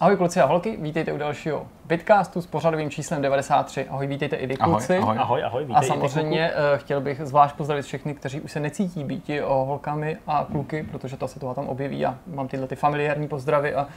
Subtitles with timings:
[0.00, 3.86] Ahoj kluci a holky, vítejte u dalšího Bitcastu s pořadovým číslem 93.
[3.88, 4.96] Ahoj, vítejte i vy kluci.
[4.98, 5.88] Ahoj, Ahoj, ahoj, A vítej.
[5.88, 10.46] samozřejmě uh, chtěl bych zvlášť pozdravit všechny, kteří už se necítí být o holkami a
[10.52, 13.90] kluky, protože to se toho tam objeví a mám tyhle ty familiární pozdravy a uh,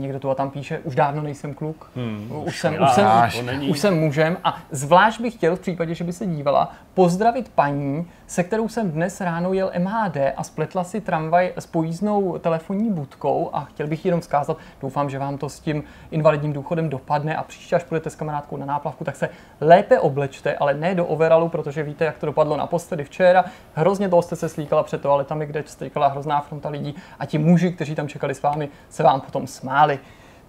[0.00, 3.68] někdo tu a tam píše, už dávno nejsem kluk, Hmm, už, jsem, už, jsem, není.
[3.68, 8.06] už jsem mužem a zvlášť bych chtěl v případě, že by se dívala, pozdravit paní,
[8.26, 13.50] se kterou jsem dnes ráno jel MHD a spletla si tramvaj s pojízdnou telefonní budkou
[13.52, 17.36] a chtěl bych jí jenom vzkázat, doufám, že vám to s tím invalidním důchodem dopadne
[17.36, 19.28] a příště, až půjdete s kamarádkou na náplavku, tak se
[19.60, 23.44] lépe oblečte, ale ne do overalu, protože víte, jak to dopadlo naposledy včera.
[23.74, 27.72] Hrozně toho jste se slíkala před toaletami, kde strykala hrozná fronta lidí a ti muži,
[27.72, 29.98] kteří tam čekali s vámi, se vám potom smáli.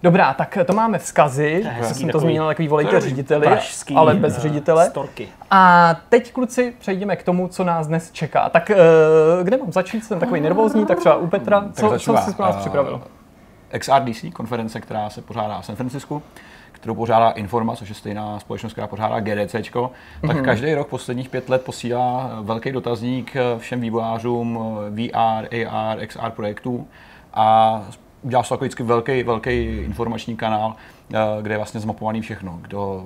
[0.02, 3.94] Dobrá, tak to máme vzkazy, já hezký, jsem to takový zmínil, takový volejte řediteli, pražský,
[3.94, 4.86] ale bez eh, ředitele.
[4.86, 5.28] Storky.
[5.50, 8.48] A teď, kluci, přejdeme k tomu, co nás dnes čeká.
[8.48, 8.76] Tak eh,
[9.42, 10.04] kde mám začít?
[10.04, 11.64] Jsem takový nervózní, tak třeba u Petra.
[11.72, 13.00] Co, co jsi pro nás Eh, připravil?
[13.78, 16.22] XRDC, konference, která se pořádá v San Francisku,
[16.72, 19.54] kterou pořádá Informa, což je stejná společnost, která pořádá GDC,
[20.26, 20.44] tak Mhm.
[20.44, 26.30] každý rok posledních pět let posílá velký dotazník eh, všem vývojářům eh, VR, AR, XR
[26.30, 26.86] projektů
[27.34, 27.82] a
[28.22, 29.50] udělá se takový vždycky velký, velký
[29.84, 30.74] informační kanál,
[31.14, 33.04] eh, kde je vlastně zmapovaný všechno, kdo,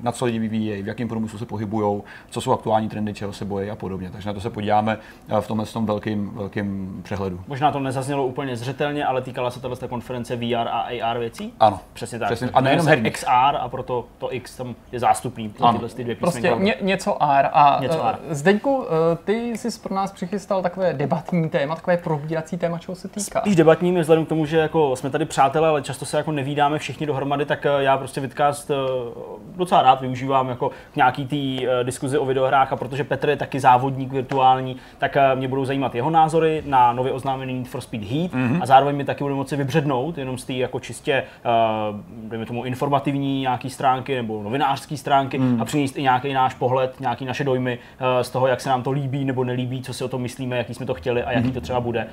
[0.00, 3.44] na co lidi vyvíjejí, v jakém průmyslu se pohybují, co jsou aktuální trendy, čeho se
[3.44, 4.10] bojí a podobně.
[4.10, 7.40] Takže na to se podíváme eh, v tomhle tom velkým, velkým přehledu.
[7.48, 11.52] Možná to nezaznělo úplně zřetelně, ale týkala se tato konference VR a AR věcí?
[11.60, 11.80] Ano.
[11.92, 12.28] Přesně tak.
[12.28, 12.50] Přesně.
[12.54, 13.12] A nejenom herních.
[13.12, 15.78] XR a proto to X tam je zástupný pro Ano.
[15.78, 16.64] tyhle ty dvě Prostě písmenka.
[16.64, 17.48] ně, něco R.
[17.52, 18.18] A Něco eh, R.
[18.30, 23.08] Zdeňku, eh, ty jsi pro nás přichystal takové debatní téma, takové probírací téma, čeho se
[23.08, 23.40] týká.
[23.40, 26.78] Spíš debatním, vzhledem k tomu, že jako jsme tady přátelé, ale často se jako nevídáme
[26.78, 28.20] všichni dohromady, tak já prostě
[28.70, 28.74] eh,
[29.56, 33.36] docela rád využívám jako k nějaký té eh, diskuzi o videohrách a protože Petr je
[33.36, 37.80] taky závodník virtuální, tak eh, mě budou zajímat jeho názory na nově oznámený Need for
[37.80, 38.62] Speed Heat Mhm.
[38.62, 41.48] a zároveň mi taky bude moci vybřednout jenom z té jako čistě, eh,
[42.28, 45.62] dejme tomu, informativní nějaký stránky nebo novinářské stránky Mhm.
[45.62, 47.78] a přinést i nějaký náš pohled, nějaký naše dojmy
[48.20, 50.56] eh, z toho, jak se nám to líbí nebo nelíbí, co si o tom myslíme,
[50.58, 51.36] jaký jsme to chtěli a Mhm.
[51.38, 52.06] jaký to třeba bude.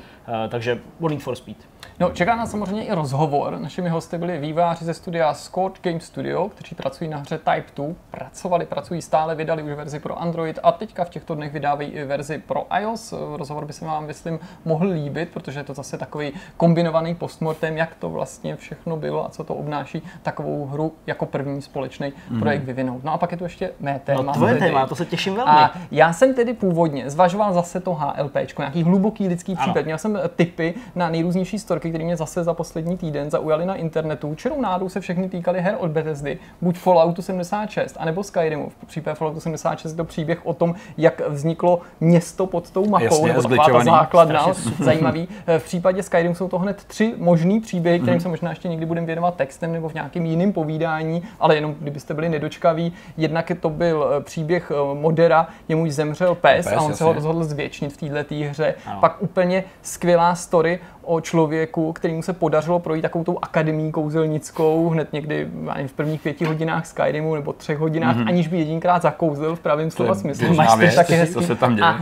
[0.45, 1.57] Eh, Takže o Need for Speed.
[1.99, 3.57] No, čeká nás samozřejmě i rozhovor.
[3.59, 7.87] Našimi hosty byli výváři ze studia Scored Game Studio, kteří pracují na hře Type 2.
[8.11, 12.03] Pracovali, pracují stále, vydali už verzi pro Android a teďka v těchto dnech vydávají i
[12.05, 13.13] verzi pro iOS.
[13.35, 17.95] Rozhovor by se vám, myslím, mohl líbit, protože je to zase takový kombinovaný postmortem, jak
[17.95, 23.03] to vlastně všechno bylo a co to obnáší takovou hru jako první společný projekt vyvinout.
[23.03, 24.21] No a pak je tu ještě mé téma.
[24.21, 25.51] No tvoje tedy- téma, to se těším velmi.
[25.51, 29.61] a já jsem tedy původně zvažoval zase to HLP, nějaký hluboký lidský Ano.
[29.61, 29.85] případ.
[29.85, 34.35] Měl jsem tipy na nejrůznější storky, které mě zase za poslední týden zaujaly na internetu.
[34.35, 37.21] Čirou nádou se všechny týkaly her od Bethesdy, buď Falloutu
[37.53, 38.69] 76, anebo Skyrimu.
[38.69, 43.03] V případě Falloutu 76 je to příběh o tom, jak vzniklo město pod tou mapou,
[43.03, 44.45] Jasně, nebo taková ta základna,
[44.79, 45.27] zajímavý.
[45.57, 48.21] V případě Skyrimu jsou to hned tři možný příběhy, kterým Mhm.
[48.21, 52.13] se možná ještě někdy budeme věnovat textem nebo v nějakém jiném povídání, ale jenom kdybyste
[52.13, 52.93] byli nedočkaví.
[53.17, 57.13] Jednak to byl eh, příběh eh, Modera, jemuž zemřel pes, Pes, a on se ho
[57.13, 58.75] rozhodl zvětšnit v této hře.
[58.85, 58.99] Ano.
[58.99, 65.13] Pak úplně skvělá story o člověku, kterému se podařilo projít takovou tou akademí kouzelnickou hned
[65.13, 68.27] někdy nevím, v prvních pěti hodinách Skyrimu nebo třech hodinách, mm-hmm.
[68.27, 70.53] aniž by jedinkrát zakouzl v pravém slova smyslu.
[70.53, 71.45] Máš věc, taky co hezký.
[71.45, 71.85] se tam děje.
[71.85, 71.99] A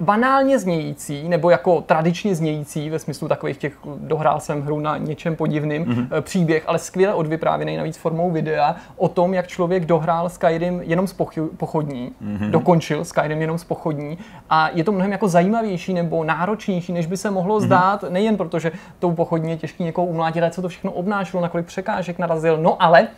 [0.00, 5.36] banálně znějící, nebo jako tradičně znějící, ve smyslu takových těch, dohrál jsem hru na něčem
[5.36, 5.92] podivným, Mhm.
[5.92, 6.20] mm-hmm.
[6.20, 11.12] příběh, ale skvěle odvyprávěný navíc formou videa o tom, jak člověk dohrál Skyrim jenom z
[11.56, 12.36] pochodní, Mhm.
[12.36, 12.50] mm-hmm.
[12.50, 14.18] dokončil Skyrim jenom z pochodní
[14.50, 17.66] a je to mnohem jako zajímavější nebo náročnější, než by se mohlo Mhm.
[17.66, 21.48] zdát, nejen protože tou pochodní je těžký někoho umlátit, ale co to všechno obnášelo, na
[21.48, 23.08] kolik překážek narazil, no ale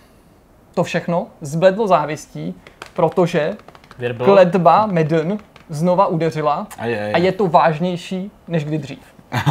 [0.74, 2.54] to všechno zbledlo závistí,
[2.94, 3.54] protože
[3.98, 4.24] Věrbl.
[4.24, 5.38] kletba Medn
[5.68, 7.12] znova udeřila A je, je.
[7.12, 8.98] a je to vážnější než kdy dřív.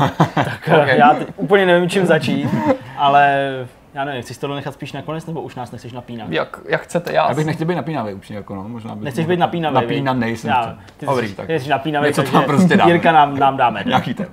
[0.65, 2.49] Tak já teď úplně nevím, čím začít,
[2.97, 3.49] ale
[3.93, 6.31] já nevím, chceš to nechat spíš nakonec, nebo už nás nechceš napínat?
[6.31, 9.25] Jak, jak chcete, já, Já bych nechtěl být napínavý upřímně, jako no, možná bych Nechceš
[9.25, 10.39] být napínavý, Napínaný viď?
[10.39, 11.47] jsem Já, ty Dobrý, jsi, tak.
[11.47, 12.91] ty jsi napínavý, Něco tam prostě dáme.
[12.91, 13.83] Jirka nám, nám dáme.
[13.85, 14.29] Nějaký téma.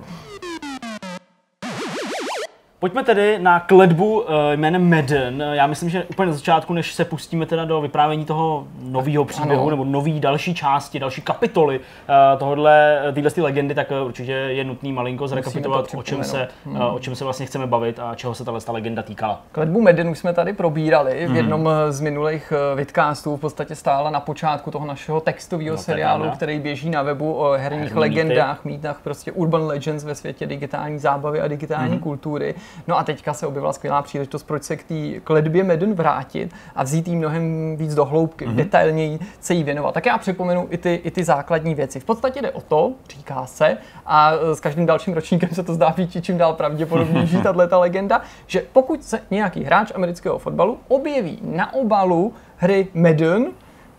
[2.83, 5.43] Pojďme tedy na kledbu eh, jménem Madden.
[5.51, 9.61] Já myslím, že úplně na začátku, než se pustíme teda do vyprávění toho nového příběhu
[9.61, 9.69] Ano.
[9.69, 14.63] nebo nový další části, další kapitoly eh, tohohle, téhle ty legendy, tak eh, určitě je
[14.63, 18.35] nutný malinko zrekapitulovat, o čem, se, eh, o čem se vlastně chceme bavit a čeho
[18.35, 19.41] se tahle ta legenda týkala.
[19.51, 21.33] Kletbu Medin už jsme tady probírali Mhm.
[21.33, 25.81] v jednom z minulých eh, vidcastů, v podstatě stála na počátku toho našeho textového No,
[25.81, 26.35] seriálu, pravda.
[26.35, 30.99] který běží na webu o herních Herní legendách, mýtách, prostě urban legends ve světě digitální
[30.99, 31.99] zábavy a digitální Mhm.
[31.99, 32.55] kultury.
[32.87, 36.83] No a teďka se objevila skvělá příležitost, proč se k té kledbě Madden vrátit a
[36.83, 38.55] vzít jí mnohem víc do hloubky, mm-hmm.
[38.55, 39.93] detailněji se jí věnovat.
[39.93, 41.99] Tak já připomenu i ty, i ty základní věci.
[41.99, 45.89] V podstatě jde o to, říká se, a s každým dalším ročníkem se to zdá
[45.89, 51.39] být čím dál pravděpodobnější, tahle ta legenda, že pokud se nějaký hráč amerického fotbalu objeví
[51.41, 53.45] na obalu hry Madden,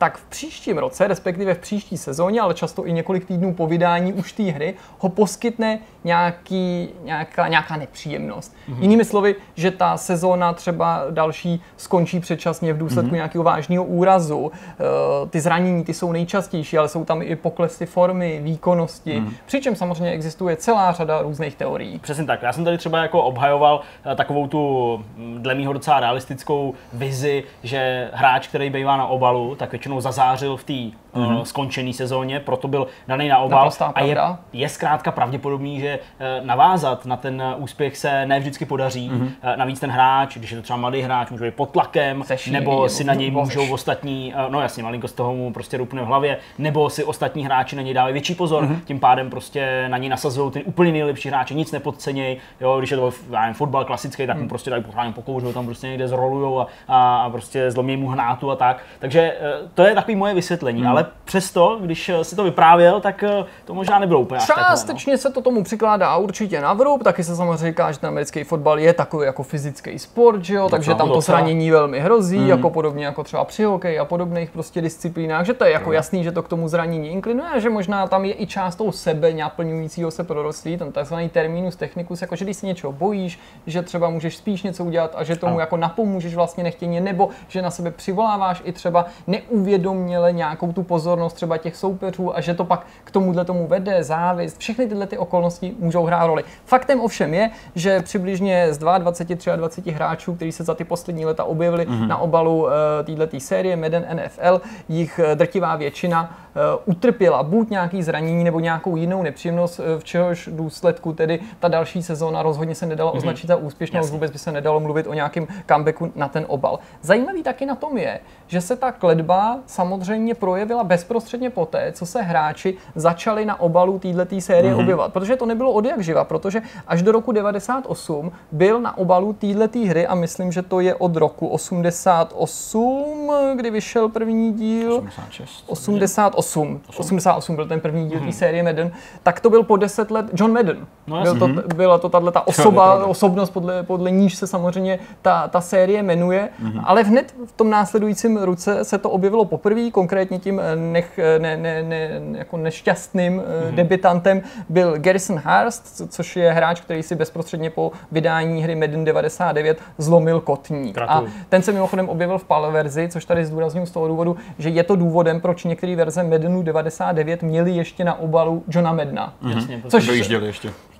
[0.04, 4.12] tak v příštím roce, respektive v příští sezóně, ale často i několik týdnů po vydání
[4.12, 8.54] už té hry, ho poskytne nějaký, nějaká, nějaká nepříjemnost.
[8.68, 8.80] Mm-hmm.
[8.80, 13.14] Jinými slovy, že ta sezóna třeba další skončí předčasně v důsledku mm-hmm.
[13.14, 14.52] nějakého vážného úrazu.
[14.52, 19.20] E, ty zranění ty jsou nejčastější, ale jsou tam i poklesy formy, výkonnosti.
[19.20, 19.32] Mm-hmm.
[19.46, 21.98] Přičem samozřejmě existuje celá řada různých teorií.
[21.98, 22.42] Přesně tak.
[22.42, 23.80] Já jsem tady třeba jako obhajoval
[24.12, 29.54] eh, takovou tu mm, dle mýho docela realistickou vizi, že hráč, který bývá na obalu,
[29.54, 31.42] tak většinou zazářil v té mm-hmm.
[31.42, 33.70] skončené sezóně, proto byl daný na obal.
[33.94, 34.16] A je,
[34.52, 39.10] je zkrátka pravděpodobný, že uh, navázat na ten uh, úspěch se ne vždycky podaří.
[39.10, 39.56] Mm-hmm.
[39.56, 42.88] Navíc ten hráč, když je to třeba mladý hráč, může být pod tlakem, Seší, nebo
[42.88, 46.38] si na něj můžou ostatní, no jasně, malinko z toho mu prostě rupne v hlavě,
[46.58, 48.80] nebo si ostatní hráči na něj dávají větší pozor, mm-hmm.
[48.84, 52.36] tím pádem prostě na něj nasazují ty úplně nejlepší hráči, nic nepodcenějí.
[52.60, 54.48] Jo, když je to já nevím, fotbal klasický, tak mu mm.
[54.48, 58.56] prostě dají pořádně pokouřou, tam prostě někde zrolujou a, a, prostě zlomí mu hnátu a
[58.56, 58.82] tak.
[58.98, 59.36] Takže
[59.74, 60.88] to je takový moje vysvětlení, mm.
[60.88, 65.18] ale přesto, když eh, si to vyprávěl, tak eh, to možná nebylo úplně Částečně no.
[65.18, 68.78] se to tomu přikládá určitě na vrub, taky se samozřejmě říká, že ten americký fotbal
[68.78, 72.48] je takový jako fyzický sport, že jo, takže tam to zranění velmi hrozí, mm.
[72.48, 75.94] jako podobně jako třeba při hokeji a podobných prostě disciplínách, že to je jako mm.
[75.94, 78.92] jasný, že to k tomu zranění inklinuje, a že možná tam je i část toho
[78.92, 83.82] sebe naplňujícího se prorostlí, ten takzvaný terminus technicus, jako že když si něčeho bojíš, že
[83.82, 87.70] třeba můžeš spíš něco udělat a že tomu jako napomůžeš vlastně nechtěně, nebo že na
[87.70, 92.86] sebe přivoláváš i třeba neuvědoměle nějakou tu pozornost třeba těch soupeřů a že to pak
[93.04, 96.44] k tomuhle tomu vede, závist, všechny tyhle ty okolnosti můžou hrát roli.
[96.64, 101.44] Faktem ovšem je, že přibližně z 22, 23 hráčů, kteří se za ty poslední leta
[101.44, 102.06] objevili mm-hmm.
[102.06, 102.70] na obalu uh,
[103.04, 108.96] této série Madden NFL, jich eh, drtivá většina uh, utrpěla buď nějaký zranění nebo nějakou
[108.96, 113.16] jinou nepříjemnost, v čehož důsledku tedy ta další sezóna rozhodně se nedala mm-hmm.
[113.16, 116.78] označit za úspěšnou, vůbec by se nedalo mluvit o nějakém comebacku na ten obal.
[117.02, 122.22] Zajímavý taky na tom je, že se ta kledba samozřejmě projevila bezprostředně poté, co se
[122.22, 124.80] hráči začali na obalu této série mm-hmm.
[124.80, 125.12] objevovat.
[125.12, 129.78] Protože to nebylo od jak živa, protože až do roku 98 byl na obalu této
[129.78, 134.94] hry a myslím, že to je od roku 88, kdy vyšel první díl.
[134.96, 135.64] 86.
[135.66, 136.80] 88.
[136.96, 138.26] 88 byl ten první díl mm-hmm.
[138.26, 138.92] té série Madden.
[139.22, 140.86] Tak to byl po 10 let John Madden.
[141.06, 145.60] No, byl to, byla to tato osoba, osobnost, podle, podle níž se samozřejmě ta, ta
[145.60, 146.48] série jmenuje.
[146.62, 146.82] Mm-hmm.
[146.84, 151.82] Ale hned v tom následujícím ruce se to objevilo poprvé, konkrétně tím nech, ne, ne,
[151.82, 153.74] ne, jako nešťastným mm-hmm.
[153.74, 159.78] debitantem byl Garrison Hurst, což je hráč, který si bezprostředně po vydání hry Madden 99
[159.98, 160.98] zlomil kotník.
[160.98, 164.68] A ten se mimochodem objevil v PAL verzi, což tady zdůrazním z toho důvodu, že
[164.68, 169.34] je to důvodem, proč některé verze Maddenu 99 měly ještě na obalu Johna Medna.
[169.42, 169.56] Mm-hmm.
[169.56, 170.40] Jasně, což ještě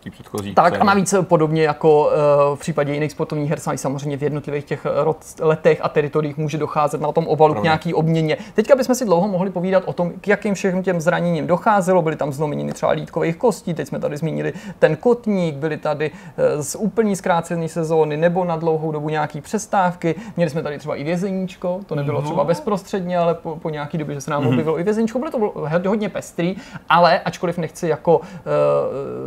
[0.05, 4.23] té předchozí Tak a navíc podobně jako uh, v případě jiných sportovních her samozřejmě v
[4.23, 4.87] jednotlivých těch
[5.41, 7.61] letech a teritoriích může docházet na tom obalu Pravda.
[7.61, 8.37] k nějaký obměně.
[8.55, 12.03] Teďka bychom si dlouho mohli povídat o tom, k jakým všem těm zraněním docházelo.
[12.03, 16.11] Byly tam zlomeniny třeba lítkových kostí, teď jsme tady zmínili ten kotník, byly tady
[16.61, 20.15] z úplní zkrácené sezóny nebo na dlouhou dobu nějaký přestávky.
[20.37, 22.25] Měli jsme tady třeba i vězeníčko, to nebylo no.
[22.25, 24.49] třeba bezprostředně, ale po, po nějaký době, že se nám mm-hmm.
[24.49, 26.56] objevilo i vězeníčko, bylo to hodně pestrý,
[26.89, 28.21] ale ačkoliv nechci jako,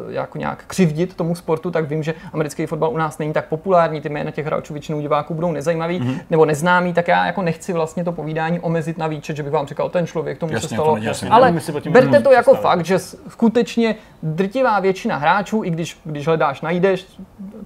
[0.09, 4.01] jako nějak křivdit tomu sportu, tak vím, že americký fotbal u nás není tak populární,
[4.01, 6.19] ty jména těch hráčů většinou diváků budou nezajímavý mm-hmm.
[6.29, 9.67] nebo neznámý, tak já jako nechci vlastně to povídání omezit na výčet, že bych vám
[9.67, 10.97] říkal, ten člověk tomu jasně, se stalo.
[10.97, 11.53] To ale
[11.89, 17.07] berte to jako fakt, že skutečně drtivá většina hráčů, i když, když hledáš, najdeš,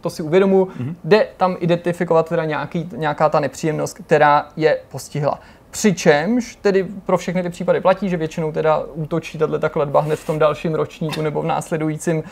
[0.01, 0.95] to si uvědomu, mm-hmm.
[1.03, 5.39] jde tam identifikovat teda nějaký, nějaká ta nepříjemnost, která je postihla.
[5.71, 10.19] Přičemž tedy pro všechny ty případy platí, že většinou teda útočí tato ta kledba hned
[10.19, 12.23] v tom dalším ročníku nebo v následujícím uh,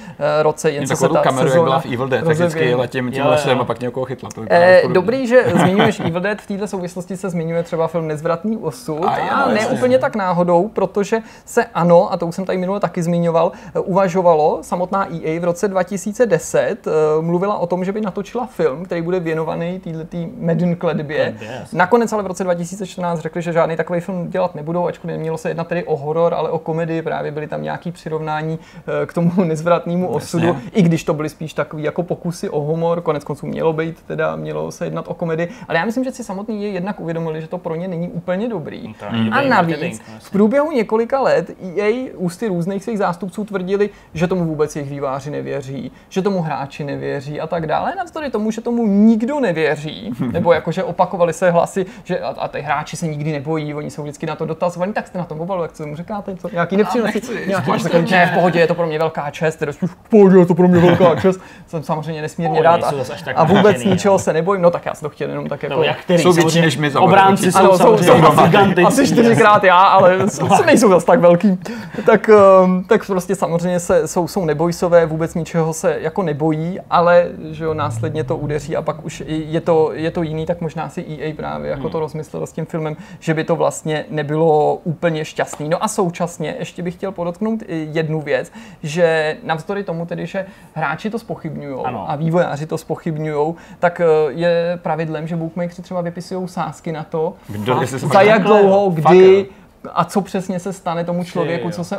[0.42, 3.26] roce, jen co se ta kameru, sezóna jak v Evil Dead, tak vždycky letím tím
[3.26, 4.30] lesem a pak někoho chytla.
[4.36, 8.58] To eh, dobrý, že zmiňuješ Evil Dead, v této souvislosti se zmiňuje třeba film Nezvratný
[8.58, 9.78] osud a, a ne jasně.
[9.78, 13.80] úplně tak náhodou, protože se ano, a to už jsem tady minule taky zmiňoval, eh,
[13.80, 18.86] uvažovalo, samotná EA v roce 2010 uh, eh, mluvila o tom, že by natočila film,
[18.86, 21.36] který bude věnovaný této Madden kledbě.
[21.74, 25.50] Nakonec ale v roce 2014 řekli, že žádný takový film dělat nebudou, ačkoliv nemělo se
[25.50, 28.60] jednat tedy o horor, ale o komedii, právě byly tam nějaký přirovnání
[29.04, 33.02] eh, k tomu nezvratnému osudu, i když to byly spíš takový jako pokusy o humor,
[33.02, 36.24] konec konců mělo být, teda mělo se jednat o komedii, ale já myslím, že si
[36.24, 38.94] samotný je jednak uvědomili, že to pro ně není úplně dobrý.
[38.94, 40.30] To není A navíc no, v jasně.
[40.32, 45.92] průběhu několika let EA ústy různých svých zástupců tvrdili, že tomu vůbec jejich výváři nevěří,
[46.10, 47.94] že tomu hráči nevěří a tak dále.
[47.98, 52.62] Navzdory tomu, že tomu nikdo nevěří, nebo jakože opakovali se hlasy, že a, a ty
[52.62, 55.62] hráči se nikdy nebojí, oni jsou vždycky na to dotazovaní, tak jste na tom obalu,
[55.62, 57.22] jak co tomu říkáte, co, nějaký nepřínosy,
[57.68, 60.46] máš takový, ne, v pohodě, je to pro mě velká čest, teda v pohodě, je
[60.46, 63.84] to pro mě velká čest, jsem samozřejmě nesmírně rád a, zas až tak a vůbec
[63.84, 65.76] ničeho ale- se nebojím, no tak já jsem to chtěl jenom tak jako...
[65.76, 66.24] No, jak který?
[66.24, 70.18] Jsou větší než my Obránci jsou jsou, jsou, asi čtyřikrát já, ale
[70.66, 71.60] nejsou zas tak velký.
[72.06, 72.30] Tak,
[72.64, 77.64] um, tak prostě samozřejmě se, jsou, jsou nebojsové, vůbec ničeho se jako nebojí, ale že
[77.64, 81.06] jo, následně to udeří a pak už je to, je to jiný, tak možná si
[81.22, 85.70] EA právě jako to rozmyslel s tím filmem, že by to vlastně nebylo úplně šťastný.
[85.70, 88.52] No a současně ještě bych chtěl podotknout jednu věc,
[88.84, 94.80] že navzdory tomu tedy, že hráči to spochybňují a vývojáři to spochybňují, tak eh, je
[94.82, 99.46] pravidlem, že bookmakeri třeba vypisují sázky na to, Kdo, se za jak dlouho, kdy
[99.94, 101.98] a co přesně se stane tomu člověku, co se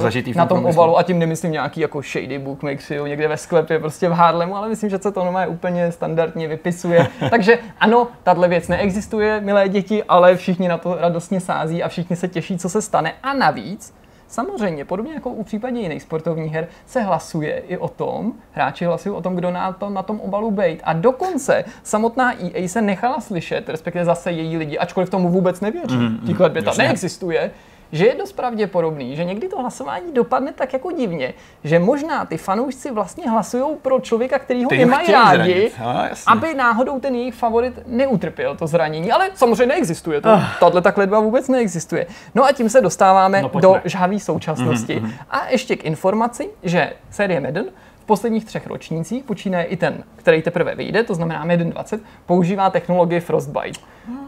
[0.00, 0.98] zažitý na tom obalu.
[0.98, 4.68] A tím nemyslím nějaký jako shady bookmaker, jo, někde ve sklepě, prostě v Harlemu, ale
[4.68, 7.06] myslím, že se to normálně úplně standardně vypisuje.
[7.30, 12.16] Takže ano, tahle věc neexistuje, milé děti, ale všichni na to radostně sází a všichni
[12.16, 13.12] se těší, co se stane.
[13.22, 13.94] A navíc,
[14.34, 19.14] Samozřejmě, podobně jako u případě jiných sportovních her, se hlasuje i o tom, hráči hlasují
[19.14, 20.80] o tom, kdo na, to, na tom obalu bejt.
[20.84, 25.96] A dokonce samotná EA se nechala slyšet, respektive zase její lidi, ačkoliv tomu vůbec nevěří,
[25.96, 26.84] mm, mm, ta jasně.
[26.84, 27.50] neexistuje,
[27.94, 31.34] že je dost pravděpodobný, že někdy to hlasování dopadne tak jako divně,
[31.64, 35.72] že možná ty fanoušci vlastně hlasují pro člověka, který ho nemají rádi, zranit.
[35.80, 39.12] No, aby náhodou ten jejich favorit neutrpěl to zranění.
[39.12, 40.28] Ale samozřejmě neexistuje to.
[40.28, 40.40] Ah.
[40.60, 42.06] Tahle ta kledba vůbec neexistuje.
[42.34, 43.68] No a tím se dostáváme No, pojďme.
[43.68, 45.00] do žhavé současnosti.
[45.00, 47.64] Mhm, A ještě k informaci, že série Madden
[48.04, 52.70] v posledních třech ročnících, počínaje i ten, který teprve vyjde, to znamená Madden 20, používá
[52.70, 53.80] technologii Frostbite.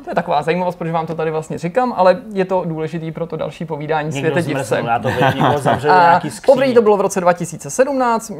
[0.05, 3.27] To je taková zajímavost, protože vám to tady vlastně říkám, ale je to důležitý pro
[3.27, 4.83] to další povídání Někdo světe divce.
[4.87, 5.09] já to
[6.47, 8.35] poprvé to bylo v roce 2017, eh,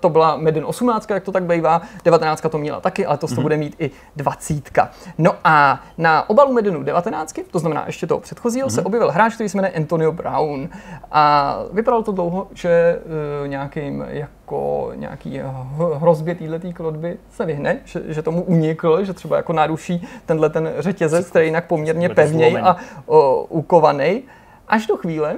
[0.00, 3.42] to byla Madden 18, jak to tak bývá, 19 to měla taky, ale to mm-hmm.
[3.42, 4.78] bude mít i 20.
[5.18, 8.74] No a na obalu Maddenu 19, to znamená ještě toho předchozího, mm-hmm.
[8.74, 10.68] se objevil hráč, který se jmenuje Antonio Brown.
[11.12, 12.98] A vypadalo to dlouho, že
[13.42, 19.12] uh, nějakým jako nějaký h- hrozbě této klodby se vyhne, že, že tomu unikl, že
[19.12, 24.22] třeba jako naruší tenhle ten řetězec, který je jinak poměrně pevněj a o, ukovaný.
[24.68, 25.36] Až do chvíle,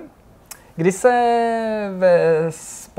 [0.76, 1.10] kdy se
[1.96, 2.46] ve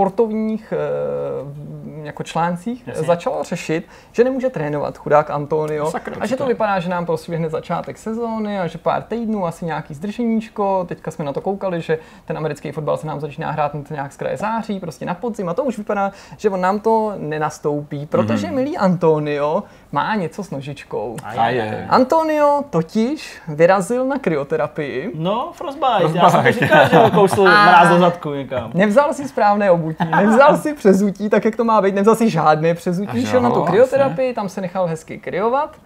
[0.03, 3.03] sportovních eh, jako článcích Jasně.
[3.07, 6.47] začalo řešit, že nemůže trénovat chudák Antonio Sakra, a že to to?
[6.47, 11.11] vypadá, že nám prostě hned začátek sezóny a že pár týdnů, asi nějaký zdrženíčko, teďka
[11.11, 14.37] jsme na to koukali, že ten americký fotbal se nám začíná hrát nějak z kraje
[14.37, 18.55] září, prostě na podzim a to už vypadá, že on nám to nenastoupí, protože Mhm.
[18.55, 21.15] milý Antonio má něco s nožičkou.
[21.23, 21.85] A je.
[21.89, 26.51] Antonio totiž vyrazil na kryoterapii, No, Frostbite, já jsem to Frostbite.
[26.65, 28.71] říkal, že ho kousl mráz do zadku někam.
[28.73, 32.73] Nevzal si správné obutí, nevzal si přezutí, tak jak to má být, nevzal si žádné
[32.73, 35.77] přezutí, šel na tu kryoterapii, tam se nechal hezky kryovat.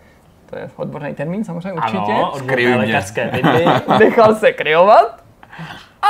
[0.50, 2.12] To je odborný termín, samozřejmě určitě.
[2.12, 2.34] Ano,
[2.78, 3.32] lékařské.
[4.00, 5.24] Nechal se kryovat
[6.02, 6.08] a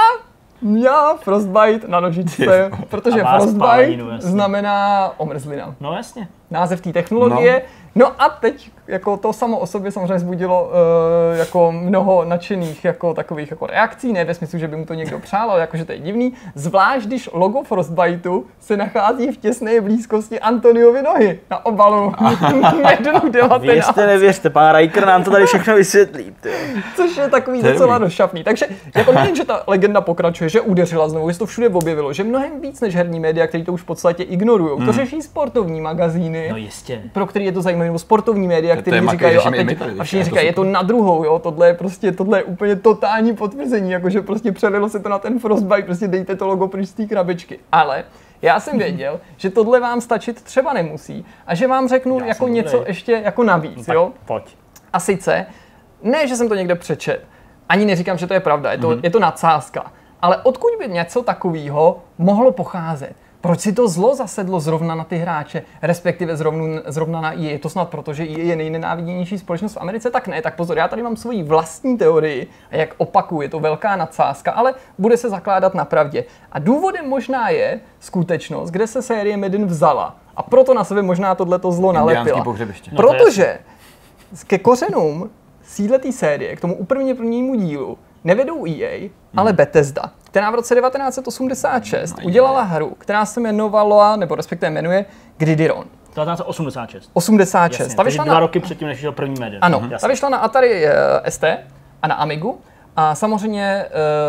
[0.61, 5.75] měl frostbite na nožičce, protože frostbite spáleninu, znamená omrzlina.
[5.79, 6.27] No jasně.
[6.51, 7.61] název té technologie.
[7.95, 8.05] No.
[8.05, 13.13] no a teď jako to samo o sobě samozřejmě zbudilo uh, jako mnoho nadšených jako
[13.13, 15.85] takových jako reakcí, ne ve smyslu, že by mu to někdo přál, ale jako, že
[15.85, 16.33] to je divný.
[16.55, 22.13] Zvlášť, když logo Frostbiteu se nachází v těsné blízkosti Antoniovy nohy na obalu
[22.83, 23.61] Maddenu 19.
[23.61, 26.35] Věřte, nevěřte, pán Riker nám to tady všechno vysvětlí.
[26.41, 26.49] Ty.
[26.95, 28.05] Což je takový je docela dobrý.
[28.05, 28.43] došapný.
[28.43, 32.13] Takže jako nejen, že ta legenda pokračuje, že udeřila znovu, že se to všude objevilo,
[32.13, 34.77] že mnohem víc než herní média, který to už v podstatě ignorují.
[34.77, 34.85] Hmm.
[34.85, 36.47] To řeší sportovní magazíny.
[36.49, 37.01] No jistě.
[37.13, 39.81] pro který je to zajímavé, nebo sportovní média, To který téma, říkají, jo, a, teď,
[39.99, 42.43] a všichni je to říkají, je to na druhou, jo, tohle je prostě, tohle je
[42.43, 46.67] úplně totální potvrzení, jakože prostě přelilo se to na ten Frostbite, prostě dejte to logo
[46.67, 47.59] pryč z té krabičky.
[47.71, 48.03] Ale
[48.41, 52.47] já jsem věděl, že tohle vám stačit třeba nemusí a že vám řeknu Já jako
[52.47, 52.89] něco dobrý.
[52.89, 54.11] ještě jako navíc, Tak jo.
[54.25, 54.57] pojď.
[54.93, 55.45] A sice,
[56.03, 57.25] ne, že jsem to někde přečet,
[57.69, 58.99] ani neříkám, že to je pravda, je to, mm-hmm.
[59.03, 63.13] je to nadsázka, ale odkud by něco takového mohlo pocházet?
[63.43, 67.51] Proč si to zlo zasedlo zrovna na ty hráče, respektive zrovna, zrovna na EA?
[67.51, 70.11] Je to snad proto, že EA je nejnenáviděnější společnost v Americe?
[70.11, 73.59] Tak ne, tak pozor, já tady mám svoji vlastní teorii a jak opakuju, je to
[73.59, 76.23] velká nadsázka, ale bude se zakládat na pravdě.
[76.51, 80.17] A důvodem možná je skutečnost, kde se série Madden vzala.
[80.35, 82.37] A proto na sebe možná tohleto zlo nalepila.
[82.37, 82.43] No
[82.95, 83.59] Protože
[84.47, 85.29] ke kořenům
[85.63, 89.09] sídle té série, k tomu úplně prvnímu dílu, nevedou EA, hmm.
[89.37, 95.05] ale Bethesda, která v roce 1986 udělala hru, která se jmenovala, nebo respektive jmenuje
[95.37, 95.85] Gridiron.
[96.13, 97.09] 1986.
[97.13, 97.79] 86.
[97.79, 99.59] Jasně, ta vyšla dva na, roky předtím, než vyšel první Madden.
[99.61, 99.97] ano, Jasně.
[99.97, 101.43] ta vyšla na Atari eh, ST
[102.01, 102.61] a na Amigu.
[102.95, 103.85] A samozřejmě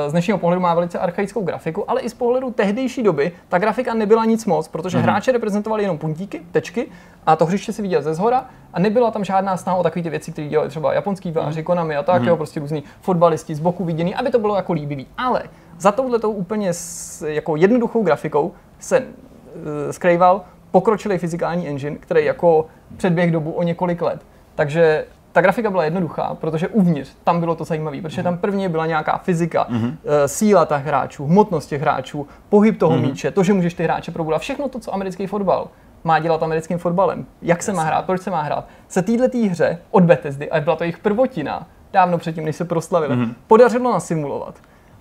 [0.06, 3.59] eh, z dnešního pohledu má velice archaickou grafiku, ale i z pohledu tehdejší doby ta
[3.59, 5.04] grafika nebyla nic moc, protože Mhm.
[5.06, 6.87] hráče reprezentovali jenom puntíky, tečky
[7.26, 10.11] a to hřiště si viděl ze zhora a nebyla tam žádná snaha o takové ty
[10.11, 11.64] věci, které dělali třeba japonský váři, Mhm.
[11.64, 15.06] Konami a tak, jo, prostě různí fotbalisti z boku viděný, aby to bylo jako líbivý.
[15.18, 15.42] Ale
[15.78, 22.66] za touhletou úplně s, jako jednoduchou grafikou se eh, skrýval pokročilý fyzikální engine, který jako
[22.97, 24.21] předběh dobu o několik let.
[24.54, 25.04] Takže
[25.35, 29.19] ta grafika byla jednoduchá, protože uvnitř tam bylo to zajímavé, protože tam prvně byla nějaká
[29.19, 29.97] fyzika, mm-hmm.
[30.26, 33.03] síla těch hráčů, hmotnost těch hráčů, pohyb toho mm-hmm.
[33.03, 35.69] míče, to, že můžeš ty hráče probudat, všechno to, co americký fotbal
[36.05, 39.79] má dělat americkým fotbalem, jak se má hrát, proč se má hrát, se této hře
[39.91, 43.35] od Bethesdy, a byla to jejich prvotina, dávno předtím, než se proslavili, mm-hmm.
[43.47, 44.55] podařilo nasimulovat.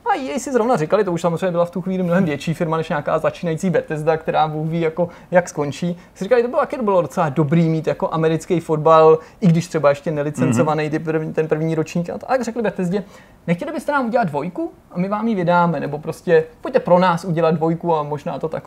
[0.05, 2.77] A jej si zrovna říkali, to už samozřejmě byla v tu chvíli mnohem větší firma
[2.77, 5.97] než nějaká začínající Bethesda, která Bůh ví, jako, jak skončí.
[6.13, 9.89] Si říkali, to bylo, to bylo docela dobrý mít jako americký fotbal, i když třeba
[9.89, 12.09] ještě nelicencovaný ty první, ten první ročník.
[12.09, 13.03] A tak řekli Bethesdě,
[13.47, 17.25] nechtěli byste nám udělat dvojku a my vám ji vydáme, nebo prostě pojďte pro nás
[17.25, 18.63] udělat dvojku a možná to tak.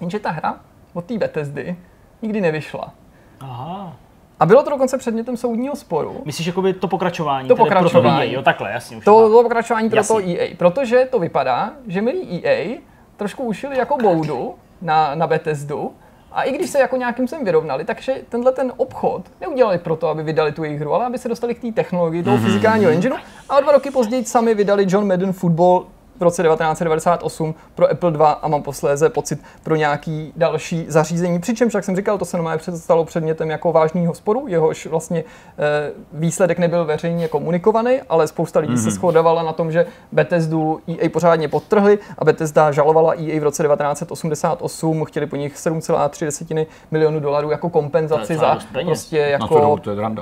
[0.00, 0.56] Jenže ta hra
[0.92, 1.76] od té Bethesdy
[2.22, 2.92] nikdy nevyšla.
[3.40, 3.96] Aha.
[4.44, 6.22] A bylo to dokonce předmětem soudního sporu.
[6.24, 7.48] Myslíš jakoby to pokračování?
[7.48, 8.28] To tedy pro pokračování.
[8.28, 8.96] EA, jo, takhle, jasně.
[8.96, 10.20] Už To bylo pokračování pro to.
[10.20, 12.78] EA, protože to vypadá, že milí EA
[13.16, 15.92] trošku ušili jako boudu na, na Bethesdu
[16.32, 20.22] a i když se jako nějakým sem vyrovnali, takže tenhle ten obchod neudělali proto, aby
[20.22, 23.16] vydali tu jejich hru, ale aby se dostali k té technologii toho fyzikálního engineu
[23.48, 25.86] a o dva roky později sami vydali John Madden Football
[26.24, 31.38] roce 1998 pro Apple 2 a mám posléze pocit pro nějaký další zařízení.
[31.38, 35.24] Přičemž, jak jsem říkal, to se normálně stalo předmětem jako vážného sporu, jehož vlastně
[35.58, 41.08] eh, výsledek nebyl veřejně komunikovaný, ale spousta lidí se shodovala na tom, že Bethesdu EA
[41.08, 47.50] pořádně podtrhli a Bethesda žalovala EA v roce 1988, chtěli po nich 7,3 milionu dolarů
[47.50, 49.78] jako kompenzaci za prostě jako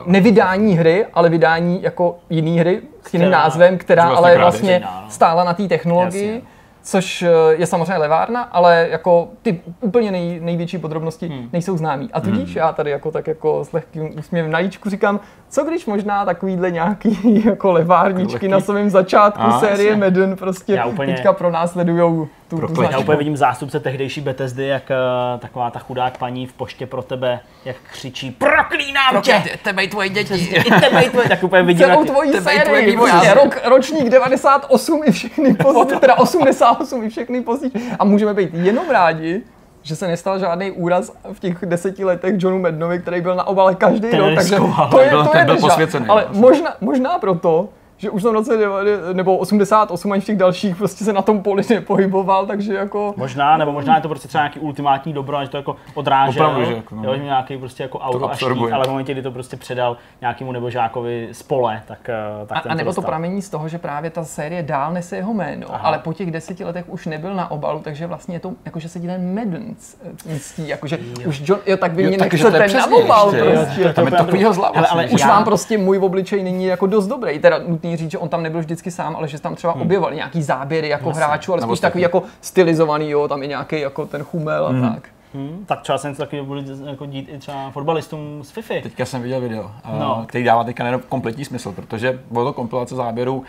[0.07, 4.89] nevydání hry, ale vydání jako jiný hry s jiným názvem, která vlastně ale vlastně no.
[5.09, 6.27] stála na té technologii.
[6.35, 6.43] Jasně.
[6.85, 11.49] Což eh, je samozřejmě levárna, ale jako ty úplně nej, největší podrobnosti Hmm.
[11.53, 12.11] nejsou známý.
[12.13, 15.87] A tudíž já tady jako tak jako s lehkým úsměvem na líčku říkám, co když
[15.87, 18.49] možná takovýhle nějaký jako levárničky Lehký.
[18.49, 20.05] na svém začátku A, série jasně.
[20.05, 21.51] Madden prostě Já úplně- teďka pro
[22.61, 22.83] tu.
[22.83, 27.03] Já úplně vidím zástupce tehdejší Bethesdy, jak uh, taková ta chudák paní v poště pro
[27.03, 29.43] tebe, jak křičí Proklínám tě!
[29.65, 30.35] tebe i tvoje děti.
[30.35, 33.31] I tebe, i tvoje, tak úplně vidím, Celou tvoji tebe i tvoje sérii, vývojáře.
[33.33, 37.73] prostě rok, ročník 98 i všechny později, teda 88 i všechny později.
[37.99, 39.43] A můžeme být jenom rádi,
[39.83, 43.75] že se nestal žádný úraz v těch deseti letech Johnu Madnovi, který byl na obale
[43.75, 44.57] každý Ten rok, takže
[44.91, 46.41] to je, byl- to je byl posvěcený, Ale no.
[46.41, 48.59] možná, možná proto, že už jsem v roce
[49.13, 53.15] nebo 88 ani v těch dalších prostě se na tom poli nepohyboval, takže jako...
[53.17, 56.47] Možná, nebo možná je to prostě třeba nějaký ultimátní dobro, a že to jako odrážel,
[56.47, 57.03] Opravdu, že jako, no.
[57.05, 59.57] jo, že měl nějaký prostě jako auto a štít, ale v momentě, kdy to prostě
[59.57, 63.05] předal nějakému nebožákovi z pole, tak, eh, tak A, ten a nebo to dostal.
[63.11, 65.79] pramení z toho, že právě ta série dál nese jeho jméno, Aha.
[65.89, 69.01] ale po těch deseti letech už nebyl na obalu, takže vlastně je to, jakože se
[69.01, 69.75] ten Madden
[70.39, 73.51] ctí, jakože už John, jo, tak vy Jo, mě to nechcete na přesně obal ještě,
[73.51, 73.57] jo.
[73.57, 73.93] prostě.
[73.93, 77.39] To- já- vám prostě můj obličej není jako dost dobrý.
[77.39, 77.59] Teda
[77.93, 80.43] nutný říct, že on tam nebyl vždycky sám, ale že se tam třeba objevovali nějaký
[80.43, 82.17] záběry jako hráčů, ale Nebo spíš takový taky.
[82.17, 85.09] jako stylizovaný, jo, tam je nějaký jako ten chumel a tak.
[85.35, 88.75] Hmm, tak třeba se něco takového bude jako dít i třeba fotbalistům z FIFA.
[88.83, 89.99] Teďka jsem viděl video, No.
[89.99, 90.25] no.
[90.29, 93.45] který dává teďka nejenom kompletní smysl, protože bylo to kompilace záběrů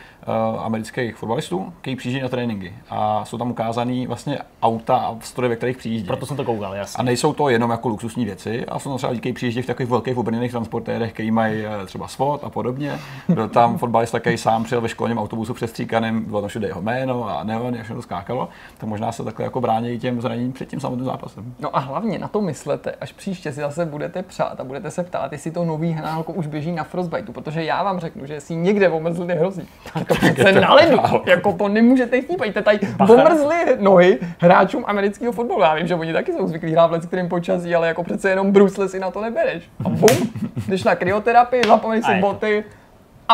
[0.60, 2.74] amerických fotbalistů, kteří přijíždí na tréninky.
[2.90, 6.08] A jsou tam ukázané vlastně auta a stroje, ve kterých přijíždí.
[6.08, 7.00] Proto jsem to koukal, jasně.
[7.00, 9.90] A nejsou to jenom jako luxusní věci, a jsou tam třeba kteří přijíždí v takových
[9.90, 13.00] velkých obrněných transportérech, který mají eh, třeba SWAT a podobně.
[13.30, 17.30] Byl tam fotbalista, který sám přijel ve školním autobusu přestříkaným, bylo tam všude jeho jméno
[17.30, 18.50] a neon, jak všechno skákalo.
[18.78, 21.56] To možná se takhle jako brání těm zraněním před tím samotným zápasem.
[21.60, 25.04] No a hlavně na to myslete, až příště si zase budete přát a budete se
[25.04, 28.56] ptát, jestli to nový hránko už běží na Frostbiteu, protože já vám řeknu, že jestli
[28.56, 34.20] někde omrzli hrozí, tak přece na ledu, jako to nemůžete chtít, pojďte tady omrzli nohy
[34.40, 35.62] hráčům amerického fotbalu.
[35.62, 38.52] Já vím, že oni taky jsou zvyklí hrát v leckým počasí, ale jako přece jenom
[38.52, 39.64] brusle si na to nebereš.
[39.86, 40.32] A bum,
[40.68, 42.64] jdeš na kryoterapii, zapomeň si boty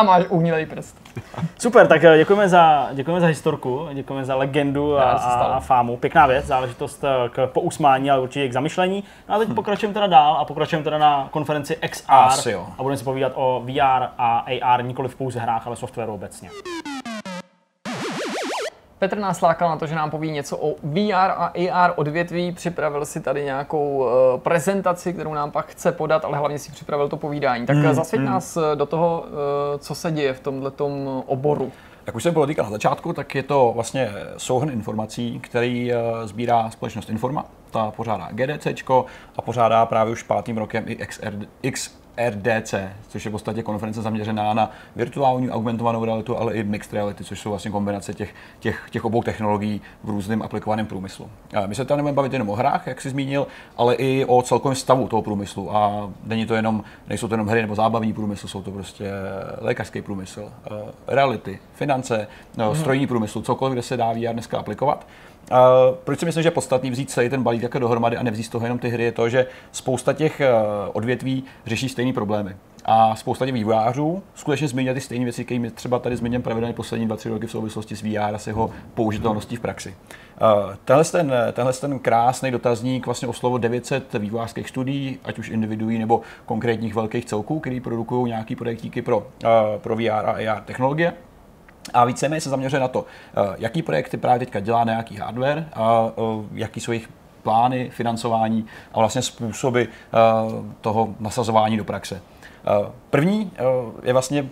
[0.00, 0.96] a máš uhnilej prst.
[1.58, 5.96] Super, tak eh, děkujeme za, děkujeme za historku, děkujeme za legendu a, a, fámu.
[5.96, 9.04] Pěkná věc, záležitost eh, k pousmání, ale určitě i k zamyšlení.
[9.28, 12.12] No a teď pokračujeme teda dál a pokračujeme teda na konferenci XR
[12.78, 16.50] a budeme si povídat o VR a AR, nikoli v pouze hrách, ale softwaru obecně.
[19.00, 23.04] Petr nás lákal na to, že nám poví něco o VR a AR odvětví, připravil
[23.04, 27.16] si tady nějakou uh, prezentaci, kterou nám pak chce podat, ale hlavně si připravil to
[27.16, 27.66] povídání.
[27.66, 28.26] Tak mm, zasvěť mm.
[28.26, 30.86] nás do toho, uh, co se děje v tomto
[31.26, 31.72] oboru.
[32.06, 35.92] Jak už jsem byl na začátku, tak je to vlastně souhrn informací, který
[36.24, 37.44] sbírá společnost Informa.
[37.70, 38.66] Ta pořádá GDC
[39.36, 42.74] a pořádá právě už pátým rokem i XR, X, RDC,
[43.08, 47.40] což je v podstatě konference zaměřená na virtuální augmentovanou realitu, ale i mixed reality, což
[47.40, 51.30] jsou vlastně kombinace těch, těch, těch obou technologií v různém aplikovaném průmyslu.
[51.66, 54.76] My se tady nebudeme bavit jenom o hrách, jak jsi zmínil, ale i o celkovém
[54.76, 55.76] stavu toho průmyslu.
[55.76, 59.10] A není to jenom, nejsou to jenom hry nebo zábavní průmysl, jsou to prostě
[59.60, 62.74] lékařský průmysl, eh, reality, finance, mm.
[62.74, 65.06] strojní průmysl, cokoliv, kde se dá VR dneska aplikovat.
[66.04, 68.48] Proč si myslím, že je podstatný vzít celý ten balík jako dohromady a nevzít z
[68.48, 72.56] toho jenom ty hry, je to, že spousta těch uh, odvětví řeší stejné problémy.
[72.84, 77.08] A spousta těch vývojářů skutečně zmiňuje ty stejné věci, které třeba tady zmíním pravidelně poslední
[77.08, 79.94] 2-3 roky v souvislosti s VR a s jeho použitelností v praxi.
[80.42, 85.98] Uh, tenhle, ten, tenhle ten krásný dotazník vlastně oslovo 900 vývojářských studií, ať už individuí
[85.98, 89.24] nebo konkrétních velkých celků, který produkují nějaký projektíky pro, uh,
[89.78, 91.12] pro VR a AR technologie.
[91.94, 96.08] A víceméně se zaměřuje na to, eh, jaký projekty právě teďka dělá nějaký hardware, a
[96.08, 96.22] eh,
[96.52, 97.08] jaký jsou jejich
[97.42, 99.86] plány, financování a vlastně způsoby eh,
[100.80, 102.22] toho nasazování do praxe.
[103.10, 103.52] První
[104.02, 104.48] je vlastně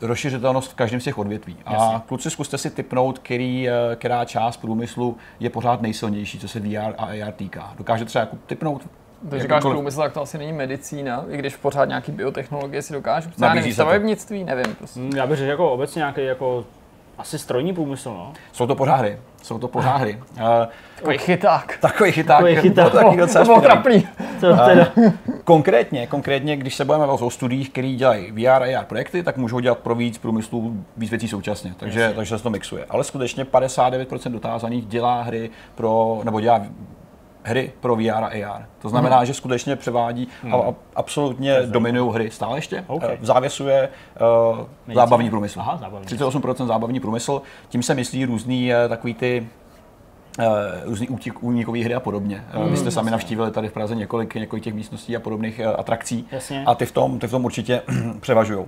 [0.00, 1.56] rozšiřitelnost v každém z těch odvětví.
[1.66, 2.00] A Jasně.
[2.06, 7.04] kluci, zkuste si typnout, který, která část průmyslu je pořád nejsilnější, co se VR a
[7.04, 7.74] AR týká.
[7.78, 8.88] Dokáže třeba jako typnout
[9.22, 13.30] když říkáš průmysl, tak to asi není medicína, i když pořád nějaký biotechnologie si dokážu.
[13.42, 14.74] Já nevím, stavebnictví, nevím.
[14.74, 15.00] Prostě.
[15.00, 16.64] Hmm, já bych řekl jako obecně nějaký jako
[17.18, 18.32] asi strojní průmysl, no.
[18.52, 19.18] Jsou to pořád hry.
[19.42, 20.18] Jsou to pořád hry.
[20.36, 20.42] Uh,
[20.96, 21.78] takový chyták.
[21.80, 22.38] Takový chyták.
[22.38, 22.92] Takový chyták.
[22.92, 24.08] To, to bylo trapný.
[24.42, 25.12] Uh,
[25.44, 29.60] konkrétně, konkrétně, když se budeme o studiích, které dělají VR a AR projekty, tak můžou
[29.60, 31.74] dělat pro víc průmyslů víc věcí současně.
[31.76, 32.84] Takže, takže se to mixuje.
[32.88, 36.62] Ale skutečně 59% dotázaných dělá hry pro, nebo dělá
[37.48, 38.66] hry pro VR a AR.
[38.82, 39.26] To znamená, hmm.
[39.26, 40.54] že skutečně převádí hmm.
[40.54, 42.84] a, absolutně dominují hry stále ještě.
[42.86, 43.16] Okay.
[43.20, 43.88] V závěsu je
[44.88, 45.60] uh, zábavní průmysl.
[45.60, 46.06] Aha, zábavní.
[46.06, 47.42] 38% zábavní průmysl.
[47.68, 49.46] Tím se myslí různý uh, takový ty
[50.84, 52.44] různý útik, únikové hry a podobně.
[52.50, 56.28] Hmm, Vy jste sami navštívili tady v Praze několik, několik těch místností a podobných atrakcí
[56.32, 56.64] Jasně.
[56.66, 57.82] a ty v tom, ty v tom určitě
[58.20, 58.64] převažují.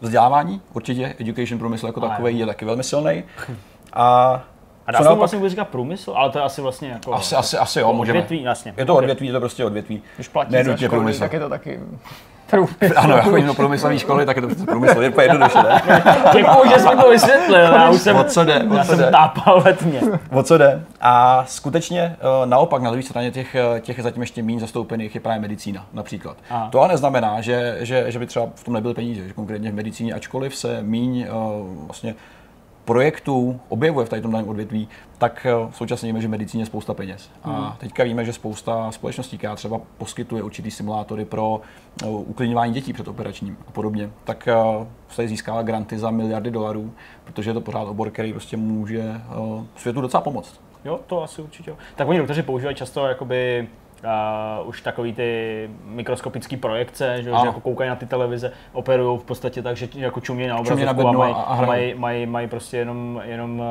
[0.00, 3.24] Vzdělávání, určitě education průmysl jako takový je taky velmi silný.
[3.92, 4.42] A
[4.86, 7.14] a dá se tomu vlastně vůbec říkat průmysl, ale to je asi vlastně jako...
[7.14, 8.18] Asi, asi, asi jo, můžeme.
[8.18, 8.74] Odvětví, jasně.
[8.76, 10.02] Je to odvětví, je to prostě odvětví.
[10.16, 11.20] Když platí za školy, průmysl.
[11.20, 11.80] tak je to taky
[12.50, 12.94] průmysl.
[12.96, 15.82] Ano, jako do průmyslové školy, tak je to prostě průmysl, je to jednoduše, ne?
[16.32, 19.12] Děkuji, že jsme to vysvětlil, já už jsem, o co jde, o já co jsem
[19.12, 20.00] tápal letně.
[20.30, 20.82] O co jde?
[21.00, 25.20] A skutečně eh, naopak na druhé straně těch, eh, těch zatím ještě méně zastoupených je
[25.20, 26.36] právě medicína například.
[26.50, 26.68] Aha.
[26.72, 29.74] To ale neznamená, že, že, že by třeba v tom nebyly peníze, že konkrétně v
[29.74, 32.14] medicíně, ačkoliv se míň uh, vlastně
[32.84, 37.30] projektů objevuje v tady tomhle odvětví, tak eh, současně víme, že medicíně je spousta peněz.
[37.42, 37.72] A hmm.
[37.78, 41.60] teďka víme, že spousta společností, která třeba poskytuje určitý simulátory pro
[42.02, 44.54] eh, uklidňování dětí před operačním a podobně, tak eh,
[45.08, 46.92] se získává granty za miliardy dolarů,
[47.24, 49.20] protože je to pořád obor, který prostě může
[49.76, 50.60] světu docela pomoct.
[50.84, 51.74] Jo, to asi určitě.
[51.96, 53.68] Tak oni doktoři používají často jakoby
[54.04, 59.24] uh, už takový ty mikroskopické projekce, že, že jako koukají na ty televize, operují v
[59.24, 63.22] podstatě tak, že jako čumějí na obrazovku a mají, a mají, mají, mají prostě jenom,
[63.24, 63.66] jenom uh,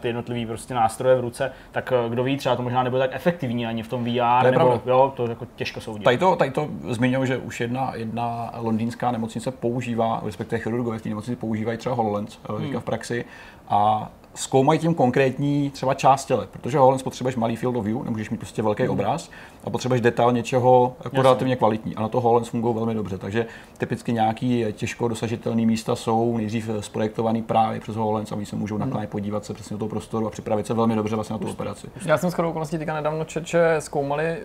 [0.00, 3.10] ty jednotlivé prostě nástroje v ruce, tak uh, kdo ví, třeba to možná nebude tak
[3.14, 6.04] efektivní ani v tom VR, to nebo jo, to jako těžko soudit.
[6.04, 11.02] Tady to, tady to zmiňuji, že už jedna, jedna londýnská nemocnice používá, respektive chirurgové v
[11.02, 12.80] té nemocnici používají třeba HoloLens hmm.
[12.80, 13.24] v praxi
[13.68, 18.30] a zkoumají tím konkrétní třeba část těle, protože HoloLens potřebuješ malý field of view, nemůžeš
[18.30, 18.90] mít prostě velký mm.
[18.90, 19.30] obraz
[19.64, 21.96] a potřebuješ detail něčeho jako relativně kvalitní.
[21.96, 23.46] A na to HoloLens fungují velmi dobře, takže
[23.78, 28.74] typicky nějaký těžko dosažitelné místa jsou nejdřív zprojektovaný právě přes HoloLens a oni se můžou
[28.74, 28.80] mm.
[28.80, 31.50] naklánět podívat se přesně do toho prostoru a připravit se velmi dobře vlastně na tu
[31.50, 31.86] operaci.
[32.06, 34.36] Já jsem skoro okolností teďka nedávno čet, že zkoumali,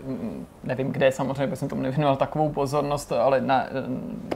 [0.63, 3.65] nevím kde samozřejmě, jsem tomu nevěnoval takovou pozornost, ale na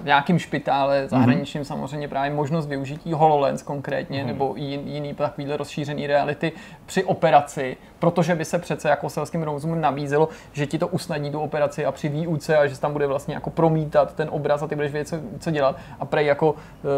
[0.03, 1.65] nějakým špitále zahraničním mm.
[1.65, 4.27] samozřejmě právě možnost využití HoloLens konkrétně mm.
[4.27, 6.51] nebo jiný takový takovýhle rozšířený reality
[6.85, 11.39] při operaci, protože by se přece jako selským rozumem nabízelo, že ti to usnadní tu
[11.39, 14.75] operaci a při výuce a že tam bude vlastně jako promítat ten obraz a ty
[14.75, 15.75] budeš vědět, co, co dělat.
[15.99, 16.55] A prej jako,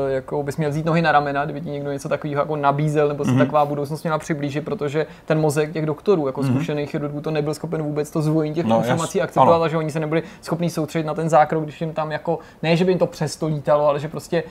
[0.07, 3.07] eh, jako bys měl vzít nohy na ramena, kdyby ti někdo něco takového jako nabízel,
[3.07, 3.37] nebo se mm-hmm.
[3.37, 6.55] taková budoucnost měla přiblížit, protože ten mozek těch doktorů, jako mm-hmm.
[6.55, 9.63] zkušených chirurgů, to nebyl schopen vůbec to zvojení těch no, informací jas, akceptovat, ano.
[9.63, 12.75] a že oni se nebyli schopni soustředit na ten zákrok, když jim tam jako, ne,
[12.75, 14.43] že by jim to přesto lítalo, ale že prostě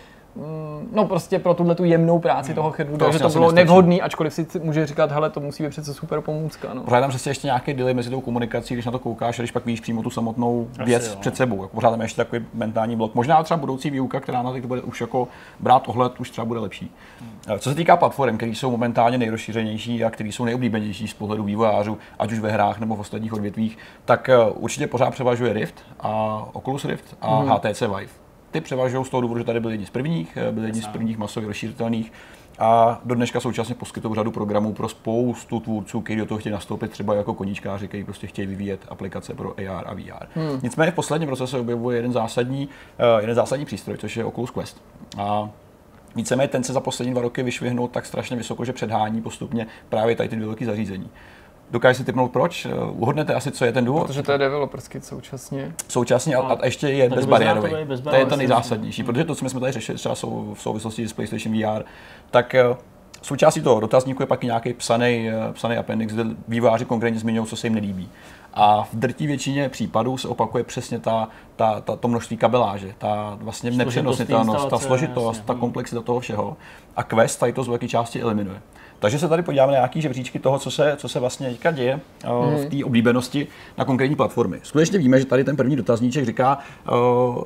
[0.92, 3.52] no prostě pro tuhle tu jemnou práci toho chirurga, To že asi to asi bylo
[3.52, 6.74] nevhodný, ačkoliv si může říkat, hele, to musí být přece super pomůcka.
[6.74, 6.82] No.
[6.82, 9.50] Pořád tam přesně ještě nějaký delay mezi tou komunikací, když na to koukáš, a když
[9.50, 11.16] pak víš přímo tu samotnou věc jo.
[11.20, 11.62] před sebou.
[11.62, 13.14] Jako pořád tam je ještě takový mentální blok.
[13.14, 15.28] Možná třeba budoucí výuka, která na to bude už jako
[15.60, 16.90] brát ohled, už třeba bude lepší.
[17.20, 17.58] Hmm.
[17.58, 21.98] Co se týká platform, které jsou momentálně nejrozšířenější a které jsou nejoblíbenější z pohledu vývojářů,
[22.18, 26.42] ať už ve hrách nebo v ostatních odvětvích, tak eh, určitě pořád převažuje Rift a
[26.52, 27.48] Oculus Rift a Hmm.
[27.48, 28.21] HTC Vive.
[28.52, 30.86] Ty převažují z toho důvodu, že tady byli jedni z prvních, eh, byli jedni z
[30.86, 32.12] prvních masově rozšířitelných
[32.58, 36.90] a do dneška současně poskytují řadu programů pro spoustu tvůrců, kteří do toho chtějí nastoupit
[36.90, 40.26] třeba jako koníčkáři, kteří prostě chtějí vyvíjet aplikace pro AR a VR.
[40.34, 40.60] Hmm.
[40.62, 44.50] Nicméně v posledním roce se objevuje jeden zásadní, eh, jeden zásadní přístroj, což je Oculus
[44.50, 44.82] Quest.
[45.18, 45.50] A
[46.16, 50.16] Víceméně ten se za poslední dva roky vyšvihnul tak strašně vysoko, že předhání postupně právě
[50.16, 51.10] tady ty dvě velké zařízení.
[51.70, 52.66] Dokážete si typnout proč?
[52.66, 54.06] Eh, Uhodnete asi, co je ten důvod?
[54.06, 55.74] Protože to je developer's kit současně.
[55.88, 57.70] Současně a, a ještě je bezbariérový.
[57.84, 60.62] bezdrátový, To je to nejzásadnější, protože to, co my jsme tady řešili třeba sou- v
[60.62, 61.82] souvislosti s PlayStation VR,
[62.30, 62.64] tak eh,
[63.22, 67.46] součástí toho dotazníku je pak i nějaký psaný, eh, psaný appendix, kde vývojáři konkrétně zmiňují,
[67.46, 68.08] co se jim nelíbí.
[68.54, 73.38] A v drtí většině případů se opakuje přesně ta, ta, ta, to množství kabeláže, ta
[73.40, 76.56] vlastně nepřenositelnost, ta složitost, ta komplexita toho všeho.
[76.96, 78.60] A Quest tady to z velké části eliminuje.
[79.02, 82.00] Takže se tady podíváme na nějaký žebříčky toho, co se, co se vlastně teďka děje
[82.24, 83.46] uh, v té oblíbenosti
[83.78, 84.60] na konkrétní platformy.
[84.62, 86.58] Skutečně víme, že tady ten první dotazníček říká,
[86.92, 87.42] uh,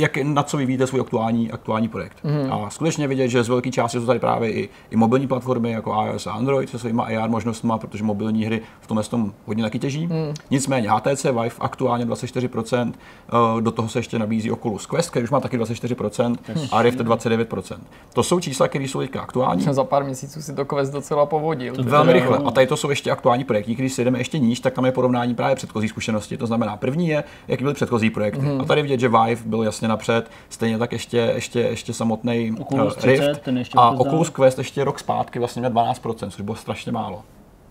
[0.00, 2.16] jak, na co vyvíjíte svůj aktuální, aktuální projekt.
[2.24, 2.52] Mm.
[2.52, 6.04] A skutečně vidět, že z velké části jsou tady právě i, i mobilní platformy jako
[6.06, 9.78] iOS a Android se svýma AR možnostmi, protože mobilní hry v tomhle tom hodně taky
[9.78, 10.06] těží.
[10.06, 10.34] Mm.
[10.50, 12.92] Nicméně HTC Vive aktuálně 24%,
[13.28, 16.36] eh, do toho se ještě nabízí Oculus Quest, který už má taky 24%
[16.72, 17.78] a Rift 29%.
[18.12, 19.62] To jsou čísla, které jsou teďka aktuální.
[19.70, 21.74] Za pár měsíců si to Quest docela povodil.
[21.74, 22.38] To Velmi rychle.
[22.44, 23.74] A tady to jsou ještě aktuální projekty.
[23.74, 26.36] Když si jdeme ještě níž, tak tam je porovnání právě předchozí zkušenosti.
[26.36, 28.40] To znamená, první je, jaký byly předchozí projekty.
[28.40, 28.60] Mhm.
[28.60, 32.96] A tady vidět, že Vive byl jasně napřed, stejně tak ještě, ještě, ještě samotný Oculus
[32.96, 33.90] 30, Rift ten ještě a.
[33.90, 37.22] Oculus Quest ještě rok zpátky vlastně měl 12%, což bylo strašně málo.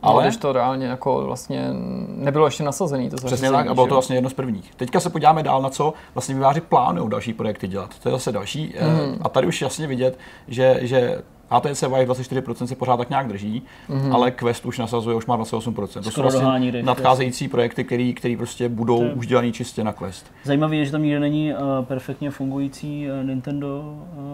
[0.01, 1.69] Ale Ale když to reálně jako vlastně
[2.07, 4.75] nebylo ještě nasazený to Přesně zařízení, tak, a bylo že to vlastně jedno z prvních.
[4.75, 7.99] Teďka se podíváme dál na co vlastně výváři plánují další projekty dělat.
[7.99, 8.75] To je zase další.
[8.81, 9.17] Mm.
[9.21, 13.63] A tady už jasně vidět, že, že HTC Vive 24% se pořád tak nějak drží,
[13.89, 14.15] mm.
[14.15, 15.87] ale Quest už nasazuje, už má 28%.
[15.87, 19.93] To jsou Skoro vlastně Rift, nadcházející projekty, které který prostě budou už dělaný čistě na
[19.93, 20.25] Quest.
[20.43, 23.83] Zajímavé je, že tam nikde není uh, perfektně fungující uh, Nintendo,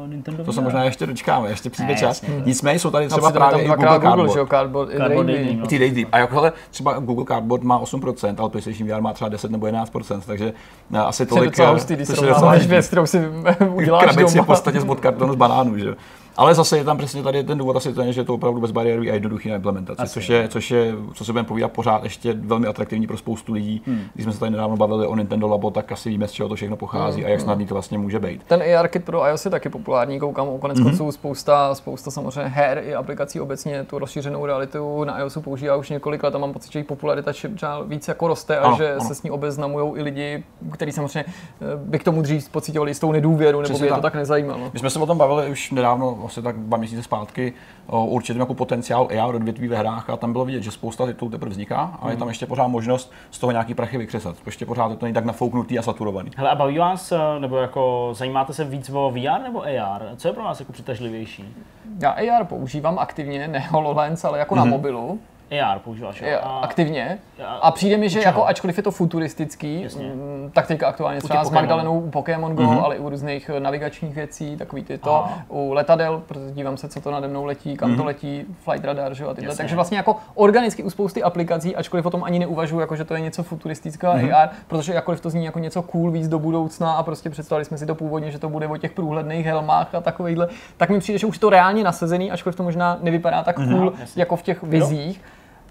[0.04, 2.24] uh, Nintendo To se možná ještě dočkáme, ještě přijde Ne, čas.
[2.24, 2.44] jasně.
[2.46, 4.50] Nicméně jsou tady třeba právě tam i Google Google, že Cardboard.
[4.50, 5.28] Cardboard, i Cardboard Daydream.
[5.28, 5.68] Daydream, no.
[5.68, 6.10] Ty Daydream.
[6.12, 10.22] A jakohle třeba Google Cardboard má 8%, ale PlayStation VR má třeba 10 nebo 11%,
[10.26, 10.54] takže
[10.94, 11.52] eh, asi To je tolik.
[11.52, 13.22] docela eh, hustý, když je srovnáváš docela věc, kterou si
[13.74, 14.46] uděláš krabici v doma.
[14.46, 15.96] podstatě z kartonu z banánů, že jo.
[16.38, 19.12] Ale zase je tam přesně tady ten důvod asi ten, že je to opravdu bezbariérový
[19.12, 22.34] a jednoduchý na implementaci, Asi, což je, což je, co se budeme povídat pořád ještě
[22.34, 23.82] velmi atraktivní pro spoustu lidí.
[23.88, 24.02] Hmm.
[24.14, 26.56] Když jsme se tady nedávno bavili o Nintendo Labo, tak asi víme, z čeho to
[26.56, 27.28] všechno pochází Hmm.
[27.28, 28.42] a jak snadný to vlastně může být.
[28.48, 32.50] Ten AR kit pro iOS je taky populární, koukám o konec konců spousta, spousta samozřejmě
[32.50, 36.54] her i aplikací obecně tu rozšířenou realitu na iOSu používá už několik let a mám
[36.54, 39.02] pocit, že její popularita čím dál víc jako roste a Ano, že ano.
[39.08, 41.26] se s ní obeznamují i lidi, kteří samozřejmě
[41.62, 44.70] eh, by k tomu dřív pocitovali jistou nedůvěru nebo Přesně by je to tak nezajímalo.
[44.74, 47.54] My jsme se o tom bavili už nedávno, asi tak dva měsíce zpátky,
[47.88, 51.32] o určitém jako potenciál AR odvětví ve hrách a tam bylo vidět, že spousta titulů
[51.32, 52.12] teprve vzniká a Hmm.
[52.12, 54.36] je tam ještě pořád možnost z toho nějaký prachy vykřesat.
[54.46, 56.32] Ještě pořád je to není tak nafouknutý a saturovaný.
[56.38, 60.02] Hele, a baví vás, eh, nebo jako zajímáte se víc o VR nebo AR?
[60.18, 61.56] Co je pro vás jako přitažlivější?
[62.02, 65.20] Já AR používám aktivně, ne HoloLens, ale jako na mobilu.
[65.52, 66.40] AR používáš, jo?
[66.44, 67.18] A- aktivně.
[67.62, 70.08] a- přijde mi, že jako ačkoliv je to futuristický, Jasně.
[70.08, 71.50] mm, tak teďka aktuálně třeba s.
[71.50, 75.40] Magdalenou u Pokémon Go, ale i u různých eh, navigačních věcí, takový ty to, Aha.
[75.48, 79.14] u letadel, protože dívám se, co to nade mnou letí, kam to letí, flight radar,
[79.14, 79.50] že jo, a tyhle.
[79.50, 79.58] Jasně.
[79.64, 83.14] Takže vlastně jako organicky u spousty aplikací, ačkoliv o tom ani neuvažuji, jako že to
[83.14, 87.04] je něco futuristického AR, protože jakkoliv to zní jako něco cool víc do budoucna a
[87.04, 90.48] prostě představili jsme si to původně, že to bude o těch průhledných helmách a takovýchhle,
[90.78, 94.22] tak mi přijde, že už to reálně nasazený, ačkoliv to možná nevypadá tak cool jasně.
[94.22, 95.22] jako v těch vizích.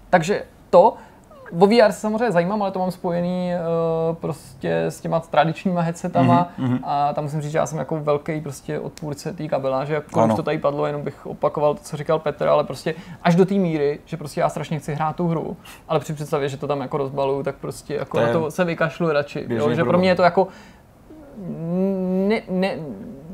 [0.09, 0.93] Takže to,
[1.59, 3.51] o VR se samozřejmě zajímám, ale to mám spojený
[4.09, 6.79] uh, prostě s těma tradičníma headsetama mm-hmm.
[6.83, 10.33] a tam musím říct, že já jsem jako velký prostě odpůrce té kabeláže, jako už
[10.33, 13.53] to tady padlo, jenom bych opakoval to, co říkal Petr, ale prostě až do té
[13.53, 16.81] míry, že prostě já strašně chci hrát tu hru, ale při představě, že to tam
[16.81, 20.09] jako rozbaluju, tak prostě jako To na to se vykašlu radši, jo, že pro mě
[20.09, 20.47] je to jako
[22.27, 22.77] ne, ne,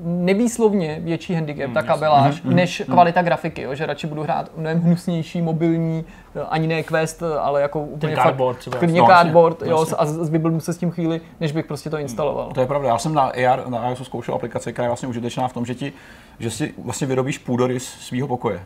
[0.03, 4.81] nevýslovně větší handicap, Hmm, ta kabeláž, než kvalita grafiky, jo, že radši budu hrát mnohem
[4.81, 6.05] hnusnější, mobilní,
[6.49, 8.77] ani ne Quest, ale jako úplně cardboard fakt, třeba.
[8.77, 9.95] klidně No, cardboard, jo, jasně.
[9.97, 12.51] a z- zvyblbnu se s tím chvíli, než bych prostě to instaloval.
[12.53, 12.87] To je pravda.
[12.87, 15.75] Já jsem na AR, na iOS zkoušel aplikaci, která je vlastně užitečná v tom, že,
[15.75, 15.93] ti,
[16.39, 18.59] že si vlastně vyrobíš půdorys svého pokoje.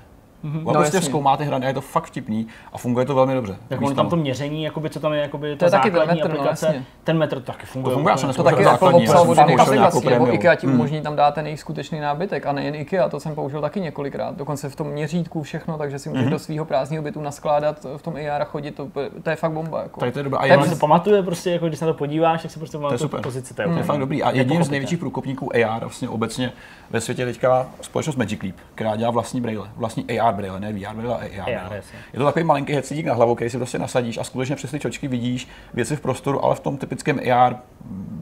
[0.43, 0.63] Mm-hmm.
[0.63, 1.09] No, prostě jasně.
[1.09, 3.55] zkoumáte hry a je to fakt vtipný a funguje to velmi dobře.
[3.67, 6.07] Tak on tam to měření, jakoby, co tam je, jakoby To je ta taky metr,
[6.15, 6.85] no, aplikace, jasně.
[7.03, 7.91] ten metr taky funguje.
[7.91, 10.33] To funguje, já jsem To To taky základní, popsal já od jsem jiných aplikací, nebo.
[10.33, 10.75] IKEA ti Hmm.
[10.75, 14.35] umožní tam dát ten jejich skutečný nábytek a nejen IKEA, to jsem použil taky několikrát,
[14.35, 16.17] dokonce v tom měřítku všechno, takže si Mhm.
[16.17, 18.87] můžeš do svého prázdného bytu naskládat v tom AR a chodit, to,
[19.23, 19.81] to je fakt bomba.
[19.81, 19.99] Jako.
[19.99, 20.39] To je dobré.
[20.39, 22.99] A on se pamatuje prostě, jako když se na to podíváš, tak si prostě pamatuje
[22.99, 23.21] super.
[23.21, 23.53] pozici.
[23.53, 24.23] To to je fakt dobrý.
[24.23, 26.51] A jedním z největších průkopníků AR vlastně obecně
[26.89, 30.95] ve světě teďka společnost Magic Leap, která dělá vlastní braille, vlastní AR braille, ne VR
[30.95, 31.75] braille, ale AR AR, braille.
[31.75, 31.99] jasně.
[32.13, 34.79] Je to takový malinký headsetík na hlavu, který si prostě nasadíš a skutečně přes ty
[34.79, 37.55] čočky vidíš věci v prostoru, ale v tom typickém AR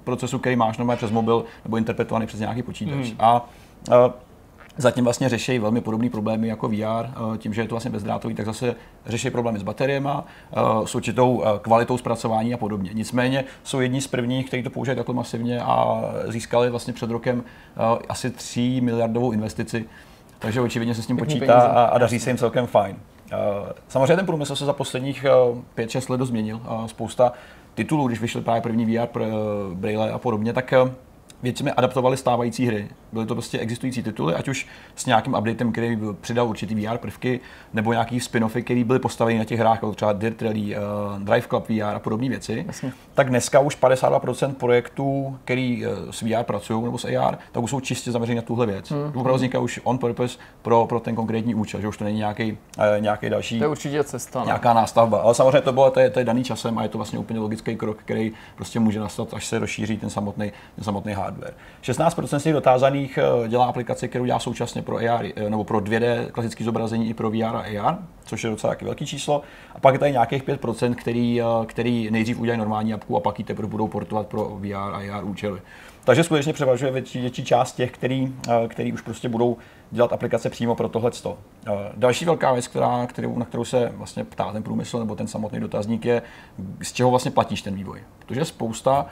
[0.04, 3.06] procesu, který máš normálně přes mobil nebo interpretovaný přes nějaký počítač.
[3.08, 3.16] Hmm.
[3.20, 3.46] A,
[3.92, 4.14] a
[4.78, 8.36] Zatím vlastně řeší velmi podobné problémy jako VR, eh, tím, že je to vlastně bezdrátový,
[8.36, 12.92] tak zase řeší problémy s bateriemi, eh, s určitou kvalitou zpracování a podobně.
[12.94, 17.44] Nicméně jsou jedni z prvních, kteří to používají takhle masivně a získali vlastně před rokem
[18.10, 19.86] asi 3 miliardovou investici,
[20.44, 21.68] takže očividně se s tím Pěkný počítá peníze.
[21.78, 22.96] a, a daří se jim celkem fajn.
[23.32, 23.36] Eh,
[23.88, 25.26] Samozřejmě ten průmysl se za posledních
[25.78, 26.62] 5-6 let dost změnil.
[26.66, 27.34] Eh, Spousta
[27.76, 29.28] titulů, když vyšly právě první VR eh,
[29.74, 30.74] Braille a podobně, tak
[31.44, 32.88] většině adaptovali stávající hry.
[33.12, 36.98] Byly to prostě existující tituly, ať už s nějakým updatem, který by přidal určitý VR
[36.98, 37.40] prvky,
[37.74, 41.48] nebo nějaký spin-offy, které byly postaveny na těch hrách, jako třeba Dirt Rally, uh, Drive
[41.48, 42.64] Club VR a podobné věci.
[42.68, 42.94] Jasně.
[43.14, 47.70] Tak dneska už 52% projektů, který eh, s VR pracují nebo s AR, tak už
[47.70, 48.92] jsou čistě zaměřený na tuhle věc.
[48.92, 49.08] Hmm.
[49.08, 52.58] Opravdu vzniká už on purpose pro, pro ten konkrétní účel, že už to není nějaký,
[52.78, 54.40] eh, nějaký další To je určitě cesta.
[54.40, 54.46] No.
[54.46, 55.22] nějaká nástavba.
[55.22, 57.40] Ale samozřejmě to bylo, to je, to je daný časem a je to vlastně úplně
[57.40, 61.33] logický krok, který prostě může nastat, až se rozšíří ten samotný, ten samotný hardware.
[61.84, 65.80] 16% z těch dotázaných eh, dělá aplikaci, kterou dělá současně pro AR, eh, nebo pro
[65.80, 69.42] 2D klasické zobrazení i pro VR a AR, což je docela taky velký číslo.
[69.76, 73.40] A pak je tady nějakých 5%, který, eh, který nejdřív udělají normální apku a pak
[73.40, 75.62] ji teprve budou portovat pro VR a AR účely.
[76.04, 78.36] Takže skutečně převažuje větší, větší část těch, který,
[78.68, 79.58] který už prostě budou
[79.92, 81.12] dělat aplikace přímo pro tohle.
[81.96, 85.60] Další velká věc, která, kterou, na kterou se vlastně ptá ten průmysl nebo ten samotný
[85.60, 86.22] dotazník, je,
[86.82, 88.04] z čeho vlastně platíš ten vývoj.
[88.20, 89.06] Protože spousta,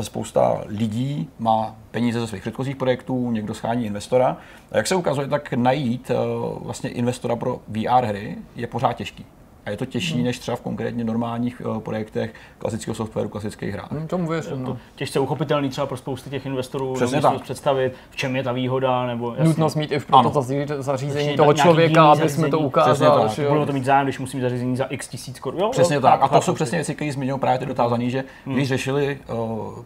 [0.00, 4.36] spousta lidí má peníze ze svých předchozích projektů, někdo schání investora.
[4.72, 6.14] A jak se ukazuje, tak najít eh,
[6.60, 9.26] vlastně investora pro VR hry je pořád těžký.
[9.68, 10.24] A je to těžší Hmm.
[10.24, 13.88] než třeba v konkrétně normálních eh, projektech klasického softwaru, klasických hrách.
[13.92, 14.76] Hm, Tomu věřím, no.
[14.96, 17.40] Těžce uchopitelný třeba pro spousty těch investorů, Přesně tak.
[17.42, 19.44] představit, v čem je ta výhoda, nebo jasně.
[19.44, 22.94] Nutnost mít i pro to zaří- zařízení Přesně, toho člověka, aby jsme to ukázali.
[22.94, 23.30] Přesně tak.
[23.30, 23.48] že jo.
[23.52, 25.60] Budou to mít zájem, když musí mít zařízení za x tisíc korun.
[25.60, 26.22] Jo, Přesně jo, tak.
[26.22, 28.54] A to jsou přesně věci, které zmiňují právě ty dotázaný, že Hmm.
[28.54, 29.38] když řešili uh,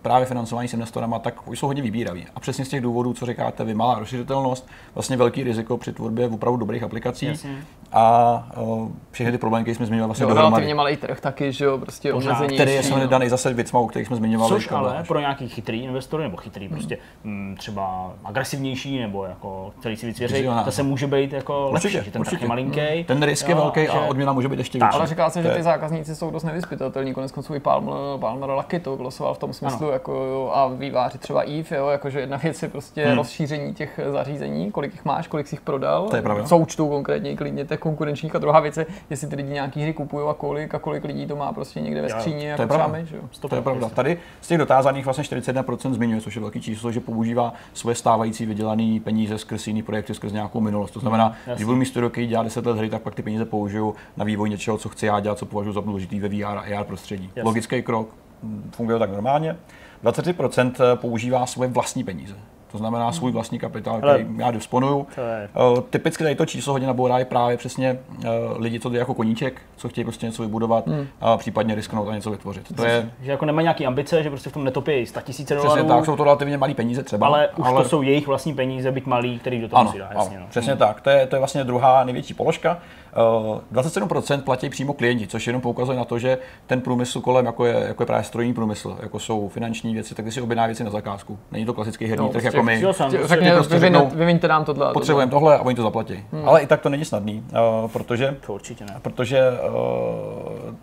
[0.03, 2.27] právě financování s investorama, tak už jsou hodně vybíraví.
[2.37, 6.29] A přesně z těch důvodů, co říkáte vy, malá rozšířitelnost, vlastně velký riziko při tvorbě
[6.29, 7.57] opravdu dobrých aplikací Jasně.
[7.93, 10.51] a uh, všechny ty problémy, které jsme zmiňovali vlastně Jo, dohromady.
[10.51, 12.31] relativně malý trh taky, že jo, prostě Pořád.
[12.31, 12.55] omezení.
[12.57, 13.11] Který je ještě, samozřejmě no.
[13.11, 14.49] daný zase věcma, o kterých jsme zmiňovali.
[14.55, 19.25] Což to ale bylo- pro nějaký chytrý investory, nebo chytrý prostě mm, třeba agresivnější, nebo
[19.25, 20.65] jako který si víc věří, Vizionář.
[20.65, 22.45] zase může být jako Určitě, lepší, že ten trh určitě.
[22.45, 23.05] je malinký.
[23.07, 24.95] Ten risk je velký a odměna může být ještě větší.
[24.97, 27.15] Ale říká se, To že ty zákazníci jsou dost nevyspytatelní.
[27.15, 31.77] Konec konců i Palmer, Lucky to glosoval v tom smyslu, jako, a výváři třeba Eve,
[31.77, 33.17] jo, jakože jedna věc je prostě hmm.
[33.17, 36.47] rozšíření těch zařízení, kolik jich máš, kolik jsi jich prodal, To je pravda.
[36.47, 38.35] součtu konkrétně klidně těch konkurenčních.
[38.35, 41.27] A druhá věc je, jestli ty lidi nějaký hry kupují a kolik a kolik lidí
[41.27, 42.99] to má prostě někde ve to jako je třeba pravda.
[42.99, 43.23] my, že jo.
[43.49, 43.89] To je pravda.
[43.89, 48.47] Tady z těch dotázaných vlastně 41% zmiňuje, což je velký číslo, že používá svoje stávající
[48.47, 50.91] vydělané peníze skrz jiný projekty, skrz nějakou minulost.
[50.91, 53.45] To znamená, když budu mít studio, který dělá 10 let hry, tak pak ty peníze
[53.45, 56.61] použiju na vývoj něčeho, co chci já dělat, co považuji za důležitý ve VR a
[56.61, 57.25] AR prostředí.
[57.27, 57.43] Jasně.
[57.43, 58.09] Logický krok,
[58.43, 59.57] hm, funguje to tak normálně.
[60.03, 62.35] 23% používá svoje vlastní peníze.
[62.73, 65.07] To znamená svůj vlastní kapitál, Ale- který já disponuju.
[65.15, 68.99] To je- Eh, Typicky tady to číslo hodně nabourávají právě přesně eh, lidi, co jde
[68.99, 70.85] jako koníček, co chtějí prostě něco vybudovat
[71.21, 72.77] a případně risknout a něco vytvořit.
[72.77, 75.83] To je Že jako nemají nějaký ambice, že prostě v tom netopí 100 tisíce přesně
[75.83, 77.27] dolarů, tak, jsou to relativně malé peníze třeba.
[77.27, 80.07] ale už to jsou jejich vlastní peníze, byť malý, který do toho ano, musí dát,
[80.11, 80.39] ano, jasně.
[80.41, 80.47] No.
[80.51, 81.01] přesně tak.
[81.01, 82.79] To je, to je vlastně druhá největší položka.
[83.17, 87.65] Eh, 27% platí přímo klienti, což jenom poukazuje na to, že ten průmysl kolem, jako
[87.67, 90.85] je, jako je právě strojní průmysl, jako jsou finanční věci, tak ty si objedná věci
[90.85, 91.39] na zakázku.
[91.53, 92.77] Není to klasický herní No, trh jako my.
[92.77, 93.79] Tě- prostě prostě
[94.15, 94.87] vyviňte nám tohle.
[94.87, 96.25] a Potřebujeme tohle a oni to zaplatí.
[96.33, 96.49] Hmm.
[96.49, 98.97] Ale i tak to není snadný, eh, protože To určitě ne.
[99.03, 100.75] protože eh,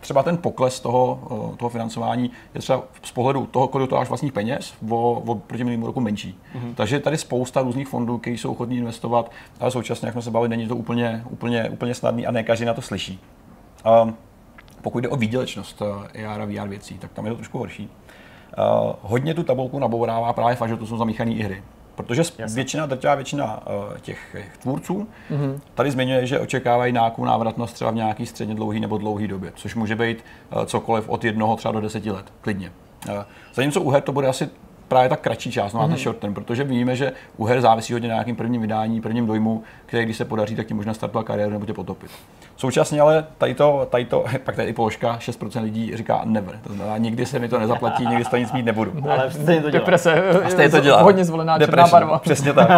[0.00, 1.20] třeba ten pokles toho,
[1.52, 5.34] eh, toho financování je třeba z pohledu toho, kolik to dáš vlastních peněz, o, o
[5.34, 6.38] proti minulému roku menší.
[6.54, 6.74] Mm-hmm.
[6.74, 9.30] Takže tady spousta různých fondů, které jsou ochotní investovat,
[9.60, 12.64] ale současně, jak jsme se bavili, není to úplně, úplně, úplně snadný a ne každý
[12.64, 13.20] na to slyší.
[14.02, 14.16] Um,
[14.82, 15.82] pokud jde o výdělečnost
[16.14, 17.90] eh, AR a VR věcí, tak tam je to trošku horší.
[18.58, 21.62] Uh, hodně tu tabulku nabourává právě fakt, že to jsou zamíchané i hry.
[22.06, 22.46] Protože Jasně.
[22.46, 25.60] většina, drtivá většina uh, těch, těch tvůrců mm-hmm.
[25.74, 29.74] tady zmiňuje, že očekávají nějakou návratnost třeba v nějaký středně dlouhý nebo dlouhý době, což
[29.74, 30.24] může být
[30.56, 32.72] uh, cokoliv od jednoho třeba do deseti let, klidně.
[33.08, 33.14] Uh,
[33.54, 34.48] zatímco u her to bude asi
[34.88, 35.88] právě ta kratší část, no, mm-hmm.
[35.88, 39.26] ten short term, protože víme, že u her závisí hodně na nějakým prvním vydání, prvním
[39.26, 42.10] dojmu, který když se podaří, tak ti možná startovat kariéru nebo tě potopit.
[42.56, 46.60] Současně ale tady to, tady to pak tady i položka, 6% lidí říká never.
[46.66, 48.92] To znamená, nikdy se mi to nezaplatí, nikdy to nic mít nebudu.
[49.10, 49.80] Ale stejně to dělá.
[49.80, 51.02] Deprese, A stejně to dělá.
[51.02, 52.18] hodně zvolená černá Depression, barva.
[52.22, 52.70] Přesně tak.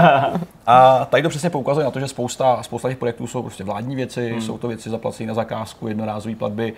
[0.66, 3.96] A tady to přesně poukazuje na to, že spousta, spousta těch projektů jsou prostě vládní
[3.96, 4.40] věci, hmm.
[4.40, 6.72] jsou to věci zaplacené na zakázku, jednorázové platby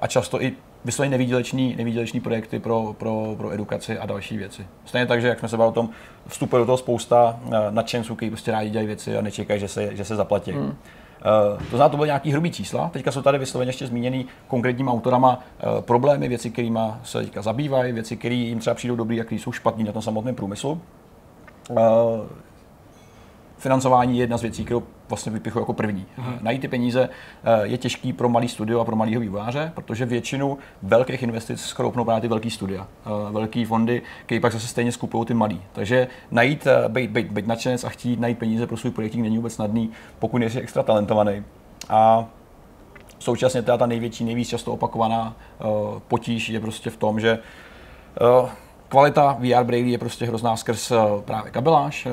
[0.00, 0.52] a často i
[0.86, 4.66] vysloveně nevýdělečný, nevýdělečný projekty pro, pro, pro edukaci a další věci.
[4.84, 5.88] Stejně tak, že jak jsme se bavili o tom,
[6.26, 9.96] vstupuje do toho spousta eh, nadšenců, kteří prostě rádi dělají věci a nečekají, že se,
[9.96, 10.52] že se zaplatí.
[10.52, 10.64] Hmm.
[10.64, 12.90] Uh, to znamená, to byly nějaký hrubý čísla.
[12.92, 17.92] Teďka jsou tady vysloveně ještě zmíněný konkrétníma autorama uh, problémy, věci, kterými se teďka zabývají,
[17.92, 20.80] věci, které jim třeba přijdou dobrý a které jsou špatný na tom samotném průmyslu.
[21.70, 21.78] Uh,
[23.58, 26.06] financování je jedna z věcí, kterou vlastně vypichu jako první.
[26.16, 26.38] Hmm.
[26.40, 27.08] Najít ty peníze
[27.44, 32.04] eh, je těžký pro malý studio a pro malého vývojáře, protože většinu velkých investic skroupnou
[32.04, 35.62] právě ty velký studia, eh, velký fondy, které pak zase stejně skupují ty malý.
[35.72, 39.36] Takže najít, eh, být, být, být nadšenec a chtít najít peníze pro svůj projekt není
[39.36, 41.44] vůbec snadný, pokud nejsi extra talentovaný.
[41.88, 42.26] A
[43.18, 45.36] současně teda ta největší, nejvíc často opakovaná
[46.08, 47.38] potíž je prostě v tom, že
[48.88, 50.92] kvalita VR Braille je prostě hrozná skrz
[51.24, 52.08] právě kabeláž,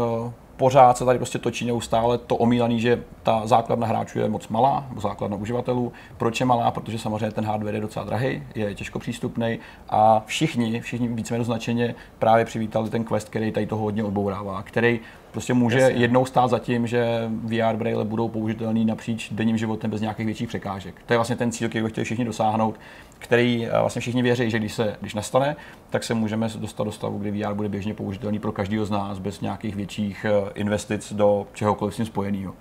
[0.64, 4.86] pořád se tady prostě točí neustále to omílaný, že ta základna hráčů je moc malá,
[5.02, 5.92] základna uživatelů.
[6.18, 6.72] Proč je malá?
[6.72, 9.60] Protože samozřejmě ten hardware je docela drahý, je těžko přístupný
[9.90, 15.00] a všichni, všichni víceméně značeně právě přivítali ten quest, který tady toho hodně odbourává, který
[15.34, 16.02] prostě může Jasně.
[16.02, 20.48] jednou stát za tím, že VR braille budou použitelný napříč denním životem bez nějakých větších
[20.48, 20.96] překážek.
[21.06, 22.80] To je vlastně ten cíl, který chtěli všichni dosáhnout,
[23.20, 25.56] který eh, vlastně všichni věří, že když se když nastane,
[25.90, 29.20] tak se můžeme dostat do stavu, kdy VR bude běžně použitelný pro každého z nás
[29.20, 32.54] bez nějakých větších eh, investic do čehokoliv s tím spojeného.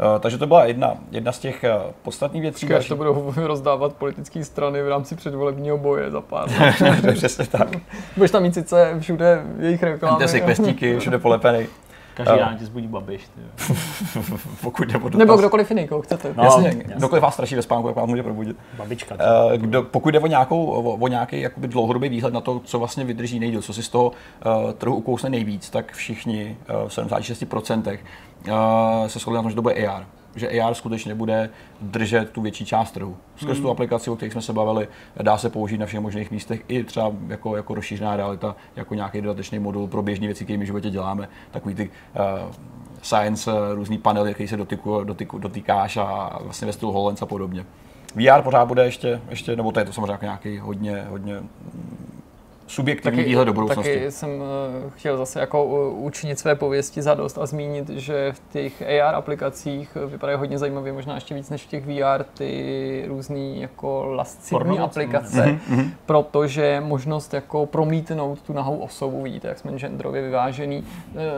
[0.00, 2.66] Uh, takže to byla jedna, jedna z těch uh, podstatných věcí.
[2.66, 6.48] Říkáš, to budou rozdávat politické strany v rámci předvolebního boje za pár
[7.14, 7.68] Přesně tak.
[8.16, 10.28] Budeš tam mít sice všude jejich reklamy.
[10.28, 11.66] si kvestíky, všude polepený.
[12.14, 13.30] Každý ráno ti zbudí babiš.
[14.62, 15.18] Pokud jde dotaz.
[15.18, 16.34] Nebo kdokoliv jiný, koho chcete.
[16.36, 18.56] No, jasně, jasně, kdokoliv vás straší ve spánku, jak vás může probudit.
[18.76, 19.14] Babička.
[19.14, 22.78] Uh, kdo, pokud jde o, nějakou, o, o nějaký jakoby dlouhodobý výhled na to, co
[22.78, 26.98] vlastně vydrží nejdíl, co si z toho uh, trhu ukousne nejvíc, tak všichni uh, v
[26.98, 27.98] 76%
[28.48, 30.06] uh, se shodli na tom, že to bude AR
[30.36, 33.16] že AR skutečně bude držet tu větší část trhu.
[33.36, 33.70] Skrz tu hmm.
[33.70, 34.88] aplikaci, o kterých jsme se bavili,
[35.22, 39.20] dá se použít na všech možných místech i třeba jako, jako rozšířená realita, jako nějaký
[39.20, 42.52] dodatečný modul pro běžné věci, které my v životě děláme, takový ty uh,
[43.02, 47.26] science, uh, různý panely, který se dotyku, dotyku, dotýkáš a vlastně ve stylu HoloLens a
[47.26, 47.64] podobně.
[48.14, 51.42] VR pořád bude ještě, ještě nebo to je to samozřejmě jako nějaký hodně, hodně
[52.66, 53.94] subjektivní taky, výhled do budoucnosti.
[53.94, 58.52] Taky jsem uh, chtěl zase jako učinit své pověsti za dost a zmínit, že v
[58.52, 63.38] těch AR aplikacích vypadají hodně zajímavě, možná ještě víc než v těch VR, ty různé
[63.38, 65.90] jako lascivní aplikace, mm-hmm.
[66.06, 70.84] protože možnost jako promítnout tu nahou osobu, vidíte, jak jsme genderově vyvážený,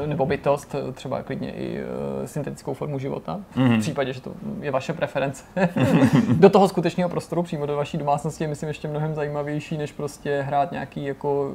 [0.07, 1.81] nebo bytost, třeba klidně i
[2.25, 3.77] syntetickou formu života, mm-hmm.
[3.77, 5.45] v případě, že to je vaše preference.
[6.37, 10.43] do toho skutečného prostoru, přímo do vaší domácnosti je myslím ještě mnohem zajímavější, než prostě
[10.47, 11.51] hrát nějaký jako jako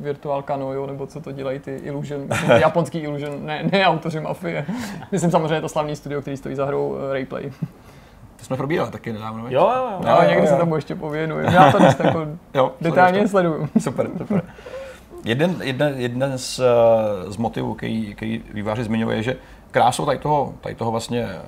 [0.00, 4.66] Virtual Canoe, nebo co to dělají ty Illusion, ty japonský Illusion, ne, ne autoři Mafie.
[5.12, 7.50] Myslím samozřejmě to slavný studio, který stojí za hrou eh, Rayplay.
[8.36, 10.00] To jsme probírali taky nedávno, Jo, jo, jo.
[10.06, 11.40] No, někdy se tomu ještě pověnuju.
[11.40, 13.68] Já to dnes jako jo, detailně sleduju.
[13.78, 14.42] Super, super.
[15.24, 19.36] Jeden, jeden, jeden z, eh, z motivů, který, který výváři zmiňuje, je, že
[19.70, 21.42] krásou tady toho, tady toho vlastně eh,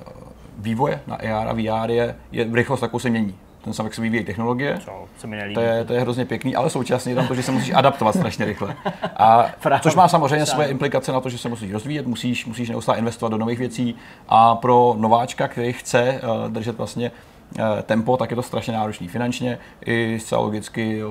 [0.59, 3.35] vývoje na AR a VR je, je rychlost, jakou se mění
[3.75, 4.79] ten jak se vyvíjí technologie.
[4.85, 7.43] Co, se mi to, je, to je hrozně pěkný, ale současně je tam to, že
[7.43, 8.77] se musíš adaptovat strašně rychle.
[9.17, 9.47] A,
[9.81, 13.31] což má samozřejmě své implikace na to, že se musíš rozvíjet, musíš, musíš neustále investovat
[13.31, 13.95] do nových věcí.
[14.29, 17.36] A pro nováčka, který chce uh, držet vlastně Eh,
[17.83, 21.03] tempo, tak je to strašně náročný finančně i zcela logicky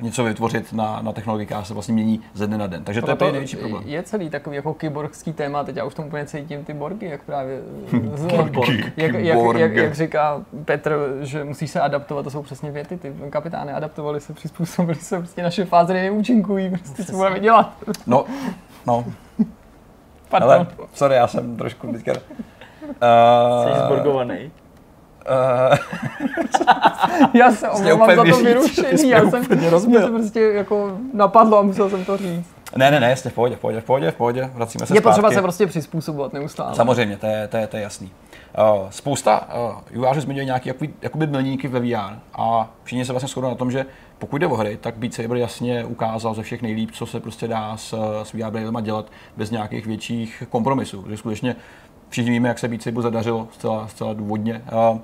[0.00, 2.84] něco vytvořit na, na technologii, která se vlastně mění ze dne na den.
[2.84, 3.82] Takže to, to je největší problém.
[3.86, 7.22] Je celý takový jako kyborgský téma, teď já už tomu úplně cítím ty borgy, jak
[7.22, 7.60] právě
[8.96, 13.14] jak, jak, jak, jak, říká Petr, že musí se adaptovat, to jsou přesně věty, ty
[13.30, 17.72] kapitány adaptovali se, přizpůsobili se, prostě naše fáze neúčinkují, prostě co budeme dělat.
[18.06, 18.24] No,
[18.86, 19.04] no.
[20.28, 20.50] Pardon.
[20.50, 22.12] Ale, sorry, já jsem trošku teďka...
[22.82, 24.50] Uh, Jsi zborgovaný.
[25.30, 25.76] Uh,
[27.34, 29.44] já se omlouvám za to vyrušení, já jsem
[29.86, 32.46] mě to prostě jako napadlo a musel jsem to říct.
[32.76, 35.00] Ne, ne, ne, jste v pohodě, v pohodě, v pohodě, v pohodě, vracíme se Je
[35.00, 36.74] potřeba se prostě přizpůsobovat neustále.
[36.74, 38.10] Samozřejmě, to je, to je, to je jasný.
[38.58, 43.28] Uh, spousta uh, vývojářů zmiňuje nějaké jakoby, jakoby milníky ve VR a všichni se vlastně
[43.28, 43.86] shodnou na tom, že
[44.18, 47.48] pokud jde o hry, tak Beat Saber jasně ukázal ze všech nejlíp, co se prostě
[47.48, 49.06] dá s, s VR dělat
[49.36, 51.04] bez nějakých větších kompromisů.
[51.08, 51.56] Že skutečně
[52.08, 54.62] všichni víme, jak se Beat Saber zadařilo zcela, zcela důvodně.
[54.92, 54.98] Uh,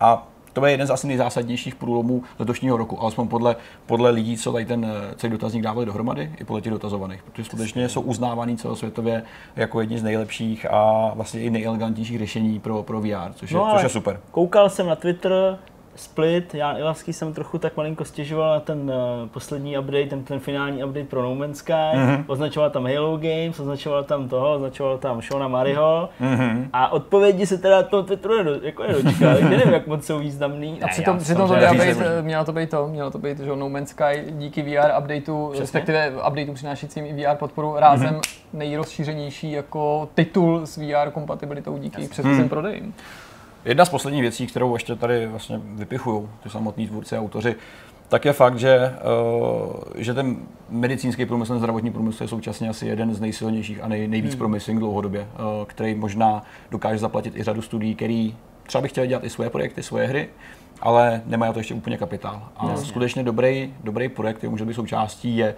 [0.00, 4.52] a to je jeden z asi nejzásadnějších průlomů letošního roku, alespoň podle, podle lidí, co
[4.52, 4.86] tady ten
[5.16, 9.22] celý dotazník dávali dohromady, i podle těch dotazovaných, protože skutečně jsou uznávaný celosvětově
[9.56, 13.70] jako jedni z nejlepších a vlastně i nejelegantnějších řešení pro, pro VR, což je, No,
[13.74, 14.20] což je super.
[14.30, 15.58] Koukal jsem na Twitter,
[16.00, 20.38] Split, Jan Ilavský jsem trochu tak malinko stěžoval na ten uh, poslední update, ten, ten
[20.40, 22.24] finální update pro No Man's Sky, mm-hmm.
[22.26, 26.68] označoval tam Halo Games, označoval tam toho, označoval tam Shona Mariho Mm-hmm.
[26.72, 30.18] a odpovědi se teda na tom Twitteru nedo, jako nedočkal, takže nevím, jak moc jsou
[30.18, 30.82] významný.
[30.82, 33.38] A Ne, přitom, já přitom to říct být, mělo to být to, mělo to být,
[33.40, 38.20] že No Man's Sky díky VR updateu, respektive updateu přinášícím i VR podporu, rázem Mhm.
[38.52, 42.48] nejrozšířenější jako titul s VR kompatibilitou díky předchozím Mhm.
[42.48, 42.94] prodejím.
[43.64, 47.56] Jedna z posledních věcí, kterou ještě tady vlastně vypichují ty samotní tvůrci a autoři,
[48.08, 48.94] tak je fakt, že,
[49.66, 50.36] uh, že ten
[50.68, 54.38] medicínský průmysl, zdravotní průmysl je současně asi jeden z nejsilnějších a nej, nejvíc hmm.
[54.38, 58.36] promising dlouhodobě, uh, který možná dokáže zaplatit i řadu studií, který
[58.66, 60.28] třeba by chtěli dělat i svoje projekty, svoje hry,
[60.80, 62.48] ale nemají to ještě úplně kapitál.
[62.56, 62.86] A Jasně.
[62.86, 65.54] skutečně dobrý, dobrý projekt, který může být součástí, je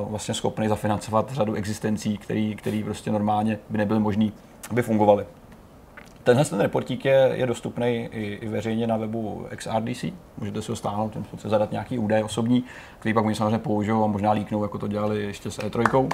[0.00, 4.32] uh, vlastně schopný zafinancovat řadu existencí, který, který prostě normálně by nebyly možný,
[4.70, 5.26] aby fungovaly.
[6.26, 10.04] Tenhle ten reportík je, je dostupný i, i veřejně na webu XRDC.
[10.38, 12.64] Můžete si ho stáhnout, ten si zadat nějaký údaj osobní,
[12.98, 16.08] který pak oni samozřejmě použijou a možná líknou, jako to dělali ještě s E3.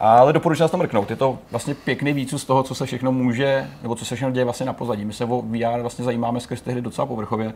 [0.00, 1.10] Ale doporučuji nás tam mrknout.
[1.10, 4.32] Je to vlastně pěkný výcud z toho, co se všechno může, nebo co se všechno
[4.32, 5.04] děje vlastně na pozadí.
[5.04, 7.52] My se o VR vlastně zajímáme skrz ty hry docela povrchově.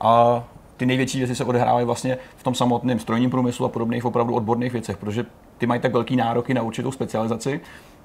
[0.00, 0.44] A
[0.76, 4.72] ty největší věci se odehrávají vlastně v tom samotném strojním průmyslu a podobných opravdu odborných
[4.72, 5.26] věcech, protože
[5.58, 7.60] ty mají tak velký nároky na určitou specializaci,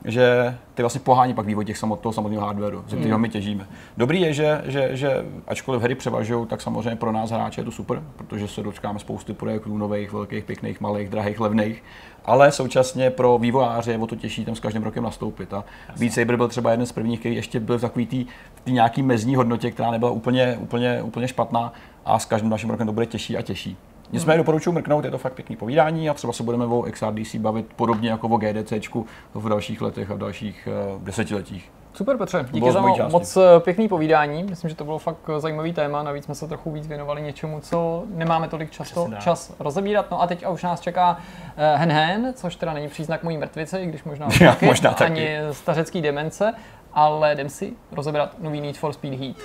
[0.05, 3.67] že ty vlastně pohání pak vývoj těch samot, toho samotného hardwareu, ze kterého my těžíme.
[3.97, 7.71] Dobrý je, že, že, že ačkoliv hry převažují, tak samozřejmě pro nás hráče je to
[7.71, 11.83] super, protože se dočkáme spousty projektů nových, velkých, pěkných, malých, drahých, levných,
[12.25, 15.53] ale současně pro vývojáře je o to těžší tam s každým rokem nastoupit.
[15.53, 15.63] A
[15.99, 18.25] Beat Saber byl třeba jeden z prvních, který ještě byl v takový tý,
[18.55, 21.73] v tý nějaký mezní hodnotě, která nebyla úplně, úplně, úplně špatná
[22.05, 23.77] a s každým dalším rokem to bude těžší a těžší.
[24.11, 27.65] Nicméně doporučuji mrknout, je to fakt pěkný povídání a třeba se budeme o XRDC bavit
[27.75, 31.71] podobně jako o GDCčku v dalších letech a v dalších uh, desetiletích.
[31.93, 34.43] Super Petře, díky za mo- moc eh, pěkný povídání.
[34.43, 36.03] Myslím, že to bylo fakt eh, zajímavý téma.
[36.03, 40.11] Navíc jsme se trochu víc věnovali něčemu, co nemáme tolik často čas rozebírat.
[40.11, 41.17] No a teď už nás čeká
[41.57, 44.93] eh, Hen Hen, což teda není příznak mojí mrtvice, i když možná, Já, taky, možná
[44.93, 45.03] taky.
[45.03, 46.53] ani stařecký demence,
[46.93, 49.35] ale jdem si rozebrat nový Need for Speed Heat.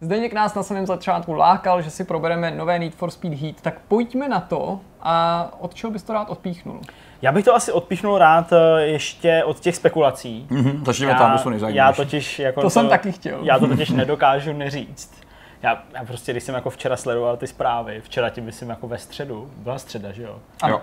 [0.00, 3.80] Zdeněk nás na samém začátku lákal, že si probereme nové Need for Speed Heat, tak
[3.88, 6.80] pojďme na to a od čeho bys to rád odpíchnul?
[7.22, 10.46] Já bych to asi odpíchnul rád eh, ještě od těch spekulací.
[10.50, 11.96] Mhm, začněme tam, to jsou já nejzajímavější.
[12.02, 13.38] totiž jako To jsem taky chtěl.
[13.42, 15.14] Já to totiž nedokážu neříct.
[15.62, 18.98] Já, já prostě, když jsem jako včera sledoval ty zprávy, včera tím myslím jako ve
[18.98, 20.38] středu, byla středa, že jo?
[20.68, 20.80] Jo.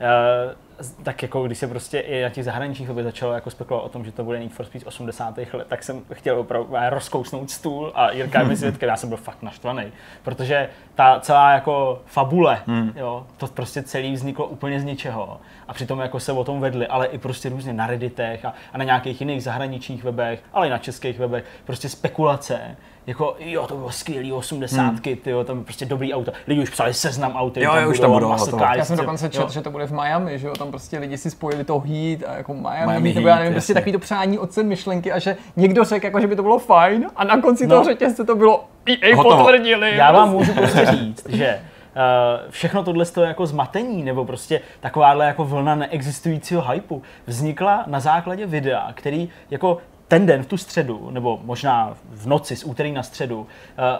[0.00, 0.54] Eh,
[1.02, 4.04] tak jako když se prostě i na těch zahraničních webech začalo jako spekulovat o tom,
[4.04, 5.38] že to bude Need for Speed z 80.
[5.52, 9.18] let, tak jsem chtěl opravdu rozkousnout stůl a Jirka je mi svědkem, já jsem byl
[9.18, 9.84] fakt naštvaný,
[10.22, 12.92] protože ta celá jako fabule, Hmm.
[12.96, 16.86] jo, to prostě celý vzniklo úplně z ničeho a přitom jako se o tom vedli,
[16.86, 20.70] ale i prostě různě na Redditech a, a na nějakých jiných zahraničních webech, ale i
[20.70, 22.76] na českých webech, prostě spekulace,
[23.06, 24.98] jako jo, to bylo skvělý 80, hmm.
[25.22, 26.32] tyjo, tam prostě dobrý auto.
[26.46, 29.52] Lidi už psali seznam auty, Jo, jo, už tam budou, cars, Já jsem dokonce četl,
[29.52, 32.36] že to bude v Miami, že jo, tam prostě lidi si spojili to Heat a
[32.36, 35.18] jako Miami, Miami Miami nebo já Heat, nevím, prostě takový to přání sen myšlenky a
[35.18, 37.74] že někdo řekl, jako, že by to bylo fajn a na konci No.
[37.74, 39.36] toho řetězce to bylo EA Hotovo.
[39.36, 39.96] potvrdili.
[39.96, 41.60] Já vám můžu prostě říct, že
[41.96, 48.00] Uh, všechno tohle je jako zmatení, nebo prostě takováhle jako vlna neexistujícího hypu vznikla na
[48.00, 49.78] základě videa, který jako
[50.12, 53.46] ten den v tu středu, nebo možná v noci z úterý na středu, uh,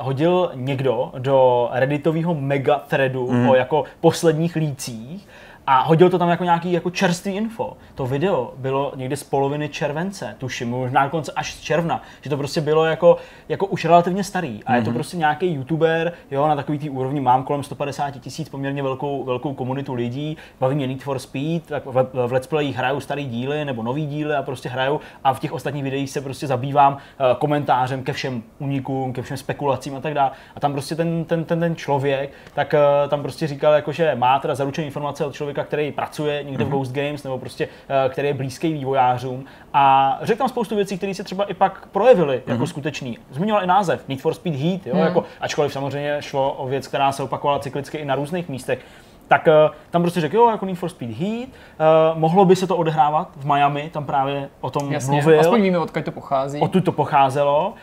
[0.00, 3.48] hodil někdo do redditového mega threadu mm.
[3.48, 5.28] o jako posledních lících
[5.66, 7.76] a hodil to tam jako nějaký jako čerstvý info.
[7.94, 12.36] To video bylo někdy z poloviny července, tuším, možná dokonce až z června, že to
[12.36, 13.16] prostě bylo jako,
[13.48, 14.64] jako už relativně starý.
[14.64, 18.48] A je to prostě nějaký youtuber, jo, na takový té úrovni mám kolem 150 tisíc,
[18.48, 22.76] poměrně velkou, velkou komunitu lidí, baví mě Need for Speed, tak v, v Let's Playích
[22.76, 26.20] hrajou starý díly nebo nový díly a prostě hrajou a v těch ostatních videích se
[26.20, 30.30] prostě zabývám eh, komentářem ke všem unikům, ke všem spekulacím a tak dále.
[30.56, 34.14] A tam prostě ten, ten, ten, ten člověk, tak eh, tam prostě říkal, jako, že
[34.14, 38.08] má teda zaručené informace od člověka, který pracuje někde v Ghost Games nebo prostě eh,
[38.08, 39.44] který je blízký vývojářům
[39.74, 43.18] a řekl tam spoustu věcí, které se třeba i pak projevily jako skutečný.
[43.30, 47.12] Zmiňoval i název Need for Speed Heat, jo, jako, ačkoliv samozřejmě šlo o věc, která
[47.12, 48.78] se opakovala cyklicky i na různých místech.
[49.32, 52.66] Tak eh, tam prostě řekl, jo, jako Need for Speed Heat, uh, mohlo by se
[52.66, 55.40] to odehrávat v Miami, tam právě o tom Jasně, mluvil.
[55.40, 56.60] aspoň víme, odkud to pochází.
[56.60, 57.74] Odtud to pocházelo.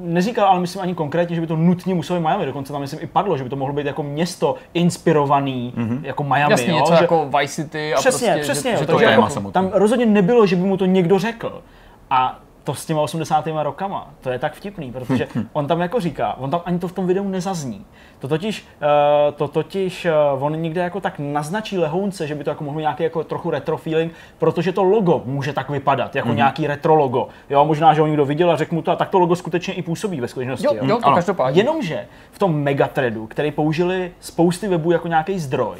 [0.00, 2.80] Uh, neříkal ale myslím ani konkrétně, že by to nutně muselo být Miami, dokonce tam
[2.80, 6.00] myslím i padlo, že by to mohlo být jako město inspirovaný mm-hmm.
[6.02, 6.52] jako Miami.
[6.52, 6.76] Jasně, jo?
[6.76, 9.50] něco že, jako Vice City a přesně, prostě, přesně, že, jo, že to je jako,
[9.50, 11.62] tam rozhodně nebylo, že by mu to někdo řekl.
[12.10, 13.46] A to s těma 80.
[13.62, 16.92] rokama, to je tak vtipný, protože on tam jako říká, on tam ani to v
[16.92, 17.84] tom videu nezazní.
[18.18, 22.50] To totiž, uh, to totiž uh, on někde jako tak naznačí lehounce, že by to
[22.50, 26.34] jako mohlo nějaký jako trochu retro feeling, protože to logo může tak vypadat, jako mm-hmm.
[26.34, 27.28] nějaký retro logo.
[27.50, 29.74] Jo, možná, že ho někdo viděl a řekl mu to, a tak to logo skutečně
[29.74, 30.66] i působí ve skutečnosti.
[30.66, 31.14] Jo, jo, to Ano.
[31.14, 31.60] každopádně.
[31.60, 35.76] Jenomže v tom megathreadu, který použili spousty webů jako nějaký zdroj,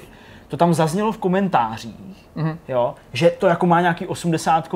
[0.48, 2.56] to tam zaznělo v komentářích, mm-hmm.
[2.68, 4.68] jo, že to jako má nějaký 80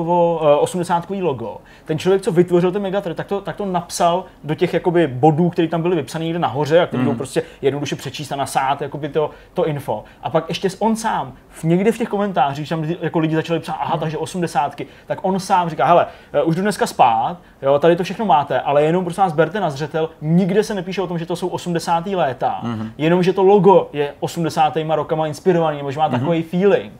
[0.59, 1.57] 80 logo.
[1.85, 5.49] Ten člověk, co vytvořil ten Megathread, tak to, tak to napsal do těch jakoby bodů,
[5.49, 7.09] které tam byly vypsané někde nahoře a které mm.
[7.09, 10.03] jdou prostě jednoduše přečíst a nasát jakoby to, to info.
[10.23, 13.59] A pak ještě on sám, v, někde v těch komentářích, tam lidi- jako lidi začali
[13.59, 17.79] psát, aha, takže 80, tak on sám říká, hele, eh, už jdu dneska spát, jo,
[17.79, 21.07] tady to všechno máte, ale jenom prosím vás berte na zřetel, nikde se nepíše o
[21.07, 22.07] tom, že to jsou 80.
[22.07, 22.91] léta, mm-hmm.
[22.97, 24.77] jenom že to logo je 80.
[24.89, 26.93] rokama inspirovaný, nebo že má takový feeling.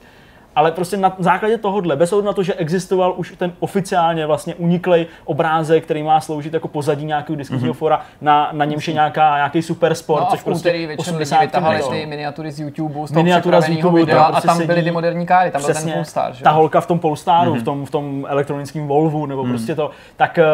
[0.58, 4.54] Ale prostě na základě tohohle, bez ohledu na to, že existoval už ten oficiálně vlastně
[4.54, 7.76] uniklej obrázek, který má sloužit jako pozadí nějakého diskuzního mm-hmm.
[7.76, 10.88] fora, na, na němž je nějaká, nějaký super sport, No a což v prostě večer
[10.88, 11.40] lidi 80.
[11.40, 14.66] vytahali ty miniatury z YouTube, z toho Miniatura z YouTube, videa tam a prostě tam
[14.66, 17.54] byly ty moderní káry, tam byl ten Přesně, Polestar, že ta holka v tom Polestaru,
[17.54, 17.60] mm-hmm.
[17.60, 19.50] v, tom, v tom elektronickém Volvu, nebo mm.
[19.50, 20.44] prostě to, tak eh,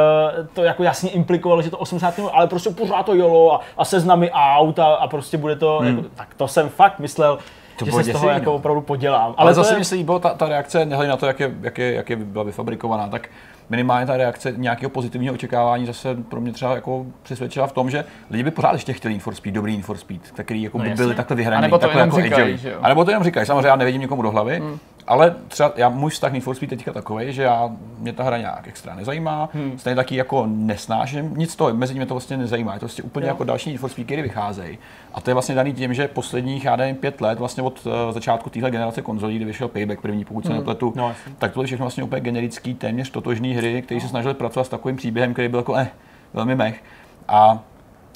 [0.54, 2.14] to jako jasně implikovalo, že to 80.
[2.32, 5.86] ale prostě pořád to jelo a, a seznamy aut a, a prostě bude to, mm.
[5.86, 7.38] jako, tak to jsem fakt myslel,
[7.76, 8.54] To že se z toho jako no.
[8.54, 9.34] opravdu podělám.
[9.36, 11.54] Ale, to zase je- mi se líbilo ta, ta reakce, nehledě na to, jak je,
[11.62, 13.28] jak, je, jak je byla vyfabrikovaná, tak
[13.70, 18.04] minimálně ta reakce nějakého pozitivního očekávání zase pro mě třeba jako přesvědčila v tom, že
[18.30, 20.84] lidi by pořád ještě chtěli Need for Speed, dobrý Need for Speed, který jako No
[20.84, 21.36] by byli takhle
[21.70, 22.58] to takhle jenom jako říkají?
[22.82, 24.78] A nebo to jenom říkají, samozřejmě já nevidím nikomu do hlavy, hmm.
[25.06, 28.38] Ale třeba já, můj vztah Need for Speed teďka takový, že já, mě ta hra
[28.38, 29.78] nějak extra nezajímá, hmm.
[29.78, 33.26] stejně taky jako nesnáším, nic to, mezi nimi to vlastně nezajímá, je to vlastně úplně
[33.26, 33.30] Jo.
[33.30, 34.78] jako další Need for Speed, který vycházejí.
[35.14, 37.92] A to je vlastně daný tím, že posledních, já nevím, pět let, vlastně od uh,
[38.10, 41.66] začátku téhle generace konzolí, kdy vyšel Payback první, pokud se nepletu, No, tak to byly
[41.66, 45.48] všechno vlastně úplně generický, téměř totožný hry, které se snažili pracovat s takovým příběhem, který
[45.48, 45.88] byl jako eh,
[46.32, 46.82] velmi mech.
[47.28, 47.58] A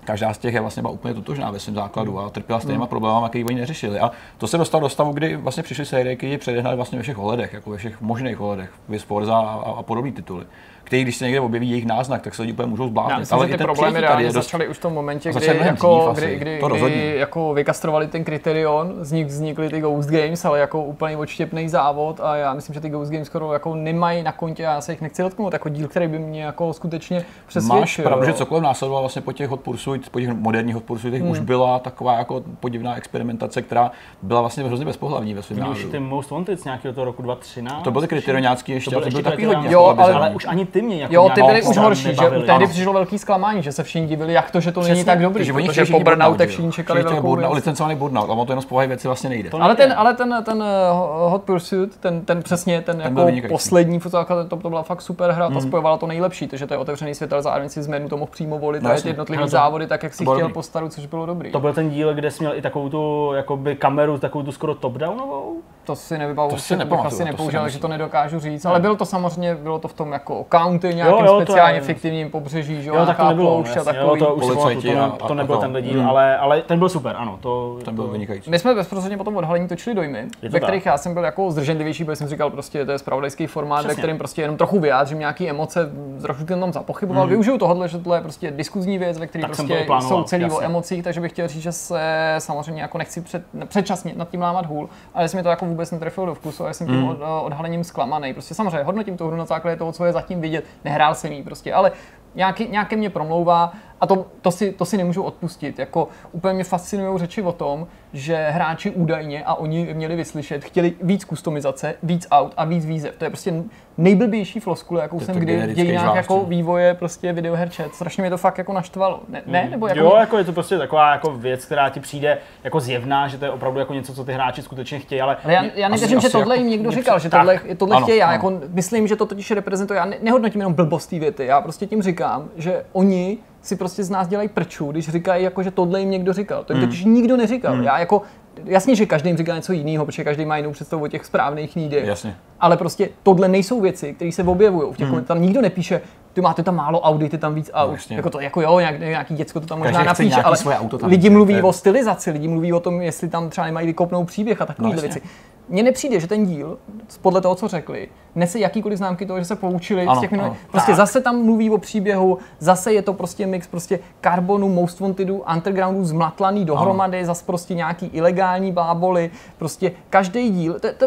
[0.09, 3.29] každá z těch je vlastně byla úplně totožná ve svém základu a trpěla stejnýma problémy,
[3.29, 4.01] který oni neřešili.
[4.01, 7.19] A to se dostalo do stavu, kdy vlastně přišly série, které předehnali vlastně ve všech
[7.19, 10.45] ohledech, jako ve všech možných ohledech, Vis Forza a, a, a podobné tituly.
[10.89, 13.19] Který, když se někde objeví jejich náznak, tak se lidi úplně můžou Já zbláznit.
[13.19, 15.47] myslím, že i ty ten problémy tady je dost- začaly už v tom momentě, kdy,
[15.47, 20.45] jako, kdy, kdy, to kdy jako vykastrovali ten Criterion, z nich vznikly ty Ghost Games,
[20.45, 24.23] ale jako úplně odštěpný závod a já myslím, že ty Ghost Games skoro jako nemají
[24.23, 27.25] na kontě a já se jich nechci dotknout, jako díl, který by mě jako skutečně
[27.47, 27.81] přesvědčil.
[27.81, 31.23] Máš pravdu, že cokoliv následovalo vlastně po těch Hot Pursuit, po těch moderních Hot Pursuitech
[31.23, 31.31] Hmm.
[31.31, 33.91] už byla taková jako podivná experimentace, která
[34.23, 37.83] byla vlastně hrozně bezpohlavní ve svém už ty Most Wanted z nějakého toho roku 2013.
[37.83, 39.61] To byly kriteriáňácký ještě, to byly byl ještě takový hodně.
[39.69, 39.73] kriteriáňácký.
[39.75, 42.31] Jo, jako ale- ale už ani ty mě jako Jo, ty byly už horší, že
[42.47, 45.39] tehdy přišlo velký zklamání, že se všichni divili, jak to, že to není tak dobrý,
[45.39, 47.57] Takže oni chtěli po burnout, všichni že čekali Všichni chtěli velkou burnout, věc.
[47.57, 49.51] licencovaný burnout, a ono to jenom z povahy věci vlastně nejde.
[49.61, 50.91] Ale ten, ale ten, ten eh,
[51.29, 55.31] Hot Pursuit, ten, ten přesně, ten, byl jako poslední fotáka, to, to byla fakt super
[55.31, 58.09] hra, ta spojovala to nejlepší, takže to je otevřený svět, ale zároveň si z menu
[58.09, 60.53] to mohl přímo volit No No to- závody tak, jak si chtěl dobrý.
[60.55, 61.51] po staru, což bylo dobrý.
[61.53, 64.75] To byl ten díl, kde jsi měl i takovou tu jakoby kameru, takovou tu skoro
[64.75, 65.57] top-downovou?
[65.89, 67.79] To si nevybavu, To si to nepamatuju, asi to si nepoužil, nemyslím.
[67.79, 71.25] že to nedokážu říct, ale bylo to samozřejmě, bylo to v tom jako county, nějakým
[71.27, 74.21] jo, to speciálně fiktivním pobřeží, že Jo, tak to nebylo, poušť a jo, takový.
[74.21, 75.61] to už Policajti to, to a- nebyl to.
[75.61, 76.09] tenhle díl, Hmm.
[76.09, 77.39] ale, ale ten byl super, ano.
[77.43, 78.51] To, Ten byl to, vynikající.
[78.51, 80.63] My jsme bezprostředně po tom odhalení točili dojmy, to ve tak.
[80.63, 83.83] kterých já jsem byl jako zdrženlivější, protože jsem říkal, prostě to je spravodajský formát, ve
[83.89, 84.01] Přesně.
[84.01, 85.91] kterém prostě jenom trochu vyjádřím nějaké emoce,
[86.23, 87.23] trochu jsem tam zapochyboval.
[87.23, 87.31] Mhm.
[87.31, 90.45] Využiju tohle, že tohle je prostě diskuzní věc, ve které Tak to prostě jsou celý
[90.45, 94.43] o emocích, takže bych chtěl říct, že se samozřejmě jako nechci před, předčasně nad tím
[94.43, 97.09] lámat hůl, ale mi to jako vůbec netrefilo do vkusu a já jsem tím Mhm.
[97.09, 98.33] od, odhalením zklamaný.
[98.33, 101.43] Prostě samozřejmě hodnotím tu hru na základě toho, co je zatím vidět, nehrál jsem jí
[101.43, 101.93] prostě, ale
[102.35, 105.79] nějaký, nějaké mě promlouvá a to, to, si, to si nemůžu odpustit.
[105.79, 110.93] Jako úplně mě fascinují řeči o tom, že hráči údajně, a oni měli vyslyšet, chtěli
[111.03, 113.15] víc kustomizace, víc aut a víc výzev.
[113.19, 113.53] To je prostě
[113.99, 116.45] nejblbější floskule, jakou Je jsem to kdy v dějinách jako jo.
[116.49, 117.95] vývoje prostě videoher čet.
[117.95, 119.21] Strašně mě to fakt jako naštvalo.
[119.29, 119.69] Ne, ne?
[119.71, 123.29] nebo jako jo, jako je to prostě taková jako věc, která ti přijde jako zjevná,
[123.29, 125.89] že to je opravdu jako něco, co ty hráči skutečně chtějí, ale, Ale já, já
[125.89, 127.41] nevěřím, že tohle jako- jim někdo říkal, že tak.
[127.41, 128.19] tohle, tohle Ano, chtějí.
[128.19, 128.33] Já ano.
[128.33, 129.97] jako myslím, že to totiž reprezentuje.
[129.99, 131.47] Já ne, nehodnotím jenom blbostý věty.
[131.47, 135.63] Já prostě tím říkám, že oni si prostě z nás dělají prču, když říkají, jako,
[135.63, 136.65] že tohle jim někdo říkal.
[136.65, 137.83] To jim totiž nikdo neříkal.
[137.83, 138.23] Já jako,
[138.65, 141.77] jasně, že každý jim říká něco jiného, protože každý má jinou představu o těch správných
[141.77, 142.07] nídech.
[142.07, 142.37] Jasně.
[142.61, 144.93] Ale prostě tohle nejsou věci, které se objevují.
[144.93, 145.25] V těch hmm.
[145.25, 146.01] Tam nikdo nepíše,
[146.39, 147.93] ty máte tam málo Audi, ty tam víc aut.
[147.93, 148.17] jasně.
[148.17, 151.11] jako to, jako jo, nějak, nějaký děcko to tam možná napíše, ale svoje auto tam
[151.11, 154.63] lidi mluví je- o stylizaci, lidi mluví o tom, jestli tam třeba nemají vykopnou příběh
[154.63, 155.23] a takovéhle No, věci.
[155.69, 156.79] Mně nepřijde, že ten díl,
[157.23, 160.53] podle toho, co řekli, nese jakýkoliv známky toho, že se poučili Ano, z těch minulých.
[160.53, 160.61] ano.
[160.71, 160.97] Prostě Tak.
[160.97, 166.05] zase tam mluví o příběhu, zase je to prostě mix prostě Carbonu, Most Wantedu, Undergroundu
[166.05, 171.07] zmlatlaný dohromady, zase prostě nějaký ilegální báboli, prostě každý díl, to, to,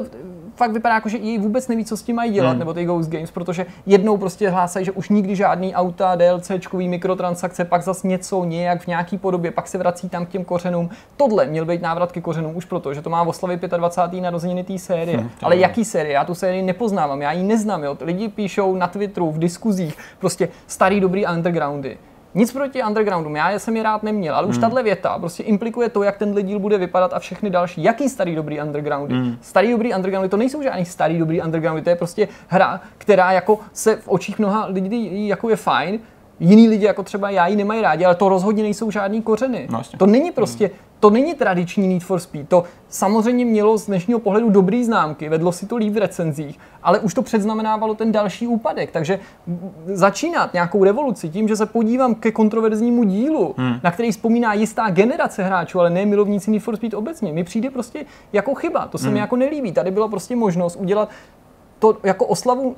[0.62, 2.59] fakt vypadá jako, že EA vůbec neví, co s tím mají dělat, hmm.
[2.59, 7.66] nebo ty Ghost Games, protože jednou prostě hlásají, že už nikdy žádný auta, DLCčkový mikrotransakce,
[7.66, 10.89] pak zas něco nějak v nějaký podobě, pak se vrací tam k těm kořenům.
[11.18, 14.22] Tohle měl být návrat ke kořenům už proto, že to má oslavit 25.
[14.22, 15.18] narozeniny té série.
[15.18, 15.62] Hmm, Ale je.
[15.62, 16.14] jaký série?
[16.14, 17.84] Já tu sérii nepoznávám, já ji neznám.
[17.84, 17.97] Jo.
[18.01, 21.97] Lidi píšou na Twitteru, v diskuzích, prostě starý dobrý undergroundy.
[22.36, 24.61] Nic proti undergroundům, já jsem je rád neměl, ale už hmm.
[24.61, 27.84] tahle věta prostě implikuje to, jak tenhle díl bude vypadat a všechny další.
[27.84, 29.15] Jaký starý dobrý undergroundy?
[29.15, 29.38] Hmm.
[29.41, 33.59] Starý dobrý undergroundy, to nejsou žádný starý dobrý undergroundy, to je prostě hra, která jako
[33.73, 35.99] se v očích mnoha lidí jako je fajn,
[36.41, 39.67] jiný lidi, jako třeba já, ji nemají rádi, ale to rozhodně nejsou žádný kořeny.
[39.71, 40.75] No, to není prostě, hmm.
[40.99, 42.49] to není tradiční Need for Speed.
[42.49, 46.99] To samozřejmě mělo z dnešního pohledu dobrý známky, vedlo si to líp v recenzích, ale
[46.99, 48.91] už to předznamenávalo ten další úpadek.
[48.91, 49.19] Takže
[49.85, 53.75] začínat nějakou revoluci tím, že se podívám ke kontroverznímu dílu, hmm.
[53.83, 57.69] na který vzpomíná jistá generace hráčů, ale ne milovníci Need for Speed obecně, mi přijde
[57.69, 58.87] prostě jako chyba.
[58.87, 59.13] To se hmm.
[59.13, 59.71] mi jako nelíbí.
[59.71, 61.09] Tady byla prostě možnost udělat
[61.79, 62.75] to jako oslavu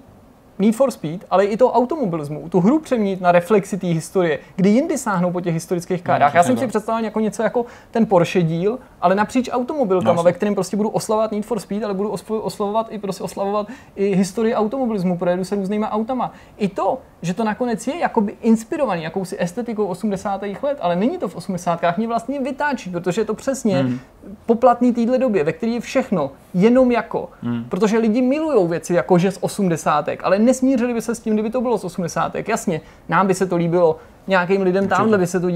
[0.59, 4.69] Need for Speed, ale i to automobilismu, tu hru přeměnit na reflexi té historie, kdy
[4.69, 6.33] jindy sáhnou po těch historických no, kárách.
[6.33, 10.23] No, Já jsem si představil jako něco jako ten Porsche díl, ale napříč automobilkama, no,
[10.23, 14.15] ve kterém prostě budu oslavovat Need for Speed, ale budu oslavovat i prostě oslavovat i
[14.15, 16.31] historii automobilismu, projedu se různýma autama.
[16.57, 20.41] I to, že to nakonec je jakoby inspirovaný jakousi estetikou 80.
[20.61, 21.79] let, ale není to v 80.
[21.97, 23.99] mě vlastně vytáčí, protože je to přesně hmm.
[24.45, 27.29] poplatný téhle době, ve které je všechno jenom jako.
[27.41, 27.65] Hmm.
[27.69, 30.09] Protože lidi milují věci jako že z 80.
[30.23, 32.35] ale nesmířili by se s tím, kdyby to bylo z 80.
[32.47, 35.47] Jasně, nám by se to líbilo, nějakým lidem tamhle by se to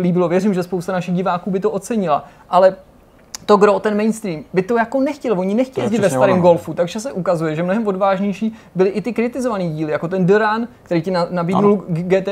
[0.00, 2.76] líbilo, věřím, že spousta našich diváků by to ocenila, ale
[3.46, 7.00] to gro, ten mainstream, by to jako nechtěl, oni nechtěli jezdit ve starém golfu, takže
[7.00, 11.12] se ukazuje, že mnohem odvážnější byly i ty kritizované díly, jako ten Duran, který ti
[11.30, 12.28] nabídnul GT,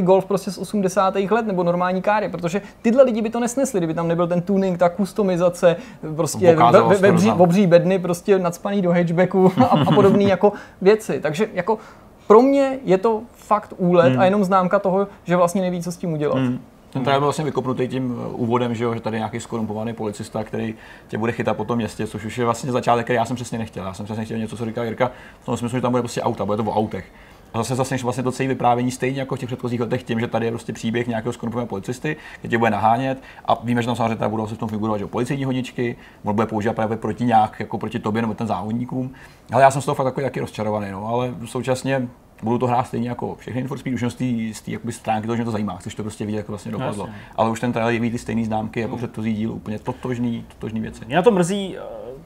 [0.00, 1.14] golf prostě z 80.
[1.30, 4.78] let nebo normální káry, protože tyhle lidi by to nesnesli, kdyby tam nebyl ten tuning,
[4.78, 5.76] ta kustomizace,
[6.16, 10.52] prostě ve, ve, ve, bří, obří bedny, prostě nadspaný do hatchbacku a, a podobné jako
[10.80, 11.20] věci.
[11.20, 11.78] Takže jako
[12.26, 14.20] pro mě je to fakt úlet hmm.
[14.20, 16.38] a jenom známka toho, že vlastně neví, co s tím udělat.
[16.38, 16.58] Hmm.
[16.90, 19.92] Ten trailer byl vlastně vykopnutý tím uh, úvodem, že, jo, že tady je nějaký skorumpovaný
[19.92, 20.74] policista, který
[21.08, 23.58] tě bude chytat po tom městě, což už je vlastně začátek, který já jsem přesně
[23.58, 23.84] nechtěl.
[23.84, 25.10] Já jsem přesně chtěl něco, co říká Jirka,
[25.40, 27.12] v tom smyslu, že tam bude prostě auta, bude to o autech.
[27.54, 30.26] A zase zase vlastně to celé vyprávění stejně jako v těch předchozích letech tím, že
[30.26, 33.96] tady je prostě příběh nějakého skorumpovaného policisty, který tě bude nahánět a víme, že tam
[33.96, 37.60] samozřejmě budou se v tom figurovat že policejní honičky, on bude používat právě proti nějak,
[37.60, 39.10] jako proti tobě nebo ten závodníkům.
[39.52, 42.08] Ale já jsem z toho fakt takový taky rozčarovaný, no, ale současně
[42.42, 45.40] budu to hrát stejně jako všechny Need for Speed, už z té stránky toho, že
[45.40, 47.06] mě to zajímá, chceš to prostě vidět, jak to vlastně dopadlo.
[47.06, 47.20] Jasně.
[47.36, 48.98] Ale už ten trailer jeví ty stejné známky jako hmm.
[48.98, 51.04] předchozí díl, úplně totožný, totožný věci.
[51.06, 51.80] Mě na to mrzí, eh,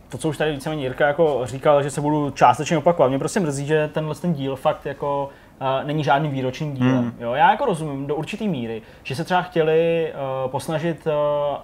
[0.09, 3.09] to, co už tady víceméně Jirka jako říkal, že se budu částečně opakovat.
[3.09, 5.29] Mě prostě mrzí, že tenhle ten díl fakt jako
[5.61, 6.87] uh, není žádný výroční díl.
[6.87, 7.15] Hmm.
[7.21, 10.13] Jo, já jako rozumím do určité míry, že se třeba chtěli
[10.45, 11.13] uh, posnažit uh,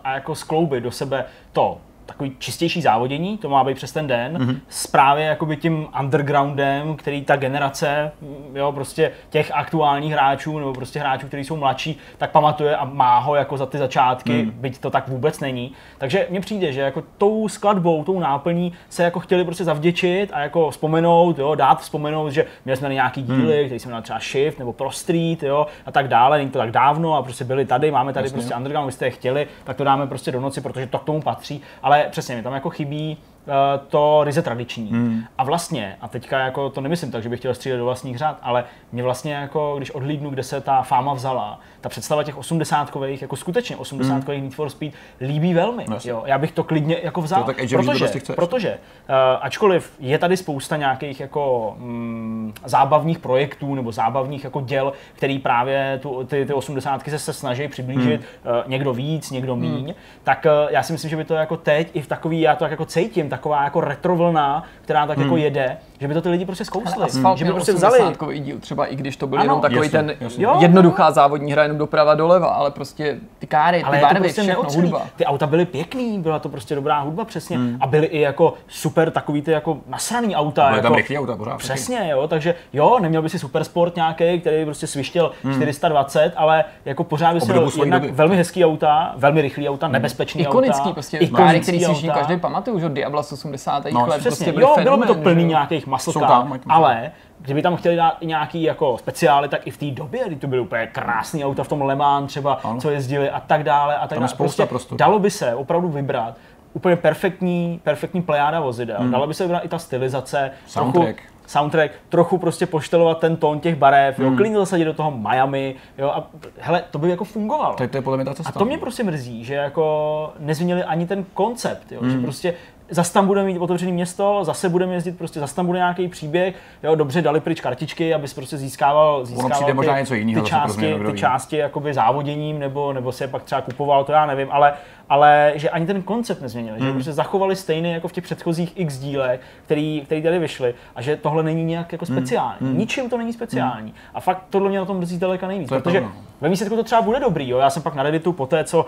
[0.04, 1.78] a jako skloubit do sebe to,
[2.08, 4.60] takový čistější závodění, to má být přes ten den, mm-hmm.
[4.68, 8.12] s právě jakoby tím undergroundem, který ta generace,
[8.54, 13.18] jo, prostě těch aktuálních hráčů, nebo prostě hráčů, kteří jsou mladší, tak pamatuje a má
[13.18, 14.50] ho jako za ty začátky, mm.
[14.50, 15.72] byť to tak vůbec není.
[15.98, 20.40] Takže mně přijde, že jako tou skladbou, tou náplní se jako chtěli prostě zavděčit a
[20.40, 23.64] jako vzpomenout, jo, dát vzpomenout, že měli jsme nějaký díly, mm.
[23.64, 26.70] který jsme měli třeba Shift nebo Pro Street, jo, a tak dále, není to tak
[26.70, 28.34] dávno a prostě byli tady, máme tady Jasně.
[28.34, 31.04] prostě underground, vy jste je chtěli, tak to dáme prostě do noci, protože to k
[31.04, 33.18] tomu patří, ale ale přesně mi tam jako chybí
[33.48, 34.90] Eh, to ryze tradiční.
[34.90, 35.24] Hmm.
[35.38, 38.38] A vlastně, a teďka jako to nemyslím tak, že bych chtěl střílet do vlastních řád,
[38.42, 43.22] ale mě vlastně jako, když odhlídnu, kde se ta fáma vzala, ta představa těch osmdesátkových,
[43.22, 44.48] jako skutečně osmdesátkových hmm.
[44.48, 45.84] Need for Speed, líbí velmi.
[45.88, 46.22] No, jo.
[46.26, 50.76] Já bych to klidně jako vzal, tak protože, prostě protože uh, ačkoliv je tady spousta
[50.76, 57.10] nějakých jako mm, zábavných projektů nebo zábavných jako děl, který právě tu, ty, ty osmdesátky
[57.10, 58.54] se, se snaží přiblížit hmm.
[58.56, 59.94] uh, někdo víc, někdo míň, hmm.
[60.24, 62.64] tak uh, já si myslím, že by to jako teď i v takový, já to
[62.64, 65.28] tak jako cítím, taková jako retro vlna, která tak jako hmm.
[65.28, 67.02] jako jede, že by to ty lidi prostě zkousli.
[67.02, 68.00] Asfalt že by prostě vzali.
[68.38, 70.44] díl, třeba i když to byl ano, jenom takový jasný, ten jasný.
[70.60, 74.62] jednoduchá závodní hra jenom doprava doleva, ale prostě ty káry, ty ale barvy, prostě všechno,
[74.74, 75.02] hudba.
[75.16, 77.78] Ty auta byly pěkný, byla to prostě dobrá hudba přesně hmm.
[77.80, 80.62] a byly i jako super takový ty jako nasraný auta.
[80.64, 81.56] Byly jako, tam rychlý auta pořád.
[81.56, 85.54] Přesně, jo, takže jo, neměl by si super sport nějaký, který prostě svištěl hmm.
[85.54, 88.12] 420, ale jako pořád by si jednak doby.
[88.12, 89.92] velmi hezký auta, velmi rychlý auta, hmm.
[89.92, 90.92] nebezpečný Ikonický, auta.
[90.92, 93.84] Prostě ikonický, který si každý pamatuje, že Diabla z 80.
[93.92, 96.26] No, let, prostě jo, bylo by to plný nějakých muscle
[96.68, 97.12] ale
[97.48, 100.46] kdyby tam chtěli dát i nějaký jako speciály, tak i v té době, kdy to
[100.46, 102.80] byly úplně krásné auta v tom Le Mans třeba, ano.
[102.80, 104.32] co jezdili a tak dále a tak dále.
[104.36, 104.96] Prostě prostoru.
[104.96, 106.36] dalo by se opravdu vybrat
[106.72, 108.96] úplně perfektní, perfektní plejáda vozidel.
[109.00, 109.10] Hmm.
[109.10, 111.16] Dala by se vybrat i ta stylizace, soundtrack.
[111.16, 114.26] Trochu, soundtrack, trochu prostě poštelovat ten tón těch barev, hmm.
[114.26, 116.26] jo, klidně zasadit do toho Miami, jo, a
[116.58, 117.74] hele, to by jako fungovalo.
[117.74, 118.52] To, to je podle mě ta cesta.
[118.56, 122.10] A to mě prostě mrzí, že jako nezměnili ani ten koncept, jo, hmm.
[122.10, 122.54] že prostě
[122.90, 126.54] zase tam bude mít otevřené město, zase budeme jezdit, prostě zase tam bude nějaký příběh,
[126.82, 130.72] jo, dobře dali pryč kartičky, abys prostě získával, získával ty, možná něco jiného ty části,
[130.72, 134.48] změnu ty části jakoby závoděním, nebo, nebo si je pak třeba kupoval, to já nevím,
[134.50, 134.72] ale,
[135.08, 136.86] ale že ani ten koncept nezměnili, Hmm.
[136.86, 141.02] že prostě zachovali stejný jako v těch předchozích x dílech, který, který tady vyšly a
[141.02, 142.16] že tohle není nějak jako Hmm.
[142.16, 142.56] speciální.
[142.78, 143.94] Ničím to není speciální.
[144.14, 146.22] A fakt tohle mě na tom mrzí daleka nejvíc, To protože pravda, no.
[146.40, 147.48] Ve výsledku to třeba bude dobrý.
[147.48, 147.58] Jo?
[147.58, 148.86] Já jsem pak na Redditu po té, co uh,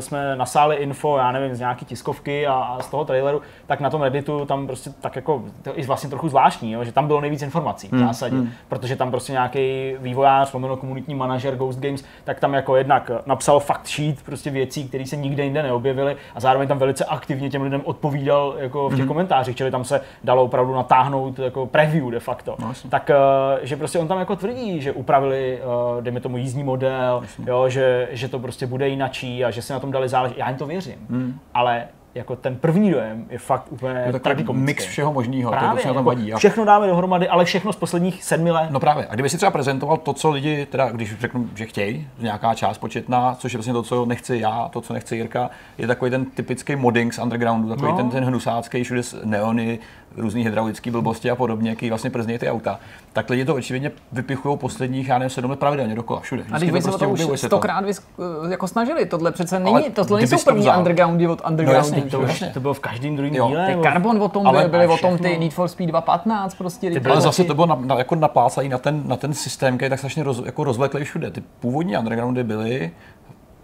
[0.00, 3.90] jsme nasáli info, já nevím, z nějaký tiskovky a, a z toho traileru, tak na
[3.90, 6.84] tom Redditu tam prostě tak jako, to je vlastně trochu zvláštní, jo?
[6.84, 8.36] že tam bylo nejvíc informací v zásadě,
[8.68, 13.60] protože tam prostě nějaký vývojář, lomeno komunitní manažer Ghost Games, tak tam jako jednak napsal
[13.60, 17.62] fact sheet prostě věcí, které se nikde jinde neobjevily a zároveň tam velice aktivně těm
[17.62, 22.20] lidem odpovídal jako v těch komentářích, čili tam se dalo opravdu natáhnout jako preview de
[22.20, 22.56] facto.
[22.68, 22.90] Jasně.
[22.90, 23.16] tak eh,
[23.62, 28.08] že prostě on tam jako tvrdí, že upravili, eh, dejme tomu, jízdní model, jo, že,
[28.10, 30.38] že to prostě bude jinačí a že si na tom dali záležet.
[30.38, 31.84] Já jim to věřím, ale
[32.14, 34.64] jako ten první dojem je fakt úplně Je takový tragikomický.
[34.66, 36.32] mix všeho možného, to je to, Právě, co na tom jako vadí.
[36.36, 38.70] Všechno dáme dohromady, ale všechno z posledních sedmi let.
[38.70, 39.06] No právě.
[39.10, 42.78] A kdyby si třeba prezentoval to, co lidi, teda když řeknu, že chtějí, nějaká část
[42.78, 46.24] početná, což je vlastně to, co nechci já, to, co nechce Jirka, je takový ten
[46.24, 47.96] typický modding z undergroundu, takový No.
[47.96, 49.78] ten, ten hnusácký, všude neony,
[50.16, 52.80] různý hydraulický blbosti a podobně, jaký vlastně prznějí ty auta.
[53.12, 56.42] Tak lidi to očividně vypichují posledních, já nevím, sedm let pravidelně dokola, všude.
[56.42, 57.36] A když Vždycky by se o to už se to.
[57.56, 58.02] stokrát vys,
[58.50, 61.94] jako snažili, tohle přece Ale není, tohle nejsou to první vzal- undergroundy od undergroundu.
[61.96, 62.50] jasně, To už Jasně.
[62.54, 63.66] to bylo v každém druhém díle.
[63.66, 66.54] Ty nebo- Carbon o tom Ale byly, byly o tom ty Need for Speed 2.15
[66.58, 66.86] prostě.
[66.90, 69.76] ty Ale byly zase to bylo na, na, jako naplácají na ten, na ten systém,
[69.76, 71.30] který je tak strašně roz, jako rozvleklý všude.
[71.30, 72.90] Ty původní undergroundy byly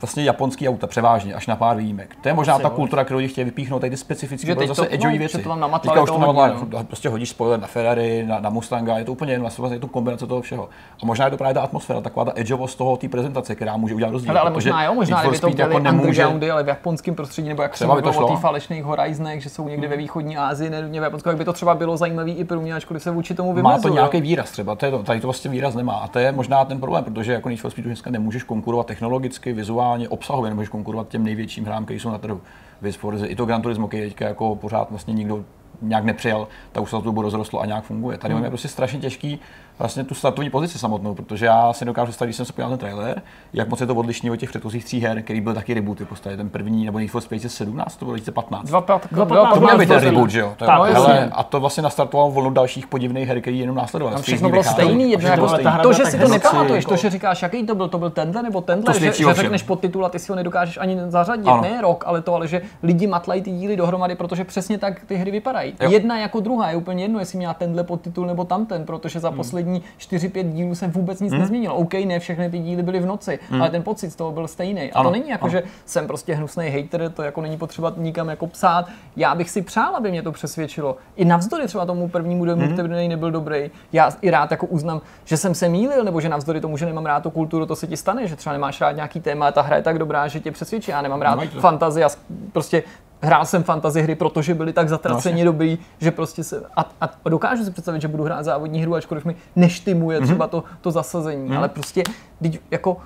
[0.00, 2.16] vlastně japonský auta převážně, až na pár výjimek.
[2.20, 4.80] To je možná Asi ta kultura, kterou lidi chtějí vypíchnout, tady ty specifické, teď zase
[4.82, 5.36] to- edgeový no, věci.
[5.36, 6.84] že to tam Teďka už to toho hodně, namatlali, no.
[6.84, 9.88] prostě hodíš spoiler na Ferrari, na, na Mustanga, je to úplně vlastně, vlastně je to
[9.88, 10.68] kombinace toho všeho.
[11.02, 13.94] A možná je to právě ta atmosféra, taková ta edgeovost toho, té prezentace, která může
[13.94, 14.28] udělat rozdíl.
[14.30, 17.14] Hele, ale protože možná jo, možná kdyby to byly jako nemůže, undergroundy, ale v japonském
[17.14, 18.34] prostředí, nebo jak Třeba by to mluvil o šlo.
[18.36, 21.52] těch falešných horizonech, že jsou někde ve východní Asii, ne v Japonsku, jak by to
[21.52, 23.82] třeba bylo zajímavý i pro mě, ačkoliv se vůči tomu má vymezuju.
[23.94, 25.94] to nějaký výraz třeba, to je to, tady to vlastně výraz nemá.
[25.94, 29.52] A to je možná ten problém, protože jako Need for Speed dneska nemůžeš konkurovat technologicky,
[29.52, 32.40] vizuálně, obsahově, nemůžeš konkurovat těm největším hrám, které jsou na trhu.
[32.82, 35.44] Viz Forza, i to Gran Turismo, který teďka jako pořád vlastně nikdo
[35.82, 38.18] nějak nepřijal, tak už se to dobu rozrostlo a nějak funguje.
[38.18, 38.44] Tady Hmm.
[38.44, 39.40] je prostě strašně těžký
[39.78, 42.78] vlastně tu startovní pozici samotnou, protože já si dokážu představit, když jsem se podíval ten
[42.78, 43.22] trailer,
[43.52, 46.08] jak moc je to odlišný od těch předchozích tří her, který byl taky rebooty v
[46.08, 46.36] podstatě.
[46.36, 48.70] Ten první, nebo Need for Speed 17, to bylo 2015.
[48.70, 50.54] 2.15, 2.15 To měl být ten reboot, že jo?
[50.56, 51.28] To je- Tak, hele, jasně.
[51.32, 54.14] a to vlastně nastartovalo vlnu dalších podivných her, které jenom následovaly.
[54.14, 55.82] Tam všechno bylo stejný, jedno Všechno jako bylo ta stejný.
[55.82, 58.60] to, že si to nepamatuješ, to, že říkáš, jaký to byl, to byl tenhle nebo
[58.60, 62.04] tenhle, To že, že řekneš podtitul a ty si ho nedokážeš ani zařadit, ne rok,
[62.06, 65.74] ale to, ale že lidi matlají ty díly dohromady, protože přesně tak ty hry vypadají.
[65.88, 69.65] Jedna jako druhá, je úplně jedno, jestli měla tenhle podtitul nebo tamten, protože za poslední
[69.98, 71.74] 4-5 dílů se vůbec nic nezměnilo.
[71.74, 74.82] OK, ne všechny ty díly byly v noci, ale ten pocit z toho byl stejný.
[74.82, 75.52] A to Ano, není jako, ano.
[75.52, 78.86] že jsem prostě hnusný hater, to jako není potřeba nikam jako psát.
[79.16, 80.96] Já bych si přál, aby mě to přesvědčilo.
[81.16, 82.72] I navzdory třeba tomu prvnímu dojmu, Mhm.
[82.72, 83.70] který nebyl dobrý.
[83.92, 87.06] Já i rád jako uznám, že jsem se mýlil, nebo že navzdory tomu, že nemám
[87.06, 89.62] rád tu kulturu, to se ti stane, že třeba nemáš rád nějaký téma, a ta
[89.62, 90.90] hra je tak dobrá, že tě přesvědčí.
[90.90, 91.60] Já nemám rád to.
[91.60, 92.04] fantazii
[92.52, 92.82] prostě
[93.22, 97.28] hrál jsem fantasy hry, protože byly tak zatraceně No, dobrý, že prostě se, a, a,
[97.28, 100.26] dokážu si představit, že budu hrát závodní hru, ačkoliv mi neštimuje Mhm.
[100.26, 102.02] třeba to, to zasazení, ale prostě,
[102.42, 102.96] teď jako,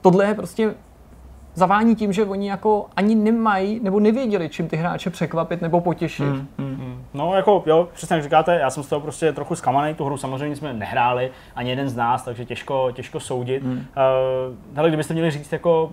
[0.00, 0.74] tohle je prostě
[1.54, 6.26] zavání tím, že oni jako ani nemají nebo nevěděli, čím ty hráče překvapit nebo potěšit.
[6.58, 7.04] Hmm.
[7.14, 10.16] No jako jo, přesně jak říkáte, já jsem z toho prostě trochu zklamaný, tu hru
[10.16, 13.62] samozřejmě jsme nehráli, ani jeden z nás, takže těžko, těžko soudit.
[13.62, 13.72] Hmm.
[13.72, 13.84] Uh,
[14.74, 15.90] hele, kdybyste měli říct jako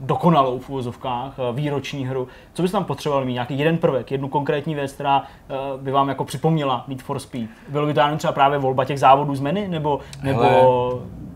[0.00, 3.32] dokonalou v úvozovkách eh, výroční hru, co byste tam potřebovali mít?
[3.32, 7.48] Nějaký jeden prvek, jednu konkrétní věc, která eh, by vám jako připomněla Need for Speed?
[7.68, 10.62] Bylo by to jenom třeba právě volba těch závodů z menu, nebo, nebo Hele,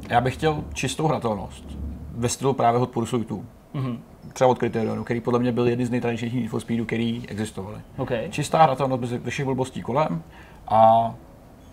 [0.09, 1.65] Já bych chtěl čistou hratelnost
[2.15, 3.45] ve stylu právě Hot Pursuitů.
[3.75, 3.99] Mm-hmm.
[4.33, 7.77] Třeba od Criterionu, který podle mě byl jedny z nejtradičnějších Need for Speedů, který existovaly.
[7.99, 8.29] okay.
[8.31, 10.23] Čistá hratelnost bez všech blbostí kolem
[10.69, 11.15] a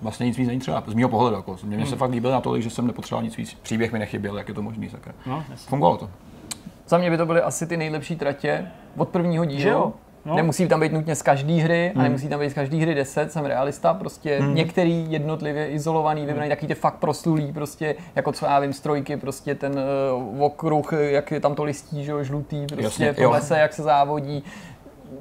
[0.01, 1.35] vlastně nic víc není třeba, z mého pohledu.
[1.35, 1.57] Jako.
[1.63, 3.57] Mě, mě se fakt líbilo natolik, že jsem nepotřeboval nic víc.
[3.61, 4.89] Příběh mi nechyběl, jak je to možný.
[4.89, 5.13] Sakra.
[5.25, 5.43] no.
[5.55, 6.09] Fungovalo to.
[6.89, 8.67] Za mě by to byly asi ty nejlepší tratě
[8.97, 9.69] od prvního dílu.
[9.69, 9.93] Jo?
[10.25, 10.35] No.
[10.35, 13.31] Nemusí tam být nutně z každé hry a nemusí tam být z každé hry 10,
[13.31, 18.59] jsem realista, prostě některý jednotlivě izolovaný, vybraný, taky ty fakt proslulý, prostě jako co já
[18.59, 19.79] vím, strojky, prostě ten
[20.15, 23.73] uh, okruh, jak je tam to listí, že jo, žlutý, prostě Jasně, v lese, jak
[23.73, 24.43] se závodí,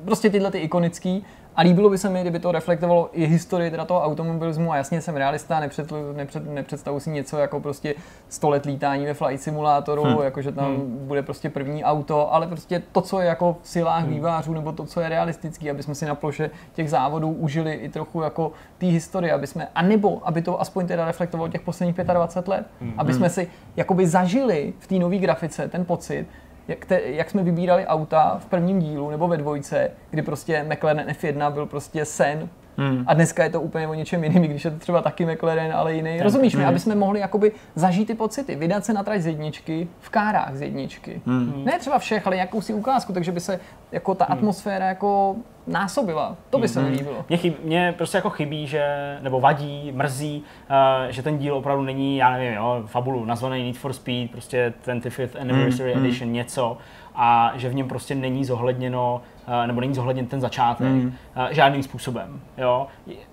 [0.04, 1.24] prostě tyhle ty ikonický.
[1.59, 5.00] A líbilo by se mi, kdyby to reflektovalo i historii teda toho automobilismu a jasně
[5.00, 7.94] jsem realista, nepřed, nepřed, nepředstavuji si něco jako prostě
[8.28, 10.22] 100 let lítání ve flight simulátoru, hmm.
[10.22, 11.06] jako že tam hmm.
[11.06, 14.14] bude prostě první auto, ale prostě to, co je jako v silách hmm.
[14.14, 17.88] vývářů, nebo to, co je realistický, aby jsme si na ploše těch závodů užili i
[17.88, 22.48] trochu jako té historie, aby jsme, anebo aby to aspoň teda reflektovalo těch posledních 25
[22.48, 22.94] let, hmm.
[22.96, 26.26] aby jsme si jakoby zažili v té nové grafice ten pocit,
[26.68, 31.08] jak, te, jak jsme vybírali auta v prvním dílu nebo ve dvojce, kdy prostě McLaren
[31.08, 32.48] F1 byl prostě sen
[32.78, 33.04] Hmm.
[33.06, 35.94] A dneska je to úplně o něčem jiným, když je to třeba taky McLaren, ale
[35.94, 36.16] jiný.
[36.16, 36.68] Ten, Rozumíš mi, hmm.
[36.68, 40.56] aby jsme mohli jakoby zažít ty pocity, vydat se na trať z jedničky, v kárách
[40.56, 41.20] z jedničky.
[41.26, 41.62] Hmm.
[41.64, 43.60] Ne třeba všech, ale jakousi ukázku, takže by se
[43.92, 44.32] jako ta hmm.
[44.32, 46.36] atmosféra jako násobila.
[46.50, 46.74] To by hmm.
[46.74, 47.24] se mi líbilo.
[47.28, 51.84] Mně, chyb, mě prostě jako chybí, že, nebo vadí, mrzí, uh, že ten díl opravdu
[51.84, 56.04] není, já nevím, jo, fabulu nazvaný Need for Speed, prostě 25th Anniversary hmm.
[56.04, 56.78] Edition, něco,
[57.18, 61.12] a že v něm prostě není zohledněno Eh, nebo není zohledněn ten začátek mm.
[61.50, 62.40] žádným způsobem.
[62.58, 62.86] Jo?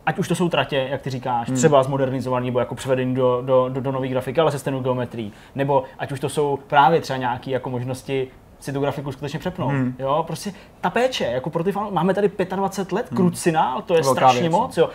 [0.05, 1.55] Ať už to jsou tratě, jak ty říkáš, mm.
[1.55, 5.31] třeba zmodernizovaný nebo jako převedený do, do, do, do nové grafiky, ale se stejnou geometrií.
[5.55, 8.27] Nebo ať už to jsou právě třeba nějaké jako možnosti
[8.59, 9.71] si tu grafiku skutečně přepnout.
[9.71, 9.95] Hmm.
[9.99, 13.17] Jo, prostě ta péče, jako pro ty fan, máme tady 25 let, hmm.
[13.17, 14.51] krucinál, to je Velká strašně věc.
[14.51, 14.89] moc, jo.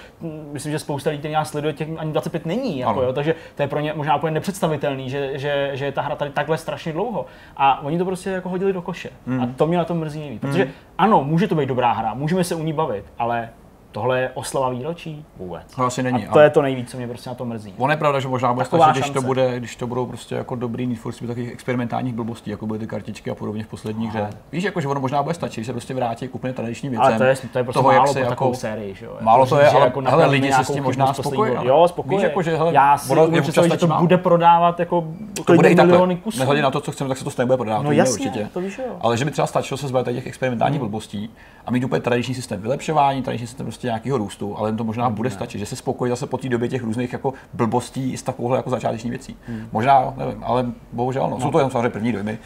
[0.53, 3.69] Myslím, že spousta lidí, nás sleduje, těch ani 25 není, jako, jo, takže to je
[3.69, 7.27] pro ně možná úplně nepředstavitelný, že, že, že je ta hra tady takhle strašně dlouho.
[7.57, 9.11] A oni to prostě jako hodili do koše.
[9.27, 9.41] Hmm.
[9.41, 10.41] A to mě na tom mrzí nejvíc.
[10.41, 10.73] Protože hmm.
[10.99, 13.49] ano, může to být dobrá hra, můžeme se u ní bavit, ale
[13.93, 15.24] Tohle je oslava výročí?
[15.36, 15.74] Vůbec.
[15.76, 16.26] To asi není.
[16.26, 16.45] A to ale...
[16.45, 17.74] je to nejvíc, co mě prostě na to mrzí.
[17.78, 20.55] Ono je pravda, že možná bude stačit, když to, bude, když to budou prostě jako
[20.55, 24.09] dobrý Need for Speed takových experimentálních blbostí, jako byly ty kartičky a podobně v poslední
[24.09, 24.30] hře.
[24.53, 27.07] Víš, jako, že ono možná bude stačit, že se prostě vrátí k úplně tradiční věcem.
[27.07, 29.16] Ale to je, to je prostě toho, málo jak se jako, sérii, že jo?
[29.20, 31.53] Málo to je, ale jako hele, lidi se s tím možná spokojí.
[31.62, 32.16] Jo, spokojí.
[32.16, 35.05] Víš, jako, že, hele, Já si umím představit, že to bude prodávat jako
[35.45, 36.38] to bude i miliony kusů.
[36.38, 37.82] Nehledě na to, co chceme, tak se to stejně bude prodávat.
[37.82, 38.49] No jasně, určitě.
[38.53, 38.97] to víš, jo.
[39.01, 40.88] Ale že by třeba stačilo se zbavit těch experimentálních hmm.
[40.88, 41.30] blbostí
[41.66, 45.31] a mít úplně tradiční systém vylepšování, tradiční systém prostě nějakého růstu ale to možná bude
[45.31, 48.70] stačit, že se spokojí zase po té době těch různých jako blbostí s takovouhle jako
[48.70, 49.37] začáteční věcí.
[49.47, 49.68] Hmm.
[49.72, 51.31] Možná, nevím, ale bohužel, no.
[51.31, 51.41] no.
[51.41, 52.39] jsou to jenom samozřejmě první dojmy.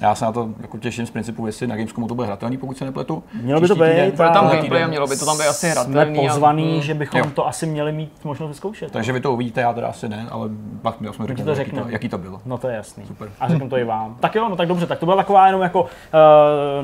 [0.00, 2.78] Já se na to jako těším z principu, jestli na Gamescomu to bude hratelný, pokud
[2.78, 3.22] se nepletu.
[3.42, 4.14] Mělo by to být.
[4.14, 6.18] Bude tam gameplay a mělo by to tam být asi hratelný.
[6.18, 6.82] Jsme pozvaný, a...
[6.82, 7.26] že bychom jo.
[7.34, 8.92] to asi měli mít možnost vyzkoušet.
[8.92, 10.48] Takže vy to uvidíte, já teda asi ne, ale
[10.82, 12.40] pak mi jsme řekli, to jaký, to, jaký to bylo.
[12.44, 13.06] No to je jasný.
[13.06, 13.30] Super.
[13.40, 14.16] A řeknu to i vám.
[14.20, 15.88] Tak jo, no tak dobře, tak to byla taková jenom jako uh,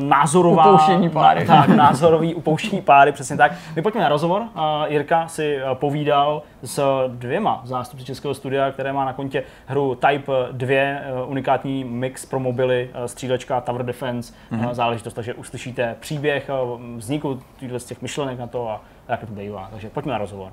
[0.04, 0.66] názorová...
[0.66, 1.46] Upouštění páry.
[1.58, 3.52] Tak, názorový upouštění páry, přesně tak.
[3.76, 4.42] My pojďme na rozhovor.
[4.42, 4.48] Uh,
[4.88, 10.32] Jirka si uh, povídal s dvěma zástupci Českého studia, které má na kontě hru Type
[10.52, 10.74] 2,
[11.22, 14.74] uh, unikátní mix pro mobily, uh, střílečka Tower Defense mm-hmm.
[14.74, 16.50] záležitost, takže uslyšíte příběh
[16.96, 17.40] vzniku
[17.78, 19.68] z těch myšlenek na to a jak to bývá.
[19.70, 20.50] Takže pojďme na rozhovor.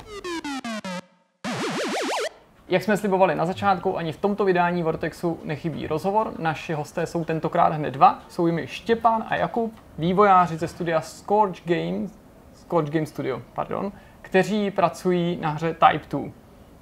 [2.70, 6.34] Jak jsme slibovali na začátku, ani v tomto vydání Vortexu nechybí rozhovor.
[6.40, 8.20] Naši hosté jsou tentokrát hned dva.
[8.30, 12.20] Jsou jimi Štěpán a Jakub, vývojáři ze studia Scorch Games,
[12.54, 13.92] Scorch Game Studio, pardon,
[14.22, 16.30] kteří pracují na hře Type 2.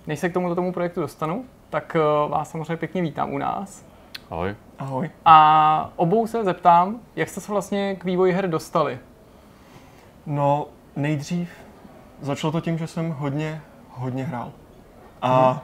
[0.07, 3.85] Než se k tomuto tomu projektu dostanu, tak eh, vás samozřejmě pěkně vítám u nás.
[4.33, 4.55] Ahoj.
[4.79, 5.09] Ahoj.
[5.25, 8.99] A obou se zeptám, jak jste se vlastně k vývoji her dostali?
[10.25, 11.49] No, nejdřív
[12.21, 14.51] začalo to tím, že jsem hodně, hodně hrál.
[15.21, 15.59] A hmm.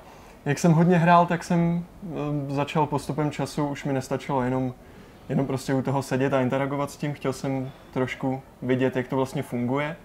[0.45, 4.73] jak jsem hodně hrál, tak jsem eh, začal postupem času, už mi nestačilo jenom,
[5.29, 7.13] jenom prostě u toho sedět a interagovat s tím.
[7.13, 9.95] Chtěl jsem trošku vidět, jak to vlastně funguje,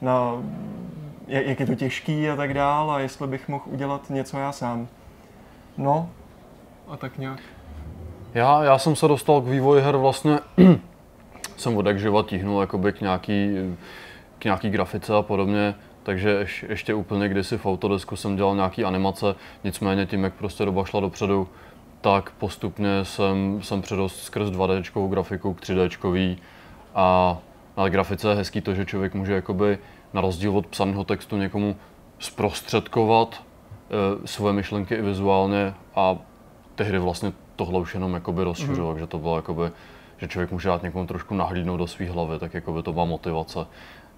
[0.00, 0.32] na,
[1.26, 4.88] jak je to těžký a tak dál a jestli bych mohl udělat něco já sám.
[5.76, 6.10] No,
[6.88, 7.40] a tak nějak.
[8.36, 10.38] Já, já jsem se dostal k vývoji her vlastně,
[11.56, 13.56] jsem od živa tíhnul jakoby k nějaký,
[14.38, 18.84] k nějaký grafice a podobně, takže ješ, ještě úplně kdysi v Autodesku jsem dělal nějaký
[18.84, 19.34] animace,
[19.64, 21.48] nicméně tím, jak prostě doba šla dopředu,
[22.00, 26.36] tak postupně jsem, jsem předost skrz 2D grafiku k 3D
[26.94, 27.38] a
[27.76, 29.78] na grafice je hezký to, že člověk může jakoby
[30.12, 31.76] na rozdíl od psaného textu někomu
[32.18, 36.16] zprostředkovat e, svoje myšlenky i vizuálně a
[36.74, 38.92] tehdy vlastně tohle už jenom jakoby rozšiřilo, mm-hmm.
[38.92, 39.70] takže to bylo jakoby,
[40.18, 43.66] že člověk může dát někomu trošku nahlídnout do své hlavy, tak jakoby to byla motivace.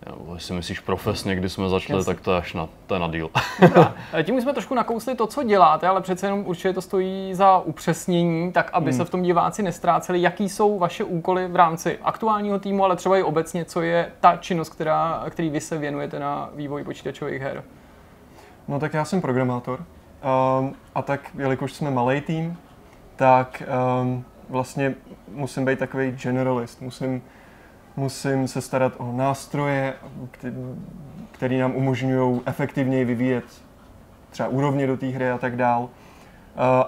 [0.06, 2.14] Jo, jestli myslíš profesně, kdy jsme začali, Jasně.
[2.14, 3.30] tak to je až na, to je na díl.
[4.22, 8.52] Tím jsme trošku nakousli to, co děláte, ale přece jenom určitě to stojí za upřesnění,
[8.52, 8.98] tak aby hmm.
[8.98, 10.22] se v tom diváci nestráceli.
[10.22, 14.36] Jaký jsou vaše úkoly v rámci aktuálního týmu, ale třeba i obecně, co je ta
[14.36, 17.64] činnost, která, který vy se věnujete na vývoji počítačových her?
[18.68, 19.84] No tak já jsem programátor.
[20.60, 22.58] Um, a tak, jelikož jsme malý tým,
[23.18, 23.62] tak
[24.02, 24.94] um, vlastně
[25.32, 26.82] musím být takový generalist.
[26.82, 27.22] Musím,
[27.96, 29.94] musím se starat o nástroje,
[31.32, 33.44] které nám umožňují efektivněji vyvíjet
[34.30, 35.88] třeba úrovně do té hry a tak dál.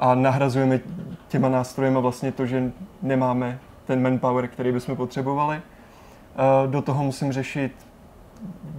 [0.01, 0.81] A nahrazujeme
[1.28, 2.72] těma nástrojema vlastně to, že
[3.03, 5.61] nemáme ten manpower, který bychom potřebovali.
[6.66, 7.72] Do toho musím řešit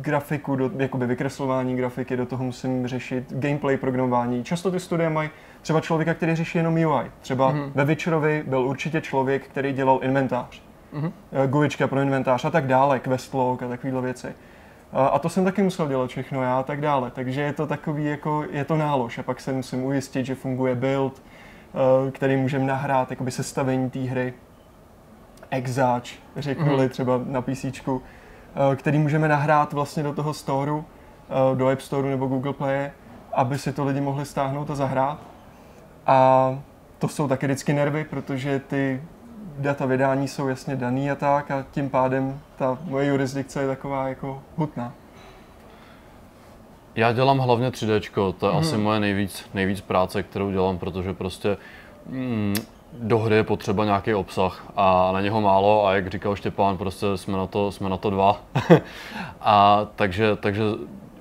[0.01, 4.43] grafiku, do, jakoby vykreslování grafiky, do toho musím řešit gameplay programování.
[4.43, 5.29] Často ty studie mají
[5.61, 7.11] třeba člověka, který řeší jenom UI.
[7.21, 7.71] Třeba mm-hmm.
[7.75, 10.61] ve Witcherovi byl určitě člověk, který dělal inventář.
[10.93, 11.11] Mm-hmm.
[11.47, 14.33] Gulička pro inventář a tak dále, quest log a takovéhle věci.
[14.93, 17.11] A to jsem taky musel dělat všechno já a tak dále.
[17.11, 19.17] Takže je to takový, jako je to nálož.
[19.17, 23.99] A pak se musím ujistit, že funguje build, eh, který můžeme nahrát, jakoby sestavení té
[23.99, 24.33] hry.
[25.53, 27.65] exáč, řeknu-li třeba na PC,
[28.75, 30.85] který můžeme nahrát vlastně do toho storu,
[31.29, 32.91] eh, do App Store nebo Google Play,
[33.33, 35.30] aby si to lidi mohli stáhnout a zahrát.
[36.07, 36.59] A
[36.99, 39.01] to jsou taky vždycky nervy, protože ty
[39.57, 44.07] data vydání jsou jasně daný a tak a tím pádem ta moje jurisdikce je taková
[44.07, 44.93] jako hutná.
[46.95, 48.61] Já dělám hlavně 3D, to je hmm.
[48.61, 51.57] asi moje nejvíc, nejvíc práce, kterou dělám, protože prostě
[52.09, 52.55] mm,
[52.93, 57.05] do hry je potřeba nějaký obsah a na něho málo a jak říkal Štěpán, prostě
[57.15, 58.41] jsme na to, jsme na to dva.
[59.41, 60.63] a takže, takže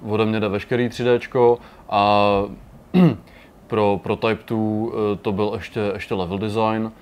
[0.08, 1.58] ode mě jde veškerý 3D
[1.90, 2.32] a
[3.70, 6.92] pro, pro Type 2 eh, to byl ještě, ještě level design,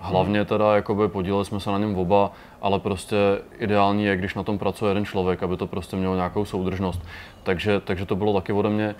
[0.00, 3.16] Hlavně teda jakoby podíleli jsme se na něm oba, ale prostě
[3.58, 7.02] ideální je, když na tom pracuje jeden člověk, aby to prostě mělo nějakou soudržnost.
[7.42, 8.94] Takže, takže to bylo taky ode mě.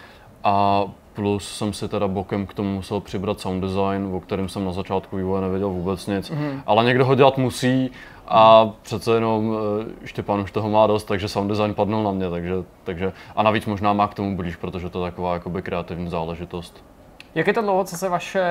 [0.45, 4.65] A plus jsem si teda bokem k tomu musel přibrat sound design, o kterém jsem
[4.65, 6.31] na začátku vývoje nevěděl vůbec nic.
[6.31, 6.63] Mm.
[6.67, 7.91] Ale někdo ho dělat musí
[8.29, 9.57] a přece jenom
[10.03, 12.31] eh, Štěpán už toho má dost, takže sound design padnul na mě.
[12.31, 12.55] Takže,
[12.85, 16.85] takže, a navíc možná má k tomu blíž, protože to je taková jakoby kreativní záležitost.
[17.35, 18.45] Jak je to dlouho, co se vaše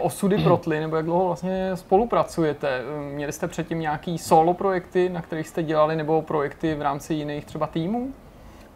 [0.00, 2.82] osudy protly, nebo jak dlouho vlastně spolupracujete?
[3.12, 7.44] Měli jste předtím nějaký solo projekty, na kterých jste dělali, nebo projekty v rámci jiných
[7.44, 8.08] třeba týmů?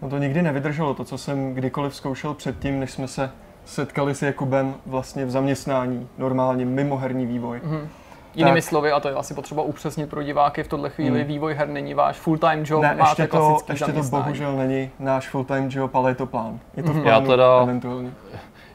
[0.03, 3.31] No to nikdy nevydrželo, to, co jsem kdykoliv zkoušel předtím, než jsme se
[3.65, 7.61] setkali s Jakubem vlastně v zaměstnání, normálně mimoherní vývoj.
[7.65, 7.87] Mm-hmm.
[8.35, 8.69] Jinými tak.
[8.69, 11.29] slovy, a to je asi potřeba upřesnit pro diváky, v tuhle chvíli hmm.
[11.29, 15.29] vývoj her není váš full-time job, ne, máte ještě to, ještě to bohužel není náš
[15.29, 16.59] full-time job, ale je to plán.
[16.77, 17.03] Je to v mhm.
[17.03, 18.13] plánu Já teda, eventuálně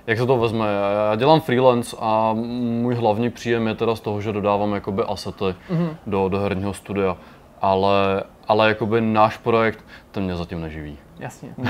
[0.07, 0.65] jak se to vezme?
[1.09, 5.45] Já dělám freelance a můj hlavní příjem je teda z toho, že dodávám jakoby asety
[5.45, 5.95] mm-hmm.
[6.07, 7.17] do, do herního studia.
[7.61, 10.97] Ale, ale jakoby náš projekt, ten mě zatím neživí.
[11.19, 11.49] Jasně.
[11.57, 11.67] Mm.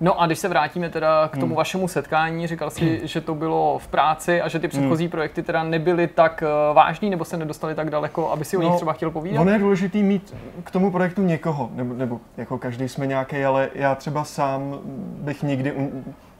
[0.00, 1.56] No a když se vrátíme teda k tomu hmm.
[1.56, 5.10] vašemu setkání, říkal jsi, že to bylo v práci a že ty předchozí hmm.
[5.10, 8.70] projekty teda nebyly tak uh, vážný nebo se nedostali tak daleko, aby si o nich
[8.70, 9.40] no, třeba chtěl povídat?
[9.40, 13.70] Ono je důležité mít k tomu projektu někoho, nebo, nebo jako každý jsme nějaký, ale
[13.74, 14.78] já třeba sám
[15.20, 15.74] bych nikdy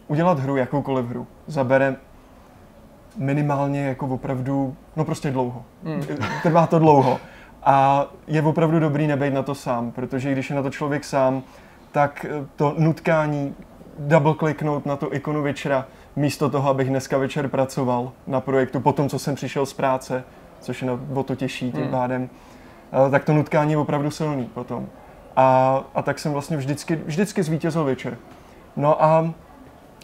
[0.09, 1.97] udělat hru, jakoukoliv hru, zabere
[3.17, 5.65] minimálně jako opravdu, no prostě dlouho.
[5.83, 6.03] Mm.
[6.43, 7.21] Trvá to dlouho.
[7.63, 11.43] A je opravdu dobrý nebejt na to sám, protože když je na to člověk sám,
[11.93, 12.27] tak
[12.57, 13.55] to nutkání
[13.99, 15.87] double kliknout na tu ikonu večera,
[16.17, 20.25] místo toho, abych dneska večer pracoval na projektu po tom, co jsem přišel z práce,
[20.61, 21.91] což je na, o to těžší tím mm.
[21.91, 22.31] pádem,
[23.11, 24.87] tak to nutkání je opravdu silný potom.
[25.37, 28.17] A, a tak jsem vlastně vždycky, vždycky zvítězil večer.
[28.77, 29.35] No a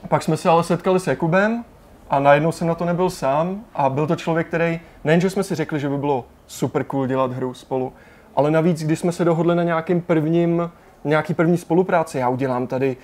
[0.09, 1.65] pak jsme se ale setkali s Jakubem
[2.11, 5.55] a najednou jsem na to nebyl sám a byl to člověk, který, nejenže jsme si
[5.55, 7.93] řekli, že by bylo super cool dělat hru spolu,
[8.37, 10.71] ale navíc, když jsme se dohodli na nějakým prvním,
[11.05, 12.97] nějaký první spolupráci, já udělám tady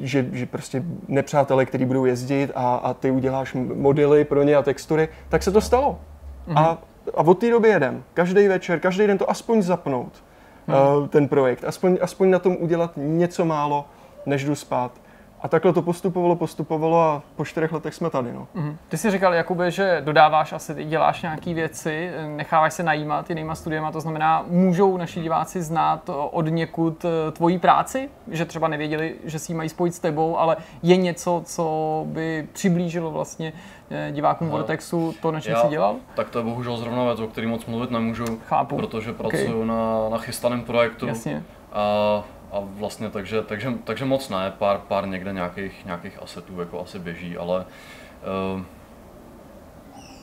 [0.00, 4.62] že, že prostě nepřátelé, kteří budou jezdit a, a ty uděláš modely pro ně a
[4.62, 5.98] textury, tak se to stalo.
[6.48, 6.58] Mm-hmm.
[6.58, 6.78] A,
[7.14, 8.02] a od té doby jedem.
[8.14, 10.12] Každý večer, každý den to aspoň zapnout,
[10.68, 10.98] mm-hmm.
[10.98, 11.64] uh, ten projekt.
[11.64, 13.84] Aspoň, aspoň na tom udělat něco málo,
[14.26, 14.92] než jdu spát.
[15.42, 18.32] A takhle to postupovalo, postupovalo a po čtyřech letech jsme tady.
[18.32, 18.48] No.
[18.56, 18.76] Mm-hmm.
[18.88, 23.92] Ty jsi říkal, Jakube, že dodáváš asi, děláš nějaké věci, necháváš se najímat jinýma studiema,
[23.92, 29.38] to znamená, můžou naši diváci znát od někud eh, tvoji práci, že třeba nevěděli, že
[29.38, 33.52] si ji mají spojit s tebou, ale je něco, co by přiblížilo vlastně
[33.90, 35.96] eh, divákům no, Vortexu to, na čem jsi dělal?
[36.14, 38.76] Tak to je bohužel zrovna věc, o který moc mluvit nemůžu, Chápu.
[38.76, 39.66] protože pracuji okay.
[39.66, 41.06] na, na chystaném projektu.
[41.06, 41.42] Jasně.
[41.72, 46.80] A a vlastně takže, takže, takže moc ne, pár, pár někde nějakých, nějakých asetů jako
[46.80, 47.64] asi běží, ale
[48.56, 48.62] uh,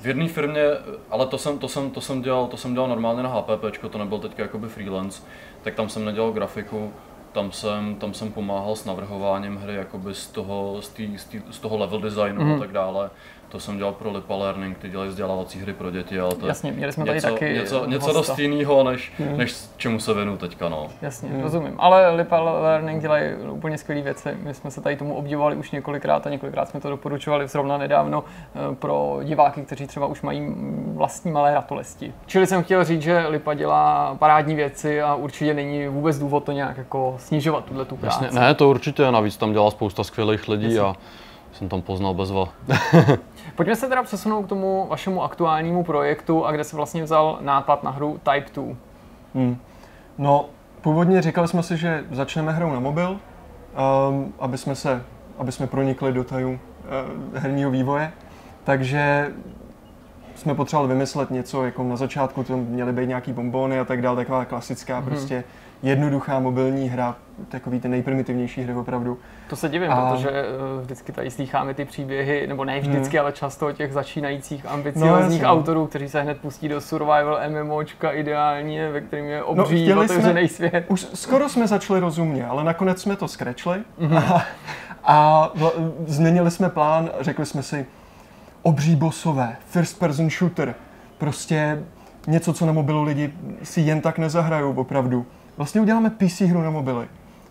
[0.01, 0.63] v jedné firmě,
[1.09, 3.97] ale to jsem, to, jsem, to, jsem dělal, to jsem dělal normálně na HPP, to
[3.97, 5.23] nebyl teď jakoby freelance,
[5.61, 6.93] tak tam jsem nedělal grafiku,
[7.31, 11.41] tam jsem, tam jsem pomáhal s navrhováním hry jakoby z toho, z, tý, z, tý,
[11.51, 12.49] z toho level designu mm.
[12.49, 12.59] a mhm.
[12.59, 13.09] tak dále.
[13.49, 16.71] To jsem dělal pro Lipa Learning, ty dělají vzdělávací hry pro děti, ale to Jasně,
[16.71, 19.37] měli jsme něco, tady taky něco, něco dost jiného, než, hmm.
[19.37, 20.69] než čemu se věnu teďka.
[20.69, 20.87] No.
[21.01, 21.41] Jasně, hmm.
[21.41, 21.75] rozumím.
[21.77, 24.37] Ale Lipa Learning dělají úplně skvělé věci.
[24.43, 28.23] My jsme se tady tomu obdivovali už několikrát a několikrát jsme to doporučovali zrovna nedávno
[28.23, 30.55] eh, pro diváky, kteří třeba už mají
[30.93, 32.13] vlastní malé ratolesti.
[32.25, 36.51] Čili jsem chtěl říct, že Lipa dělá parádní věci a určitě není vůbec důvod to
[36.51, 38.23] nějak jako snižovat tuhle tu práci.
[38.23, 40.79] Jasně, ne, to určitě, navíc tam dělá spousta skvělých lidí Jasně.
[40.79, 40.95] a
[41.53, 42.45] jsem tam poznal bezva.
[43.55, 47.83] Pojďme se teda přesunout k tomu vašemu aktuálnímu projektu a kde se vlastně vzal nápad
[47.83, 48.75] na hru Type 2.
[49.35, 49.57] Hmm.
[50.17, 50.45] No,
[50.81, 53.19] původně říkali jsme si, že začneme hrou na mobil,
[54.09, 55.03] um, aby jsme se,
[55.37, 56.59] aby jsme pronikli do tajů uh,
[57.39, 58.11] herního vývoje.
[58.63, 59.31] Takže
[60.35, 64.15] jsme potřebovali vymyslet něco, jako na začátku to měly být nějaký bombony a tak dále,
[64.15, 65.09] taková klasická Mhm.
[65.09, 65.43] prostě
[65.83, 67.15] jednoduchá mobilní hra,
[67.49, 69.17] takový ty nejprimitivnější hry opravdu.
[69.49, 70.43] To se divím, A- protože eh,
[70.81, 75.41] vždycky tady slýcháme ty příběhy, nebo ne vždycky, ale často o těch začínajících No, ambiciozních
[75.41, 75.45] jasně.
[75.47, 80.47] autorů, kteří se hned pustí do survival MMOčka ideálně, ve kterém je obří chtěli otevřený
[80.47, 80.85] jsme- svět.
[80.87, 84.17] Už skoro jsme začali rozumně, ale nakonec jsme to skrečli Mhm.
[84.17, 84.45] a,
[85.03, 85.51] a
[86.05, 87.85] změnili jsme plán, řekli jsme si,
[88.61, 90.75] obří bosové, first person shooter,
[91.17, 91.83] prostě
[92.27, 93.33] něco, co na mobilu lidi
[93.63, 95.25] si jen tak nezahrajou opravdu.
[95.57, 97.07] Vlastně uděláme PC hru na mobily.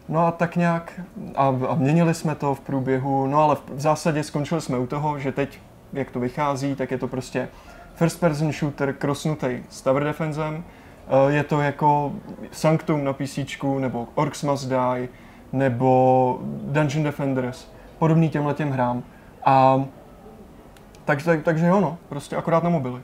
[0.09, 1.01] No a tak nějak,
[1.35, 4.87] a, a měnili jsme to v průběhu, no ale v, v zásadě skončili jsme u
[4.87, 5.61] toho, že teď,
[5.93, 7.49] jak to vychází, tak je to prostě
[7.95, 10.65] first person shooter krosnutý s tower defensem.
[11.09, 12.13] Eh, Je to jako
[12.51, 13.39] Sanctum na PC,
[13.79, 15.09] nebo Orcs Must Die,
[15.53, 19.03] nebo Dungeon Defenders, podobný těmhle těm hrám.
[19.45, 19.85] A
[21.05, 23.01] takže, tak, takže jo, no, prostě akorát na mobily.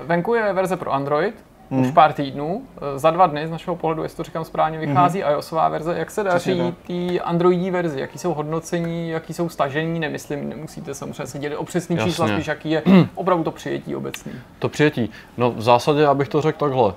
[0.00, 1.80] Venku je verze pro Android, Hmm.
[1.80, 2.62] už pár týdnů.
[2.76, 5.94] Eh, Za dva dny, z našeho pohledu, jestli to říkám správně, vychází iOSová verze.
[5.98, 8.00] Jak se daří té Androidí verzi?
[8.00, 10.00] Jaký jsou hodnocení, jaký jsou stažení?
[10.00, 12.10] Nemyslím, nemusíte samozřejmě se dělit o přesný Jasně.
[12.10, 12.82] čísla, spíš jaký je
[13.14, 14.32] opravdu to přijetí obecný.
[14.58, 15.10] To přijetí.
[15.36, 16.94] No v zásadě, abych to řekl takhle.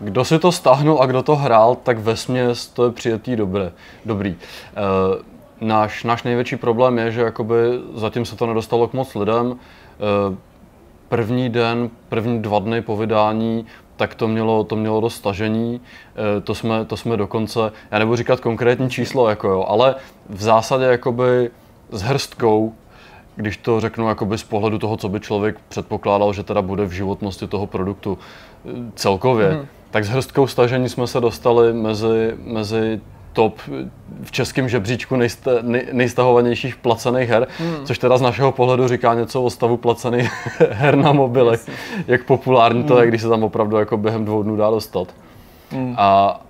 [0.00, 3.72] Kdo si to stáhnul a kdo to hrál, tak ve směs to je přijetý dobré,
[4.04, 4.28] dobrý.
[4.30, 4.36] E,
[5.60, 7.56] náš, náš největší problém je, že jakoby
[7.94, 9.56] zatím se to nedostalo k moc lidem.
[10.32, 10.36] E,
[11.08, 15.80] první den, první dva dny po vydání, tak to mělo, to mělo dost stažení.
[16.38, 19.94] E, to, jsme, to jsme dokonce, já nebudu říkat konkrétní číslo, jako jo, ale
[20.28, 21.50] v zásadě jakoby
[21.90, 22.74] s hrstkou
[23.36, 26.90] když to řeknu jakoby z pohledu toho, co by člověk předpokládal, že teda bude v
[26.90, 29.66] životnosti toho produktu eh, celkově, hmm.
[29.90, 33.00] tak s hrstkou stažení jsme se dostali mezi, mezi
[33.34, 33.58] top
[34.22, 37.86] v českém žebříčku nejste, nej, nejstahovanějších placených her, hmm.
[37.86, 40.30] což teda z našeho pohledu říká něco o stavu placených
[40.70, 41.70] her na mobilech,
[42.06, 45.14] jak populární to je, když se tam opravdu jako během dvou dnů dá dostat.
[45.70, 45.94] Hmm.
[45.98, 46.40] A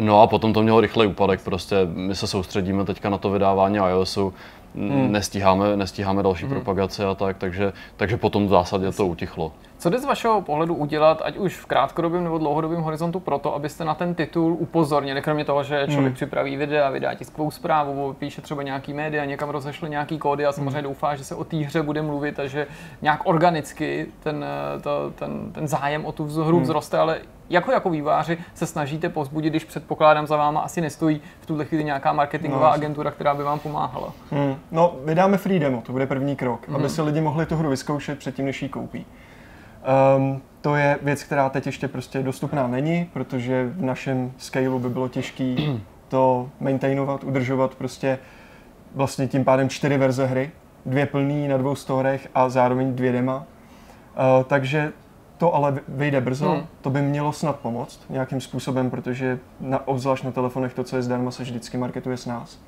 [0.00, 3.76] No a potom to mělo rychlej úpadek, prostě my se soustředíme teďka na to vydávání
[3.76, 4.34] iOSu,
[4.74, 5.12] hmm.
[5.12, 6.54] nestíháme, nestíháme další hmm.
[6.54, 9.52] propagaci a tak, takže, takže potom v zásadě to utichlo.
[9.78, 13.84] Co jde z vašeho pohledu udělat, ať už v krátkodobém nebo dlouhodobém horizontu, proto, abyste
[13.84, 16.14] na ten titul upozornili, kromě toho, že člověk hmm.
[16.14, 20.82] připraví videa, vydá tiskovou zprávu, píše třeba nějaký média, někam rozešle nějaký kódy a samozřejmě
[20.82, 22.66] doufá, že se o té hře bude mluvit a že
[23.02, 24.44] nějak organicky ten,
[24.80, 26.64] to, ten, ten zájem o tu hru hmm.
[26.64, 27.18] vzroste, ale
[27.50, 31.84] jako jako výváři se snažíte pozbudit, když předpokládám za váma asi nestojí v tuhle chvíli
[31.84, 34.12] nějaká marketingová No, agentura, která by vám pomáhala.
[34.30, 34.56] Hmm.
[34.70, 36.76] No, vydáme free demo, to bude první krok, hmm.
[36.76, 39.06] aby si lidi mohli tu hru vyzkoušet předtím, než ji koupí.
[40.16, 44.88] Um, to je věc, která teď ještě prostě dostupná není, protože v našem scaleu by
[44.88, 45.56] bylo těžké
[46.08, 48.18] to maintainovat, udržovat prostě
[48.94, 50.50] vlastně tím pádem čtyři verze hry,
[50.86, 53.36] dvě plný na dvou storech a zároveň dvě dema.
[53.36, 54.92] Uh, takže
[55.38, 56.56] to ale vyjde brzo, Hmm.
[56.56, 56.66] hmm.
[56.80, 61.02] to by mělo snad pomoct nějakým způsobem, protože na, obzvlášť na telefonech to, co je
[61.02, 62.58] zdarma, se vždycky marketuje s nás.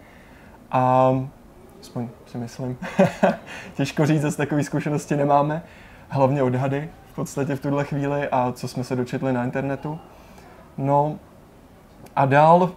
[0.70, 1.12] A
[1.80, 2.78] aspoň si myslím,
[3.74, 5.62] těžko říct, zase takové zkušenosti nemáme,
[6.10, 9.98] hlavně odhady v podstatě v tuhle chvíli a co jsme se dočetli na internetu.
[10.78, 11.16] No
[12.16, 12.70] a dál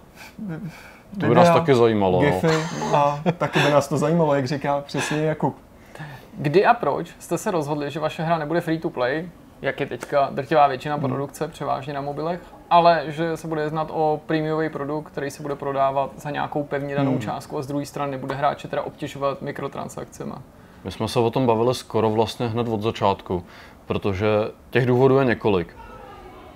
[1.20, 2.22] To by nás taky zajímalo.
[2.22, 2.30] No.
[2.30, 2.56] Gify
[2.94, 5.56] a taky by nás to zajímalo, jak říká přesně Jakub.
[6.38, 9.28] Kdy a proč jste se rozhodli, že vaše hra nebude free to play,
[9.62, 12.40] jak je teďka drtivá většina produkce, převážně na mobilech,
[12.70, 16.94] ale že se bude jednat o prémiový produkt, který se bude prodávat za nějakou pevně
[16.94, 17.20] danou Hmm.
[17.20, 20.32] částku a z druhé strany nebude hráče teda obtěžovat mikrotransakcemi.
[20.84, 23.44] My jsme se o tom bavili skoro vlastně hned od začátku,
[23.86, 24.26] protože
[24.70, 25.76] těch důvodů je několik.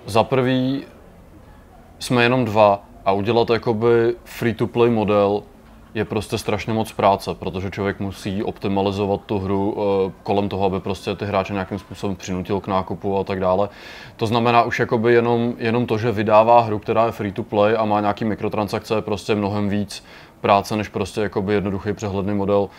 [0.05, 0.83] Za prvý
[1.99, 5.43] jsme jenom dva a udělat jakoby free-to-play model
[5.93, 10.79] je prostě strašně moc práce, protože člověk musí optimalizovat tu hru eh, kolem toho, aby
[10.79, 13.69] prostě ty hráče nějakým způsobem přinutil k nákupu a tak dále.
[14.17, 17.75] To znamená už jakoby jenom, jenom to, že vydává hru, která je free to play
[17.77, 20.03] a má nějaký mikrotransakce, je prostě mnohem víc
[20.41, 22.69] práce, než prostě jakoby jednoduchý přehledný model.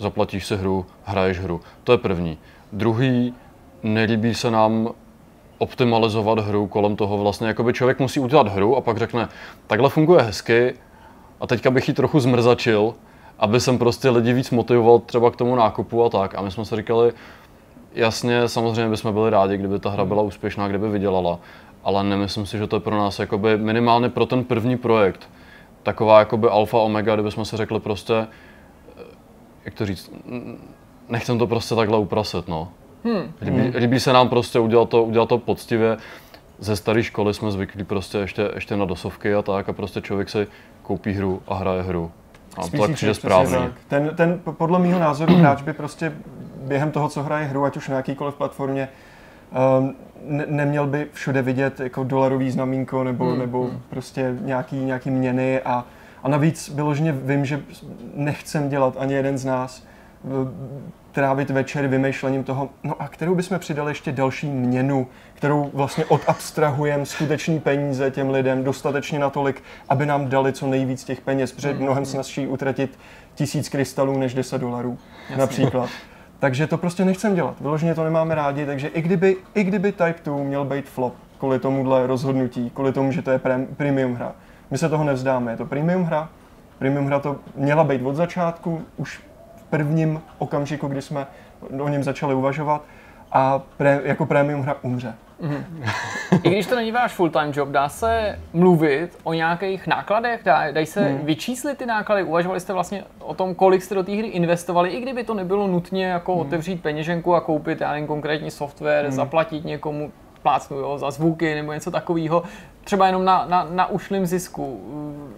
[0.00, 1.60] Zaplatíš si hru, hraješ hru.
[1.84, 2.38] To je první.
[2.72, 3.34] Druhý,
[3.82, 4.88] nelíbí se nám
[5.58, 9.28] optimalizovat hru kolem toho vlastně, jakoby člověk musí udělat hru a pak řekne,
[9.66, 10.74] takhle funguje hezky
[11.40, 12.94] a teďka bych ji trochu zmrzačil,
[13.38, 16.34] aby jsem prostě lidi víc motivoval třeba k tomu nákupu a tak.
[16.34, 17.12] A my jsme si říkali,
[17.94, 21.38] jasně, samozřejmě bychom byli rádi, kdyby ta hra byla úspěšná, kdyby vydělala,
[21.84, 25.28] ale nemyslím si, že to je pro nás jakoby minimálně pro ten první projekt
[25.82, 28.26] taková jakoby alfa omega, kdybychom si řekli prostě,
[29.64, 30.10] jak to říct,
[31.08, 32.68] nechcem to prostě takhle uprasit, no.
[33.04, 33.32] Hmm.
[33.42, 35.96] Líbí, líbí se nám prostě udělat to, udělat to poctivě.
[36.58, 40.28] Ze staré školy jsme zvyklí prostě ještě, ještě na dosovky a tak a prostě člověk
[40.30, 40.46] si
[40.82, 42.10] koupí hru a hraje hru.
[42.56, 43.56] A to tak přijde správně.
[43.56, 43.72] tak.
[43.88, 46.12] Ten, ten, podle mého názoru hráč by prostě
[46.62, 48.88] během toho, co hraje hru, ať už na jakýkoliv platformě,
[49.78, 53.40] Um, ne, neměl by všude vidět jako dolarový znamínko nebo, Hmm, hmm.
[53.40, 53.80] nebo hmm.
[53.90, 55.84] prostě nějaký, nějaký měny a,
[56.22, 57.62] a navíc vyloženě vím, že
[58.14, 59.84] nechcem dělat ani jeden z nás
[60.24, 60.52] v-
[61.12, 67.06] trávit večer vymýšlením toho, no a kterou bychom přidali ještě další měnu, kterou vlastně odabstrahujeme
[67.06, 72.04] skutečný peníze těm lidem dostatečně natolik, aby nám dali co nejvíc těch peněz, protože mnohem
[72.04, 72.98] snazší utratit
[73.34, 74.98] tisíc krystalů než 10 dolarů
[75.36, 75.90] například.
[76.38, 77.60] Takže to prostě nechcem dělat.
[77.60, 81.58] Vyloženě to nemáme rádi, takže i kdyby, i kdyby Type 2 měl být flop kvůli
[81.58, 84.32] tomuhle rozhodnutí, kvůli tomu, že to je prem, premium hra,
[84.70, 85.52] my se toho nevzdáme.
[85.52, 86.28] Je to premium hra,
[86.78, 89.20] premium hra to měla být od začátku, už
[89.56, 91.26] v prvním okamžiku, kdy jsme
[91.80, 92.82] o něm začali uvažovat
[93.32, 95.14] a pre, jako premium hra umře.
[96.42, 100.40] I když to není váš full-time job, dá se mluvit o nějakých nákladech?
[100.44, 101.18] Dá, dají se Hmm.
[101.26, 102.22] vyčíslit ty náklady?
[102.22, 105.66] Uvažovali jste vlastně o tom, kolik jste do té hry investovali, i kdyby to nebylo
[105.66, 106.40] nutně jako Hmm.
[106.40, 111.72] otevřít peněženku a koupit, já nevím, konkrétní software, zaplatit někomu, plácnu jo, za zvuky nebo
[111.72, 112.42] něco takového,
[112.84, 114.80] třeba jenom na, na, na ušlým zisku.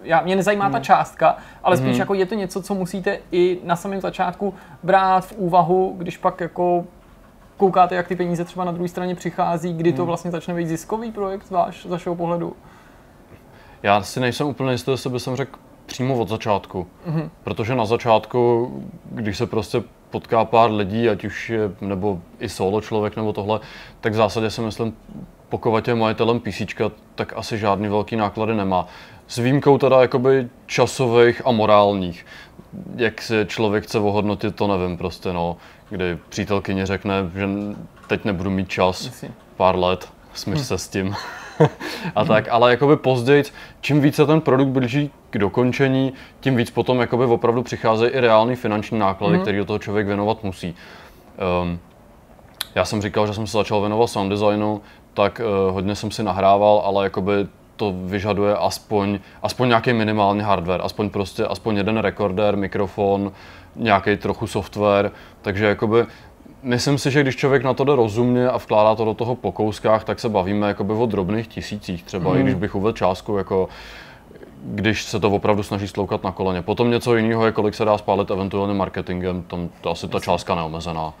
[0.03, 0.73] Já, mě nezajímá Hmm.
[0.73, 4.53] ta částka, ale spíš jako je to něco, co musíte i na samém začátku
[4.83, 6.85] brát v úvahu, když pak jako
[7.57, 9.97] koukáte, jak ty peníze třeba na druhé straně přichází, kdy Hmm.
[9.97, 12.55] to vlastně začne být ziskový projekt z, váš, z vašeho pohledu?
[13.83, 16.87] Já si nejsem úplně jistý, jestli bych jsem řekl přímo od začátku.
[17.07, 17.29] Mm-hmm.
[17.43, 18.71] Protože na začátku,
[19.11, 23.59] když se prostě potká pár lidí, ať už je, nebo i solo člověk nebo tohle,
[24.01, 24.95] tak v zásadě si myslím,
[25.53, 26.61] pokud je majitelem PC,
[27.15, 28.87] tak asi žádný velký náklady nemá.
[29.27, 32.25] S výjimkou teda jakoby časových a morálních.
[32.95, 35.57] Jak se člověk chce ohodnotit, to nevím prostě no.
[35.89, 37.47] Kdy přítelkyně řekne, že
[38.07, 39.25] teď nebudu mít čas
[39.57, 41.15] pár let, smíř se s tím.
[42.15, 43.43] a tak, ale jakoby později,
[43.81, 48.55] čím více ten produkt blíží k dokončení, tím víc potom jakoby opravdu přicházejí i reální
[48.55, 49.41] finanční náklady, mm-hmm.
[49.41, 50.75] které do toho člověk věnovat musí.
[51.63, 51.79] Um,
[52.75, 54.81] já jsem říkal, že jsem se začal věnovat sound designu,
[55.13, 60.81] tak uh, hodně jsem si nahrával, ale jakoby to vyžaduje aspoň, aspoň nějaký minimální hardware,
[60.83, 63.31] aspoň prostě, aspoň jeden rekorder, mikrofon,
[63.75, 65.11] nějaký trochu software,
[65.41, 66.05] takže jakoby
[66.63, 69.51] Myslím si, že když člověk na to jde rozumně a vkládá to do toho po
[69.51, 72.37] kouskách, tak se bavíme jakoby o drobných tisících třeba, mm.
[72.37, 73.69] i když bych uvedl částku jako
[74.63, 76.61] když se to opravdu snaží sloukat na koleně.
[76.61, 80.55] Potom něco jiného je, kolik se dá spálit eventuálně marketingem, tam to asi ta částka
[80.55, 81.13] neomezená.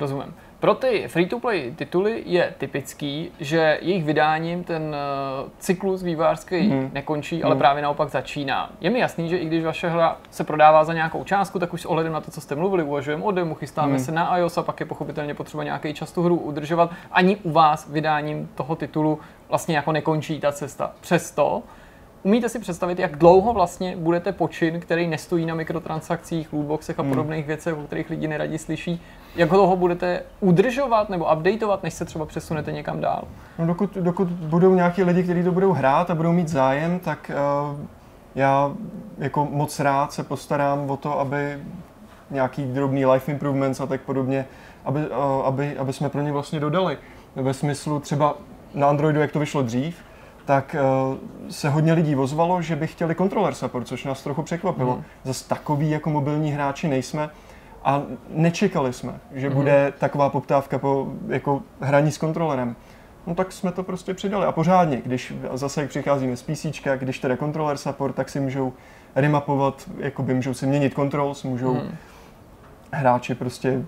[0.00, 0.34] Rozumím.
[0.60, 6.90] Pro ty free-to-play tituly je typický, že jejich vydáním ten eh, cyklus vývářský Mhm.
[6.92, 8.70] nekončí, ale právě naopak začíná.
[8.80, 11.82] Je mi jasný, že i když vaše hra se prodává za nějakou částku, tak už
[11.82, 13.98] s ohledem na to, co jste mluvili, uvažujeme o demo, chystáme Mhm.
[13.98, 16.90] se na iOS a pak je pochopitelně potřeba nějaký čas tu hru udržovat.
[17.12, 19.18] Ani u vás vydáním toho titulu
[19.48, 20.92] vlastně jako nekončí ta cesta.
[21.00, 21.62] Přesto
[22.22, 27.46] Umíte si představit, jak dlouho vlastně budete počin, který nestojí na mikrotransakcích, lootboxech a podobných
[27.46, 29.02] věcech, o kterých lidi neradi slyší,
[29.36, 33.24] jak dlouho budete udržovat nebo updateovat, než se třeba přesunete někam dál?
[33.58, 37.30] No dokud, dokud budou nějaký lidi, kteří to budou hrát a budou mít zájem, tak
[37.70, 37.80] uh,
[38.34, 38.72] já
[39.18, 41.58] jako moc rád se postarám o to, aby
[42.30, 44.46] nějaký drobný life improvements a tak podobně,
[44.84, 46.98] aby, uh, aby, aby jsme pro ně vlastně dodali.
[47.36, 48.34] Ve smyslu třeba
[48.74, 50.07] na Androidu, jak to vyšlo dřív,
[50.48, 50.76] tak
[51.10, 54.96] uh, se hodně lidí ozvalo, že by chtěli controller support, což nás trochu překvapilo.
[54.96, 55.04] Mm.
[55.24, 57.30] Zase takový jako mobilní hráči nejsme
[57.84, 62.76] a nečekali jsme, že bude taková poptávka po jako hraní s kontrolerem.
[63.26, 66.66] No tak jsme to prostě přidali a pořádně, když zase jak přicházíme z PC,
[66.96, 68.72] když teda controller support, tak si můžou
[69.14, 71.96] remapovat, jakoby můžou si měnit controls, můžou Hmm.
[72.92, 73.84] hráči prostě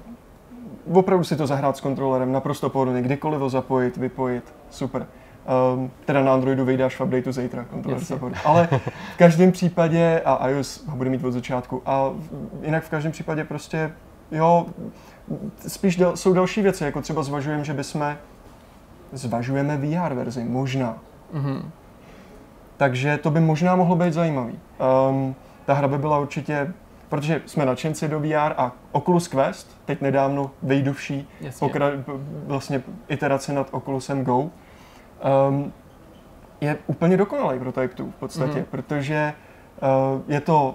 [0.93, 5.07] opravdu si to zahrát s kontrolerem naprosto pohodlně, kdykoliv ho zapojit, vypojit, super.
[5.75, 7.67] Um, teda na Androidu vyjde až v updateu zítra.
[8.45, 8.69] Ale
[9.15, 12.11] v každém případě, a iOS ho bude mít od začátku, a
[12.63, 13.93] jinak v každém případě prostě,
[14.33, 14.67] jo,
[15.67, 18.17] spíš dal, jsou další věci, jako třeba zvažujeme, že bychom,
[19.13, 20.99] zvažujeme VR verzi, možná.
[21.33, 21.71] Mhm.
[22.77, 24.59] Takže to by možná mohlo být zajímavý.
[25.11, 25.35] Um,
[25.67, 26.73] ta hra by byla určitě,
[27.09, 31.69] protože jsme nadšenci do VR a Oculus Quest, teď nedávno vejdovší, Jasně.
[31.69, 32.05] pokra-
[32.47, 34.51] vlastně iterace nad Oculusem Go,
[35.49, 35.73] um,
[36.61, 38.61] je úplně dokonalý pro Type 2 v podstatě, Mhm.
[38.61, 38.65] mm-hmm.
[38.71, 39.33] protože
[40.15, 40.75] uh, je to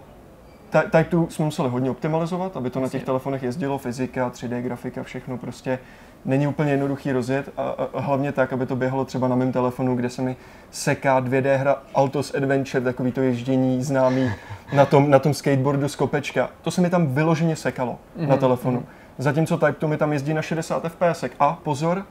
[0.69, 4.61] Ty- Type 2 jsme museli hodně optimalizovat, aby to na těch telefonech jezdilo, fyzika, 3D
[4.61, 5.79] grafika, všechno prostě
[6.25, 7.61] není úplně jednoduchý rozjet a,
[7.93, 10.35] a, hlavně tak, aby to běhalo třeba na mém telefonu, kde se mi
[10.71, 14.31] seká 2D hra Autos Adventure, takový to ježdění známý
[14.73, 16.49] na tom, na tom skateboardu z kopečka.
[16.61, 18.27] To se mi tam vyloženě sekalo mm-hmm.
[18.27, 18.83] na telefonu.
[19.17, 21.23] Zatímco Type 2 mi tam jezdí na 60 fps.
[21.39, 22.05] A pozor,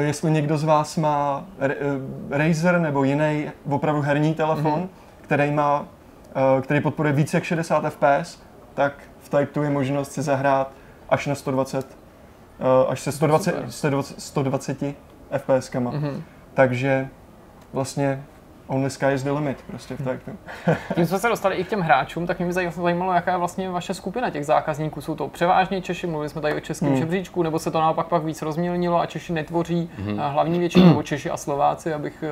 [0.00, 1.76] jestli někdo z vás má eh,
[2.30, 4.88] Razer nebo jiný opravdu herní telefon, mm-hmm.
[5.20, 5.84] který má
[6.58, 8.42] eh, který podporuje více jak 60 fps,
[8.74, 10.72] tak v Type 2 je možnost si zahrát
[11.08, 11.86] až na 120
[12.60, 14.84] eh, až se 120, 120, 120
[15.38, 15.90] FPSkama.
[15.90, 16.22] Mhm.
[16.54, 17.08] Takže
[17.72, 18.24] vlastně
[18.72, 20.20] only sky is the limit prostě v tak.
[20.94, 23.70] Tím jsme se dostali i k těm hráčům, tak mě by zajímalo- jaká je vlastně
[23.70, 25.00] vaše skupina těch zákazníků.
[25.00, 26.96] Jsou to převážně Češi, mluvili jsme tady o českém Hmm.
[26.98, 30.18] žebříčku, nebo se to naopak pak víc rozmělnilo a Češi netvoří hmm.
[30.18, 32.24] hlavní většinu, nebo Češi a Slováci, abych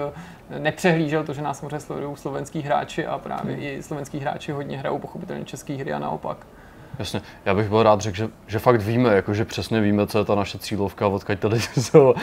[0.50, 4.78] eh, nepřehlížel to, že nás samozřejmě sledují slovenský hráči a právě i slovenský hráči hodně
[4.78, 6.36] hrajou pochopitelně české hry a naopak.
[6.98, 10.18] Jasně, já bych byl rád řekl, že, že fakt víme, jako že přesně víme, co
[10.18, 12.14] je ta naše cílovka, odkud tady jsou,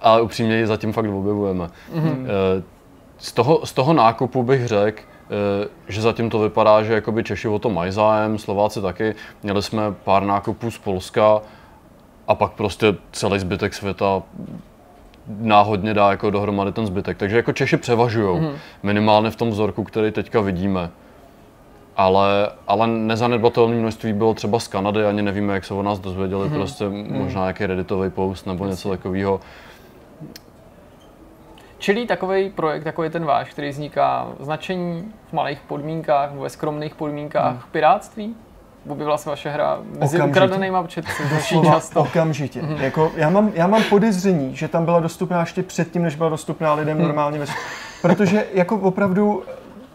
[0.00, 1.64] ale upřímně ji zatím fakt objevujeme.
[1.64, 2.26] Mm-hmm.
[3.22, 7.48] Z, toho, z toho nákupu bych řekl, eh, že zatím to vypadá, že jakoby Češi
[7.48, 9.14] o to mají zájem, Slováci taky.
[9.42, 11.40] Měli jsme pár nákupů z Polska
[12.28, 14.22] a pak prostě celý zbytek světa
[15.38, 17.16] náhodně dá jako dohromady ten zbytek.
[17.16, 18.52] Takže jako Češi převažují, mm-hmm.
[18.82, 20.90] minimálně v tom vzorku, který teďka vidíme.
[21.96, 26.48] Ale, ale nezanedbatelné množství bylo třeba z Kanady, ani nevíme, jak se o nás dozvěděli,
[26.48, 26.54] mm-hmm.
[26.54, 29.40] prostě možná nějaký redditový post nebo něco takového.
[31.82, 36.50] Čili takový projekt, jako je ten váš, který vzniká značení v malých podmínkách, nebo ve
[36.50, 37.60] skromných podmínkách Hmm.
[37.72, 38.36] piráctví?
[38.88, 40.22] Objevila se vaše hra mezi Okamžitě.
[40.44, 40.86] ukradenýma,
[41.30, 42.00] Doslova často.
[42.00, 42.60] okamžitě.
[42.80, 46.74] Jako, já, mám, já mám podezření, že tam byla dostupná ještě předtím, než byla dostupná
[46.74, 47.38] lidem normálně.
[47.38, 47.46] Ve...
[48.02, 49.42] Protože jako opravdu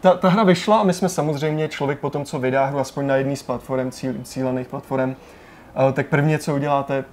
[0.00, 3.06] ta, ta hra vyšla a my jsme samozřejmě člověk po tom, co vydá hru, aspoň
[3.06, 5.16] na jedné z platform, cíl, cílených platform,
[5.88, 7.04] eh, tak prvně, co uděláte,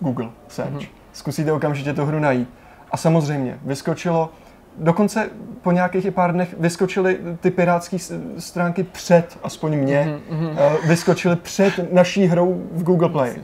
[0.00, 0.82] Google search.
[1.12, 2.48] Zkusíte okamžitě tu hru najít.
[2.92, 4.30] A samozřejmě, vyskočilo,
[4.78, 5.30] dokonce
[5.62, 7.96] po nějakých i pár dnech vyskočily ty pirátské
[8.38, 13.34] stránky před, aspoň mě, Mhm, eh, vyskočily před naší hrou v Google Play.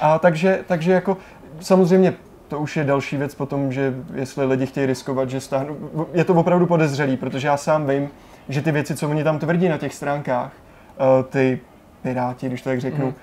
[0.00, 1.16] A takže, takže jako
[1.60, 2.14] samozřejmě
[2.48, 5.76] to už je další věc potom, že jestli lidi chtějí riskovat, že stáhnou,
[6.12, 8.08] je to opravdu podezřelý, protože já sám vím,
[8.48, 11.60] že ty věci, co oni tam tvrdí na těch stránkách, eh, ty
[12.02, 13.14] piráti, když to tak řeknu, Mhm.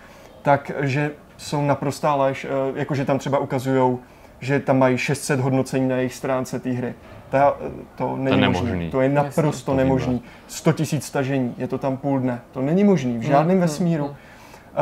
[0.42, 4.00] tak že jsou naprostá lež, eh, jakože tam třeba ukazujou,
[4.40, 6.94] že tam mají 600 hodnocení na jejich stránce té hry.
[7.30, 7.56] Ta,
[7.96, 8.70] to není nemožný.
[8.70, 8.90] možné.
[8.90, 9.84] To je naprosto to víme.
[9.84, 10.22] nemožný.
[10.48, 12.42] 100 tisíc stažení, je to tam půl dne.
[12.52, 14.04] To není možný v žádném Mm, vesmíru.
[14.08, 14.10] mm,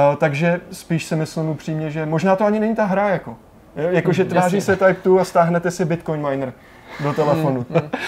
[0.09, 3.35] Uh, takže spíš si myslím upřímně, že možná to ani není ta hra jako.
[3.75, 4.61] Jo, Jakože Mm, tráží jasně.
[4.61, 6.53] se Type 2 a stáhnete si Bitcoin miner
[7.03, 7.65] do telefonu.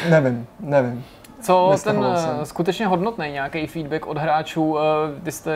[0.09, 1.03] nevím, nevím.
[1.47, 2.45] Co ten eh, jsem.
[2.45, 4.77] skutečně hodnotný nějaký feedback od hráčů?
[4.79, 4.81] eh,
[5.23, 5.55] Vy jste,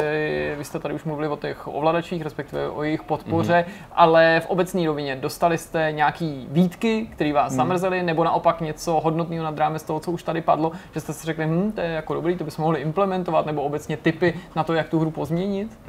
[0.57, 3.76] vy jste tady už mluvili o těch ovladačích, respektive o jejich podpoře, Mhm.
[3.95, 9.43] ale v obecné rovině dostali jste nějaký výtky, které vás zamrzely, nebo naopak něco hodnotného
[9.43, 12.13] nad rámec toho, co už tady padlo, že jste si řekli, hm, to je jako
[12.13, 15.80] dobrý, to bychom mohli implementovat, nebo obecně typy na to, jak tu hru pozměnit?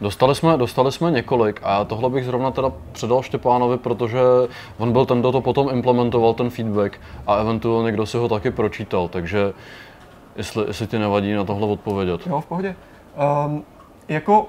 [0.00, 4.18] Dostali jsme, dostali jsme několik a tohle bych zrovna teda předal Štěpánovi, protože
[4.78, 8.50] on byl ten, kdo to potom implementoval, ten feedback a eventuálně kdo si ho taky
[8.50, 9.33] pročítal, takže
[10.36, 12.26] jestli, jestli ti nevadí na tohle odpovědět.
[12.26, 12.76] Jo, v pohodě.
[13.46, 13.64] Um,
[14.08, 14.48] jako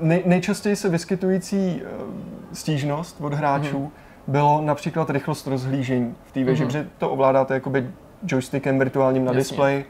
[0.00, 2.14] nej, nejčastěji se vyskytující uh,
[2.52, 3.90] stížnost od hráčů Mhm.
[4.26, 6.68] bylo například rychlost rozhlížení v té věži, Mhm.
[6.68, 7.90] protože to ovládáte jakoby
[8.28, 9.38] joystickem virtuálním na Jasně.
[9.38, 9.84] displeji,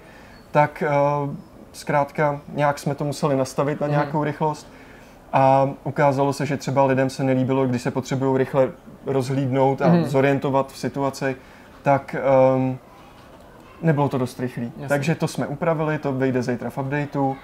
[0.51, 0.83] tak
[1.27, 1.31] uh,
[1.73, 3.97] zkrátka nějak jsme to museli nastavit na Mhm.
[3.97, 4.67] nějakou rychlost
[5.33, 8.69] a ukázalo se, že třeba lidem se nelíbilo, když se potřebují rychle
[9.07, 10.05] rozhlídnout a Mhm.
[10.05, 11.37] zorientovat v situaci,
[11.83, 12.17] tak
[12.57, 12.79] um,
[13.82, 14.65] nebylo to dost rychlý.
[14.65, 14.89] Jasně.
[14.89, 17.36] Takže to jsme upravili, to vyjde zítra v updateu.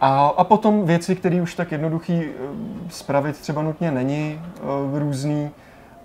[0.00, 2.30] A, a potom věci, které už tak jednoduchý eh,
[2.88, 5.50] spravit třeba nutně není, eh, různý.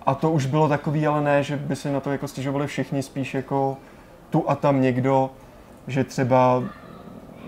[0.06, 3.02] A to už bylo takový, ale ne, že by si na to jako stěžovali všichni,
[3.02, 3.76] spíš jako
[4.30, 5.30] tu a tam někdo,
[5.86, 6.62] že třeba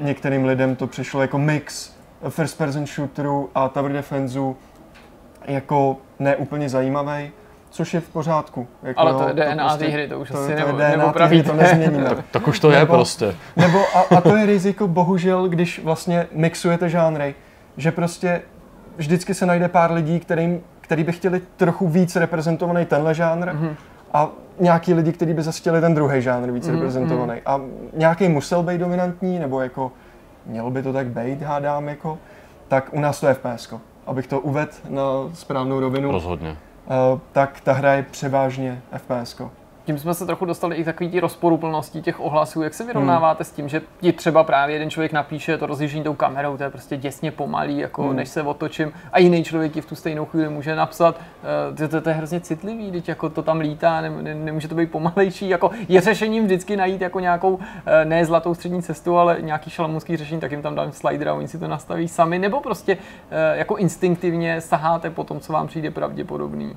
[0.01, 1.97] některým lidem to přišlo jako mix
[2.29, 4.57] first person shooteru a tower defenseu
[5.47, 7.31] jako neúplně zajímavý,
[7.77, 8.67] což je v pořádku.
[8.83, 11.13] Jako, Ale to je DNA té hry, to už to, asi to je nebo, DNA
[11.13, 12.05] té hry, to nezměníme.
[12.09, 13.35] Tak, tak už to je Nebo- prostě.
[13.57, 17.35] Nebo a, a to je riziko, bohužel, když vlastně mixujete žánry,
[17.77, 18.43] že prostě
[18.97, 23.77] vždycky se najde pár lidí, kterým, který by chtěli trochu víc reprezentovaný tenhle žánr Mhm.
[24.13, 24.29] a
[24.61, 27.41] nějaký lidi, kteří by zase chtěli ten druhý žánr víc Mhm, reprezentovaný.
[27.47, 27.61] A
[27.93, 29.93] nějaký musel být dominantní, nebo jako
[30.47, 32.19] měl by to tak být, hádám, jako,
[32.69, 33.75] tak u nás to je FPS.
[34.07, 35.03] Abych to uvedl na
[35.35, 36.57] správnou rovinu, Rozhodně.
[36.87, 39.41] Eh, tak ta hra je převážně FPS.
[39.87, 42.63] Tím jsme se trochu dostali i k takový tí rozporuplnosti těch ohlasů.
[42.63, 46.15] Jak se vyrovnáváte s tím, že ti třeba právě jeden člověk napíše to rozjíždění tou
[46.15, 48.17] kamerou, to je prostě děsně pomalý, jako Hmm.
[48.17, 51.21] než se otočím, a jiný člověk ti v tu stejnou chvíli může napsat,
[51.71, 54.69] uh, to, to, to, je hrozně citlivý, teď jako to tam lítá, ne, ne, nemůže
[54.69, 57.63] to být pomalejší, jako je řešením vždycky najít jako nějakou, uh,
[58.05, 61.49] ne zlatou střední cestu, ale nějaký šalamunský řešení, tak jim tam dám slider a oni
[61.49, 63.01] si to nastaví sami, nebo prostě uh,
[63.53, 66.77] jako instinktivně saháte po tom, co vám přijde pravděpodobný.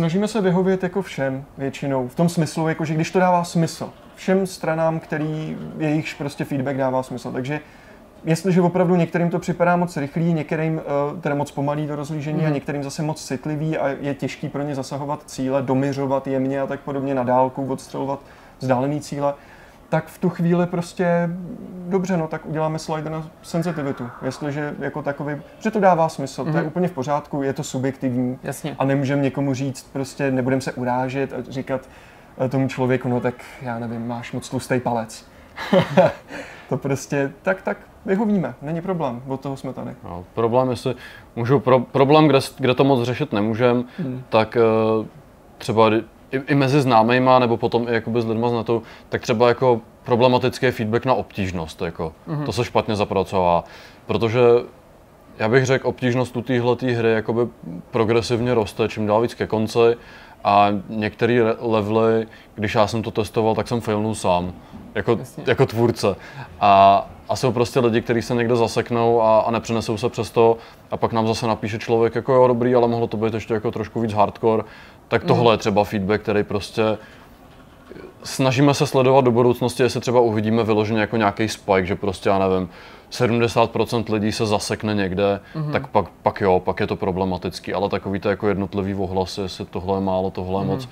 [0.00, 3.90] Snažíme se vyhovět jako všem většinou, v tom smyslu, jako že když to dává smysl,
[4.14, 7.32] všem stranám, který jejichž prostě feedback dává smysl.
[7.32, 7.60] Takže
[8.24, 12.46] jestliže opravdu některým to připadá moc rychlý, některým uh, teda moc pomalý do rozlížení mm.
[12.46, 16.66] a některým zase moc citlivý a je těžký pro ně zasahovat cíle, domiřovat jemně a
[16.66, 18.20] tak podobně na dálku, odstřelovat
[18.58, 19.34] vzdálený cíle,
[19.90, 21.30] tak v tu chvíli prostě
[21.88, 26.50] dobře, no tak uděláme slider na senzitivitu, jestliže jako takový, že to dává smysl, mm-hmm.
[26.50, 26.66] to je Mhm.
[26.68, 28.76] úplně v pořádku, je to subjektivní Jasně.
[28.78, 31.80] a nemůžeme někomu říct, prostě nebudeme se urážet a říkat
[32.44, 35.26] eh, tomu člověku, no tak já nevím, máš moc tlustý palec.
[36.68, 37.76] to prostě, tak, tak
[38.06, 39.90] vyhovíme, není problém, od toho jsme tady.
[40.04, 40.94] No, problém, jestli
[41.36, 44.22] můžu, pro, problém, kde, kde to moc řešit nemůžem, Hmm.
[44.28, 44.60] tak eh,
[45.58, 45.90] třeba
[46.32, 49.80] i, i mezi známejma, nebo potom i jakoby s lidma z netu, tak třeba jako
[50.04, 52.12] problematický je feedback na obtížnost, jako.
[52.46, 53.64] To se špatně zapracová,
[54.06, 54.40] protože
[55.38, 57.40] já bych řekl, obtížnost u téhle hry jakoby
[57.90, 59.96] progresivně roste, čím dál víc ke konci
[60.44, 64.52] a některé levely, když já jsem to testoval, tak jsem failnul sám,
[64.94, 65.44] jako, Jasně.
[65.46, 66.16] jako tvůrce.
[66.60, 70.56] A, a jsou prostě lidi, kteří se někde zaseknou a, a nepřenesou se přes to
[70.90, 73.70] a pak nám zase napíše člověk jako jo dobrý, ale mohlo to být ještě jako
[73.70, 74.62] trošku víc hardcore.
[75.10, 76.82] Tak tohle je třeba feedback, který prostě
[78.22, 82.38] snažíme se sledovat do budoucnosti, jestli třeba uvidíme vyloženě jako nějaký spike, že prostě já
[82.38, 82.68] nevím,
[83.12, 85.72] 70% lidí se zasekne někde, mm-hmm.
[85.72, 89.64] tak pak, pak jo, pak je to problematický, ale takový to jako jednotlivý ohlasy, jestli
[89.64, 90.88] tohle je málo, tohle je moc.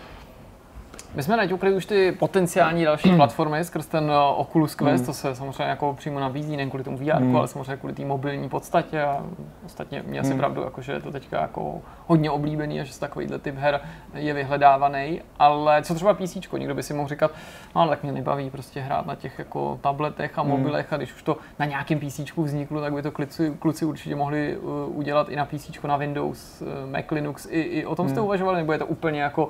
[1.14, 5.34] My jsme naťukli už ty potenciální další platformy skrz ten eh, Oculus Quest, to se
[5.34, 9.24] samozřejmě jako přímo nabízí, nejen kvůli tomu VR, ale samozřejmě kvůli té mobilní podstatě a
[9.66, 13.00] ostatně mě asi pravdu, jako, že je to teďka jako hodně oblíbený a že se
[13.00, 13.80] takovýhle typ her
[14.14, 17.30] je vyhledávaný, ale co třeba PC, někdo by si mohl říkat,
[17.74, 21.14] no ale tak mě nebaví prostě hrát na těch jako tabletech a mobilech a když
[21.14, 25.28] už to na nějakém PC vzniklo, tak by to kluci, kluci určitě mohli uh, udělat
[25.28, 28.72] i na PC, na Windows, uh, Mac Linux, i, i o tom jste uvažovali, nebo
[28.72, 29.48] je to úplně jako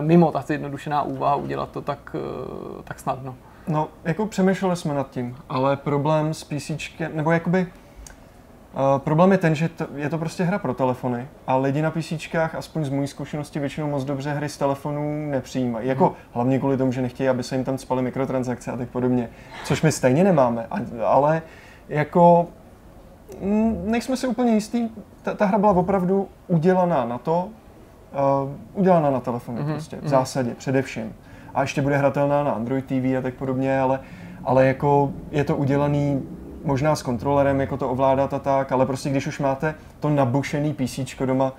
[0.00, 2.16] mimo ta zjednodušená úvaha udělat to tak,
[2.76, 3.34] uh, tak snadno?
[3.68, 6.70] No, jako přemýšleli jsme nad tím, ale problém s PC,
[7.14, 7.66] nebo jakoby
[8.76, 11.90] Uh, problém je ten, že to, je to prostě hra pro telefony a lidi na
[11.90, 12.12] PC,
[12.58, 15.88] aspoň z mojí zkušenosti, většinou moc dobře hry z telefonů nepřijímají.
[15.88, 19.28] Jako hlavně kvůli tomu, že nechtějí, aby se jim tam spaly mikrotransakce a tak podobně,
[19.64, 20.66] což my stejně nemáme.
[20.70, 21.42] A, ale
[21.88, 22.46] jako
[23.40, 24.88] mm, nejsme si úplně jistý,
[25.22, 27.48] ta, ta hra byla opravdu udělaná na to,
[28.12, 29.72] uh, udělaná na telefonu mm-hmm.
[29.72, 31.14] prostě, v zásadě, především.
[31.54, 34.00] A ještě bude hratelná na Android TV a tak podobně, ale,
[34.44, 36.22] ale jako je to udělaný
[36.64, 40.74] možná s kontrolerem, jako to ovládat a tak, ale prostě když už máte to nabušený
[40.74, 41.52] PC doma,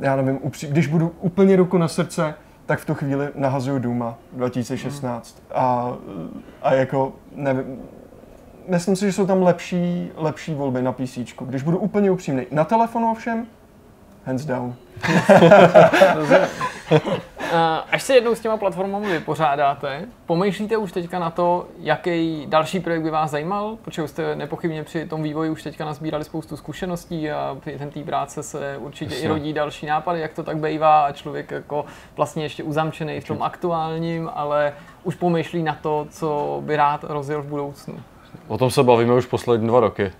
[0.00, 2.34] já nevím, upří, když budu úplně ruku na srdce,
[2.66, 5.92] tak v tu chvíli nahazuju Duma 2016 a,
[6.62, 7.78] a jako nevím,
[8.68, 12.46] myslím si, že jsou tam lepší, lepší volby na PC, když budu úplně upřímný.
[12.50, 13.46] Na telefonu ovšem,
[14.24, 14.74] hands down.
[17.52, 22.80] Eh, Až se jednou s těma platformami vypořádáte, pomýšlíte už teďka na to, jaký další
[22.80, 23.76] projekt by vás zajímal?
[23.82, 28.00] Protože už jste nepochybně při tom vývoji už teďka nazbírali spoustu zkušeností a během té
[28.00, 29.24] práce se určitě Jasně.
[29.24, 31.84] i rodí další nápady, jak to tak bývá a člověk jako
[32.16, 34.72] vlastně ještě uzamčený v tom aktuálním, ale
[35.04, 38.00] už pomýšlí na to, co by rád rozjel v budoucnu.
[38.48, 40.12] O tom se bavíme už poslední dva roky.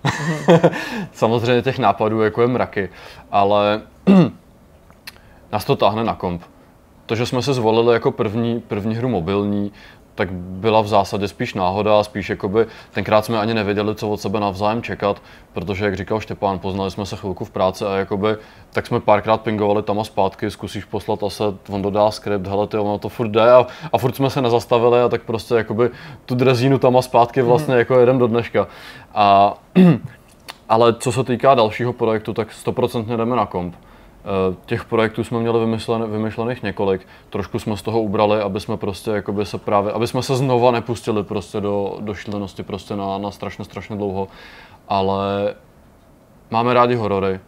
[1.13, 2.89] Samozřejmě těch nápadů jako je mraky,
[3.31, 3.81] ale
[5.51, 6.41] nás to táhne na komp.
[7.05, 9.71] To, že jsme se zvolili jako první, první hru mobilní,
[10.15, 14.21] tak byla v zásadě spíš náhoda a spíš jakoby, tenkrát jsme ani nevěděli, co od
[14.21, 15.21] sebe navzájem čekat,
[15.53, 18.35] protože, jak říkal Štěpán, poznali jsme se chvilku v práci a jakoby,
[18.73, 22.77] tak jsme párkrát pingovali tam a zpátky, zkusíš poslat asset, on dodá skript, hele ty,
[22.77, 25.89] ono to furt jde a, a furt jsme se nezastavili a tak prostě jakoby
[26.25, 28.67] tu drezínu tam a zpátky vlastně jako jedem do dneška.
[29.13, 29.53] A,
[30.69, 33.75] ale co se týká dalšího projektu, tak 100% jdeme na komp.
[33.75, 33.90] Eh,
[34.65, 37.07] Těch projektů jsme měli vymyslené, vymyšlených několik.
[37.29, 40.71] Trošku jsme z toho ubrali, aby jsme prostě jakoby se právě, aby jsme se znova
[40.71, 44.27] nepustili prostě do, do šílenosti prostě na, na strašně, strašně dlouho.
[44.87, 45.55] Ale
[46.51, 47.39] máme rádi horory,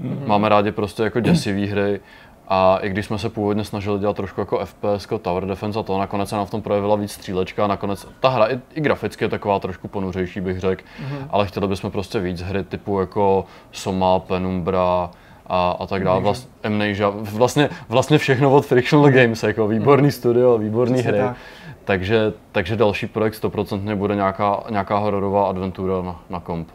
[0.00, 0.26] mm-hmm.
[0.26, 2.00] máme rádi prostě jako děsivý hry
[2.48, 5.82] a i když jsme se původně snažili dělat trošku jako FPS, jako Tower Defense a
[5.82, 8.80] to, nakonec se nám v tom projevila víc střílečka a nakonec ta hra i, i
[8.80, 11.26] graficky je taková trošku ponuřejší, bych řekl, mm-hmm.
[11.30, 15.10] ale chtěli bychom prostě víc hry typu jako Soma, Penumbra,
[15.54, 16.20] a, a tak dále.
[16.20, 21.20] Vlast, Amnesia, vlastně, vlastně všechno od Frictional Games, jako výborný studio, výborný Přesně hry.
[21.20, 21.36] tak.
[21.84, 26.68] Takže, takže další projekt 100% bude nějaká, nějaká hororová adventura na, na komp.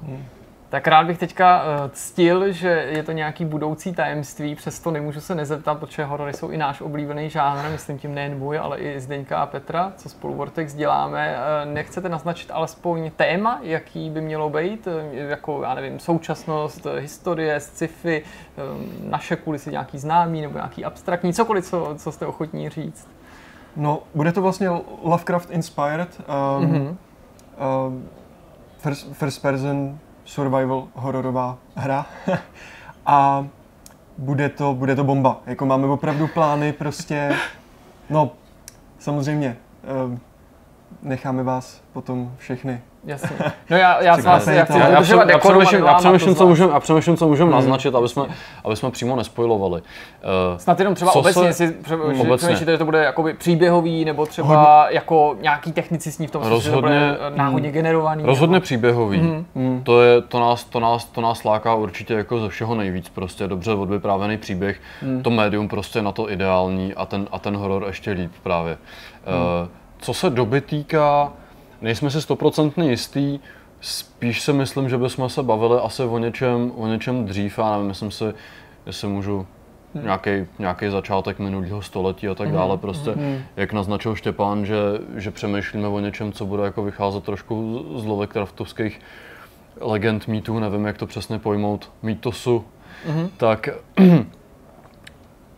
[0.69, 5.35] Tak rád bych teďka uh, ctil, že je to nějaký budoucí tajemství, přesto nemůžu se
[5.35, 9.37] nezeptat, protože horory jsou i náš oblíbený žánr, myslím tím nejen můj, ale i Zdeňka
[9.37, 11.35] a Petra, co spolu Vortex děláme.
[11.65, 17.59] Uh, nechcete naznačit alespoň téma, jaký by mělo být, uh, jako, já nevím, současnost, historie,
[17.59, 18.23] sci-fi,
[19.03, 23.07] naše kulisy nějaký známý nebo nějaký abstraktní, cokoliv, co, co jste ochotní říct.
[23.75, 24.69] No, bude to vlastně
[25.03, 26.21] Lovecraft inspired.
[26.57, 26.75] Um, Mhm.
[26.75, 26.95] mm-hmm.
[27.87, 28.09] um,
[28.77, 32.05] first, first person survival hororová hra
[33.05, 33.47] a
[34.17, 35.41] bude to, bude to bomba.
[35.45, 37.35] Jako máme opravdu plány prostě,
[38.09, 38.31] no
[38.99, 40.19] samozřejmě, eh,
[41.01, 43.29] necháme vás potom všechny Jasně.
[43.69, 47.51] No já, já, Čekáte vás, já chci a přemýšlím, co můžeme, já přemýšlím, co můžeme
[47.51, 48.23] naznačit, aby jsme,
[48.63, 49.81] aby jsme přímo nespoilovali.
[49.81, 51.71] Uh, Snad jenom třeba obecně, se- jestli
[52.37, 56.69] přemýšlíte, že to bude jakoby příběhový, nebo třeba jako nějaký technicistní v tom smyslu, že
[56.69, 58.23] to Rozhodně, bude náhodně generovaný.
[58.23, 58.63] Rozhodně nebo...
[58.63, 59.19] příběhový.
[59.55, 59.83] Mhm.
[59.83, 63.09] To, je, to, nás, to, nás, to nás láká určitě jako ze všeho nejvíc.
[63.09, 64.79] Prostě dobře odvyprávěný příběh.
[65.01, 65.23] Mhm.
[65.23, 68.77] To médium prostě na to ideální a ten, a ten horor ještě líp právě.
[69.61, 69.67] Uh,
[69.99, 71.31] co se doby týká,
[71.81, 73.39] nejsme si stoprocentně jistý.
[73.81, 77.57] Spíš si myslím, že bychom se bavili asi o něčem, o něčem dřív.
[77.57, 78.23] Já nevím, myslím si,
[78.85, 79.47] jestli můžu
[79.93, 80.03] Mhm.
[80.03, 80.29] nějaký,
[80.59, 82.77] nějaký začátek minulého století a tak dále.
[82.77, 83.13] Prostě,
[83.55, 84.75] jak naznačil Štěpán, že,
[85.15, 88.99] že přemýšlíme o něčem, co bude jako vycházet trošku z Lovecraftovských
[89.81, 92.65] legend, mýtů, nevím, jak to přesně pojmout, mýtosu,
[93.37, 93.69] tak,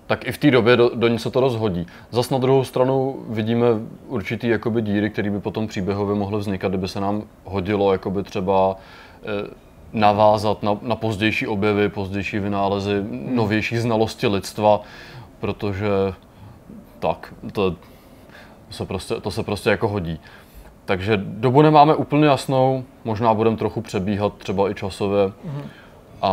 [0.09, 1.87] tak i v té době do, do ní se to rozhodí.
[2.11, 3.65] Zas na druhou stranu vidíme
[4.07, 8.75] určitý jakoby díry, které by potom příběhově mohly vznikat, kdyby se nám hodilo jakoby třeba
[9.23, 9.25] eh,
[9.93, 14.81] navázat na, na pozdější objevy, pozdější vynálezy, novější znalosti lidstva,
[15.39, 15.89] protože
[16.99, 17.77] tak, to, to,
[18.69, 20.19] se prostě, to se prostě jako hodí.
[20.85, 25.31] Takže dobu nemáme úplně jasnou, možná budeme trochu přebíhat třeba i časově
[26.21, 26.31] a,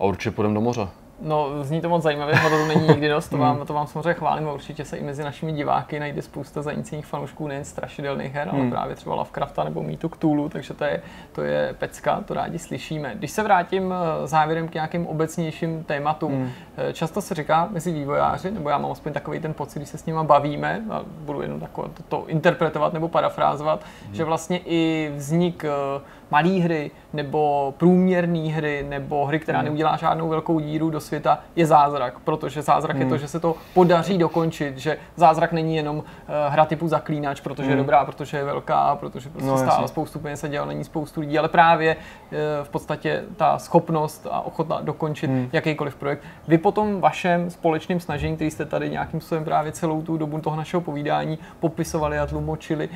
[0.00, 0.88] a určitě půjdeme do moře.
[1.20, 4.14] No, zní to moc zajímavě, ono to není nikdy dost, to vám, to vám samozřejmě
[4.14, 8.48] chválím a určitě se i mezi našimi diváky najde spousta zajímavých fanoušků nejen strašidelných her,
[8.52, 11.02] ale právě třeba Lovecrafta nebo Mýtu Cthulhu, takže to je,
[11.32, 13.14] to je pecka, to rádi slyšíme.
[13.14, 18.50] Když se vrátím eh, závěrem k nějakým obecnějším tématům, eh, často se říká mezi vývojáři,
[18.50, 21.60] nebo já mám aspoň takový ten pocit, když se s nima bavíme, a budu jenom
[21.60, 26.00] takové to, to interpretovat nebo parafrázovat, že vlastně i vznik eh,
[26.30, 31.66] malé hry, nebo průměrné hry, nebo hry, která neudělá žádnou velkou díru do světa, je
[31.66, 32.18] zázrak.
[32.18, 36.04] Protože zázrak je to, že se to podaří dokončit, že zázrak není jenom uh,
[36.48, 40.44] hra typu zaklínač, protože je dobrá, protože je velká, protože prostě No, stála spoustu peněz
[40.44, 44.78] a dělala na ní spoustu lidí, ale právě uh, v podstatě ta schopnost a ochota
[44.82, 46.22] dokončit jakýkoliv projekt.
[46.48, 50.40] Vy po tom vašem společném snažení, který jste tady nějakým způsobem právě celou tu dobu
[50.40, 52.94] toho našeho povídání popisovali a tlumočili, uh,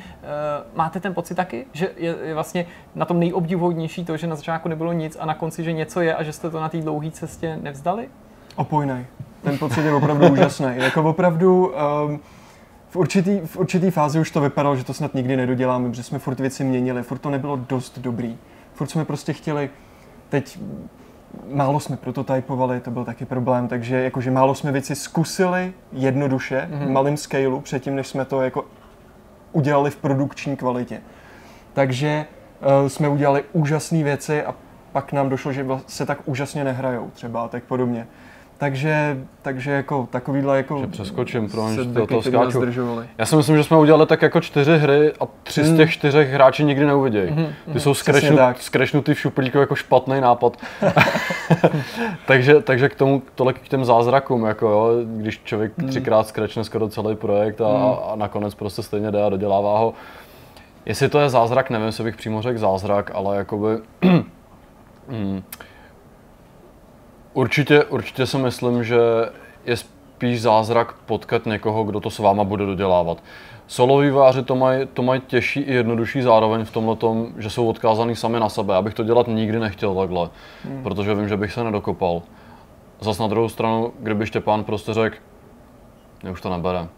[0.75, 4.69] máte ten pocit taky, že je, je vlastně na tom nejobdivuhodnější to, že na začátku
[4.69, 7.11] nebylo nic a na konci, že něco je a že jste to na té dlouhé
[7.11, 8.09] cestě nevzdali?
[8.55, 9.05] opojnej.
[9.43, 10.67] Ten pocit je opravdu úžasný.
[10.75, 12.19] Jako opravdu um,
[12.89, 16.19] v určitý, v určitý fázi už to vypadalo, že to snad nikdy nedoděláme, protože jsme
[16.19, 18.37] furt věci měnili, furt to nebylo dost dobrý.
[18.73, 19.69] Furt jsme prostě chtěli,
[20.29, 20.59] teď
[21.53, 26.85] málo jsme prototypovali, to byl taky problém, takže jakože málo jsme věci zkusili jednoduše, mm-hmm.
[26.85, 28.65] v malém scaleu, předtím, než jsme to jako
[29.51, 31.01] udělali v produkční kvalitě.
[31.73, 32.25] Takže
[32.87, 34.55] jsme udělali úžasné věci a
[34.91, 38.07] pak nám došlo, že se tak úžasně nehrajou třeba a tak podobně.
[38.61, 43.01] Takže, takže jako takovýhle jako Že přeskočím, promiň, do toho nás skáču.
[43.17, 46.29] Já si myslím, že jsme udělali tak jako čtyři hry a tři z těch čtyřech
[46.29, 47.49] hráči nikdy neuvidějí.
[47.73, 48.61] Ty jsou skrečnu, tak.
[48.61, 50.57] skrečnutý v šuplíku jako špatný nápad.
[52.25, 56.89] takže, takže k tomu tolik k těm zázrakům, jako jo, když člověk třikrát skrečne skoro
[56.89, 59.93] celý projekt a, a nakonec prostě stejně jde a dodělává ho.
[60.85, 63.69] Jestli to je zázrak, nevím, jestli bych přímo řekl zázrak, ale jakoby...
[65.07, 65.43] mm,
[67.33, 68.99] určitě, určitě si myslím, že
[69.65, 73.23] je spíš zázrak potkat někoho, kdo to s váma bude dodělávat.
[73.67, 77.67] Solo výváři to mají to maj těžší i jednodušší zároveň v tomhle tom, že jsou
[77.67, 78.73] odkázaný sami na sebe.
[78.73, 80.29] Já bych to dělat nikdy nechtěl takhle,
[80.65, 80.83] hmm.
[80.83, 82.21] protože vím, že bych se nedokopal.
[82.99, 85.15] Zas na druhou stranu, kdyby Štěpán prostě řekl,
[86.31, 86.89] už to neberem,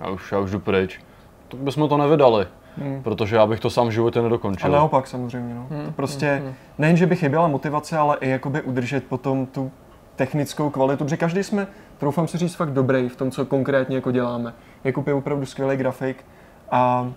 [0.00, 1.00] já už, já už jdu pryč,
[1.48, 2.46] tak bychom to nevydali.
[2.82, 3.02] Hmm.
[3.02, 4.70] Protože já bych to sám v životě A nedokončil.
[4.70, 5.54] naopak samozřejmě.
[5.54, 5.66] No.
[5.70, 6.42] Hmm, To prostě
[6.78, 9.70] nejen, že by chyběla motivace, ale i jakoby udržet potom tu
[10.16, 11.66] technickou kvalitu, protože každý jsme,
[11.98, 14.52] troufám si říct, fakt dobrý v tom, co konkrétně jako děláme.
[14.84, 16.24] Jakub je opravdu skvělý grafik
[16.70, 17.10] a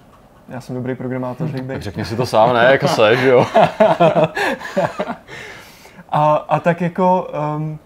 [0.50, 1.82] já jsem dobrý programátor, řekl Tak bych.
[1.84, 3.46] řekni si to sám, ne, jako seš, jo.
[6.14, 7.28] A, a tak jako
[7.58, 7.80] um,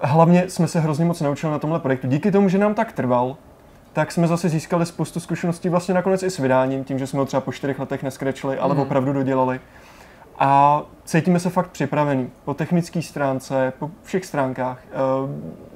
[0.00, 2.06] hlavně jsme se hrozně moc naučili na tomhle projektu.
[2.06, 3.36] Díky tomu, že nám tak trval,
[3.96, 7.26] tak jsme zase získali spoustu zkušeností vlastně nakonec i s vydáním, tím, že jsme ho
[7.26, 8.82] třeba po čtyřech letech neskrečili, ale Mhm.
[8.82, 9.60] opravdu dodělali.
[10.38, 14.94] A cítíme se fakt připravený po technické stránce, po všech stránkách eh,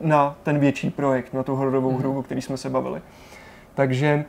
[0.00, 3.02] na ten větší projekt, na tu hororovou hru, o který jsme se bavili.
[3.74, 4.24] Takže,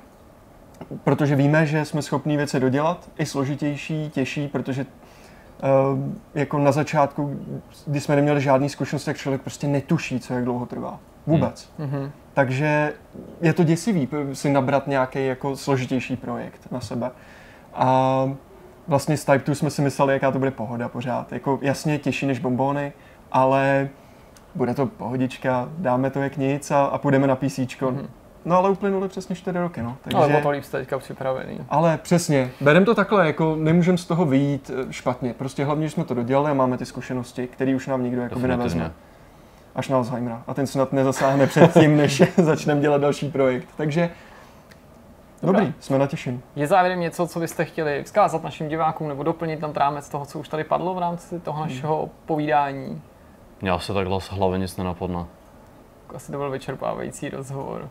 [1.04, 5.68] protože víme, že jsme schopní věci dodělat, i složitější, těžší, protože eh,
[6.40, 7.40] jako na začátku,
[7.86, 11.00] kdy jsme neměli žádný zkušenosti, tak člověk prostě netuší, co jak dlouho trvá.
[11.28, 11.72] Vůbec.
[11.78, 12.12] Mhm.
[12.34, 12.94] Takže
[13.42, 17.12] je to děsivý si nabrat nějaký jako složitější projekt na sebe.
[17.74, 18.30] A
[18.88, 21.32] vlastně z Type 2 jsme si mysleli, jaká to bude pohoda pořád.
[21.32, 22.94] Jako jasně těžší než bombóny,
[23.32, 23.90] ale
[24.56, 27.58] bude to pohodička, dáme to jak nic a, a půjdeme na PC.
[27.58, 28.08] Mm-hmm.
[28.46, 29.98] No ale uplynuly přesně 4 roky, no.
[30.02, 30.18] Takže...
[30.18, 31.60] Ale o to líp jste teďka připravený.
[31.70, 35.34] Ale přesně, berem to takhle, jako nemůžeme z toho vyjít eh, špatně.
[35.34, 38.48] Prostě hlavně, že jsme to dodělali a máme ty zkušenosti, které už nám nikdo jakoby
[38.48, 38.92] nevezme.
[39.76, 40.44] Až na Alzheimera.
[40.48, 43.68] A ten snad nezasáhne předtím, než začneme dělat další projekt.
[43.78, 44.10] Takže
[45.44, 46.42] Dobrý, Dobrý, jsme natěšení.
[46.56, 50.40] Je závěrem něco, co byste chtěli vzkázat našim divákům nebo doplnit tam trámec toho, co
[50.40, 53.02] už tady padlo v rámci toho našeho povídání?
[53.62, 55.26] Já se takhle z hlavy nic nenapadne.
[56.16, 57.90] Asi to byl vyčerpávající rozhovor.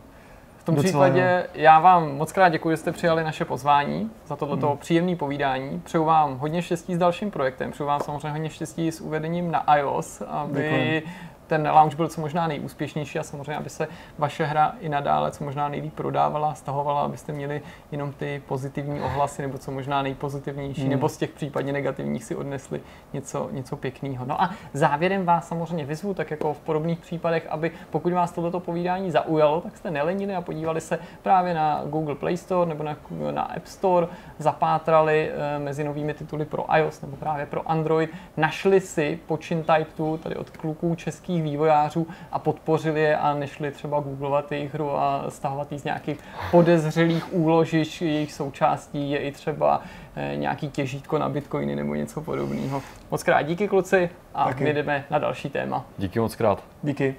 [0.57, 1.61] V tom Docela případě jo.
[1.61, 4.77] já vám moc krát děkuji, že jste přijali naše pozvání za tohleto hmm.
[4.77, 5.79] příjemné povídání.
[5.79, 7.71] Přeju vám hodně štěstí s dalším projektem.
[7.71, 11.03] Přeju vám samozřejmě hodně štěstí s uvedením na iOS, aby Děkuji
[11.51, 13.87] ten launch byl co možná nejúspěšnější a samozřejmě, aby se
[14.17, 17.61] vaše hra i nadále co možná nejlíp prodávala, stahovala, abyste měli
[17.91, 20.89] jenom ty pozitivní ohlasy nebo co možná nejpozitivnější, hmm.
[20.89, 22.81] nebo z těch případně negativních si odnesli
[23.13, 24.25] něco, něco pěkného.
[24.25, 28.59] No a závěrem vás samozřejmě vyzvu, tak jako v podobných případech, aby pokud vás tohleto
[28.59, 32.97] povídání zaujalo, tak jste nelenili a podívali se právě na Google Play Store nebo na,
[33.31, 34.07] na App Store,
[34.39, 39.91] zapátrali e, mezi novými tituly pro iOS nebo právě pro Android, našli si počin Type
[39.97, 44.73] 2 tady od kluků českých českých vývojářů a podpořili je a nešli třeba googlovat jejich
[44.73, 46.19] hru a stahovat ji z nějakých
[46.51, 48.01] podezřelých úložiš.
[48.01, 49.81] Jejich součástí je i třeba
[50.15, 52.81] eh, nějaký těžítko na bitcoiny nebo něco podobného.
[53.11, 54.63] Moc krát díky kluci a Taky.
[54.63, 55.85] my jdeme na další téma.
[55.97, 56.63] Díky moc krát.
[56.83, 57.15] Díky.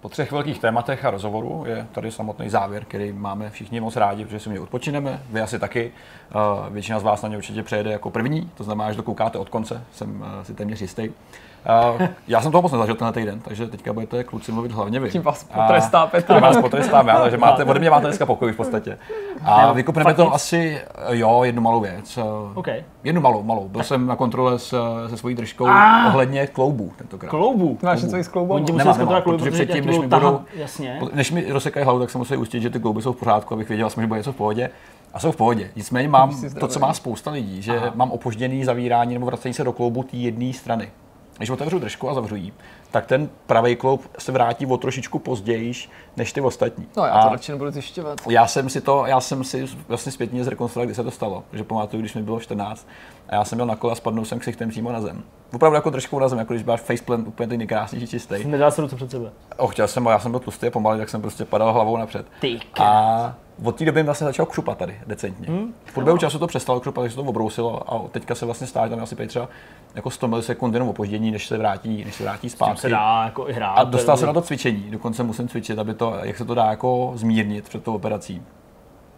[0.00, 4.24] Po třech velkých tématech a rozhovoru je tady samotný závěr, který máme všichni moc rádi,
[4.24, 5.92] protože si mě odpočineme, vy asi taky.
[6.30, 9.38] Eh, většina z vás na ně určitě přejede jako první, to znamená, že to koukáte
[9.38, 11.08] od konce, jsem eh, si téměř jistý.
[11.98, 15.10] Uh, já jsem toho moc nezažil tenhle týden, takže teďka budete kluci mluvit hlavně vy.
[15.10, 16.32] Tím vás potrestá Petr.
[16.32, 18.98] Tím vás potrestám já, takže máte, ode mě máte dneska pokoj v podstatě.
[19.44, 20.80] A vykupneme to asi,
[21.10, 22.18] jo, jednu malou věc.
[22.54, 22.84] Okay.
[23.04, 23.68] Jednu malou, malou.
[23.68, 24.74] Byl jsem na kontrole s,
[25.08, 26.06] se svojí držkou ah.
[26.06, 27.30] ohledně kloubů tentokrát.
[27.30, 27.78] Kloubů?
[27.82, 28.58] Máš něco s kloubou?
[28.58, 30.40] Nemám, nemám, protože předtím, než mi, budou,
[31.12, 33.68] než mi rozsekají hlavu, tak se musí ujistit, že ty klouby jsou v pořádku, abych
[33.68, 34.70] věděl, že bude něco v pohodě.
[35.14, 35.70] A jsou v pohodě.
[35.76, 37.92] Nicméně mám to, co má spousta lidí, že Aha.
[37.94, 40.88] mám opožděný zavírání nebo vracení se do kloubu té jedné strany
[41.38, 42.52] když otevřu držku a zavřu ji,
[42.90, 45.72] tak ten pravý kloub se vrátí o trošičku později
[46.16, 46.86] než ty ostatní.
[46.96, 48.20] No já to radši nebudu zjišťovat.
[48.28, 51.44] Já jsem si to, já jsem si vlastně zpětně zrekonstruoval, kdy se to stalo.
[51.52, 52.88] Že pamatuju, když mi bylo 14
[53.28, 55.24] a já jsem byl na kole a spadnul jsem ksichtem přímo na zem.
[55.54, 58.44] Opravdu jako držkou na zem, jako když máš faceplant úplně ten nejkrásnější čistý.
[58.44, 59.30] Nedal se ruce před sebe.
[59.56, 62.26] O, chtěl jsem, já jsem byl tlustý a pomalý, tak jsem prostě padal hlavou napřed.
[62.40, 63.34] Ty a
[63.64, 65.48] od té doby vlastně začal křupat tady decentně.
[65.48, 65.74] Hmm.
[65.84, 68.88] V průběhu času to přestalo křupat, takže se to obrousilo a teďka se vlastně stále
[68.88, 69.48] tam asi třeba
[69.94, 72.80] jako 100 milisekund jenom opoždění, než se vrátí, než se vrátí zpátky.
[72.80, 73.74] se dá jako i hrát.
[73.74, 76.64] A dostal se na to cvičení, dokonce musím cvičit, aby to, jak se to dá
[76.64, 78.42] jako zmírnit před tou operací.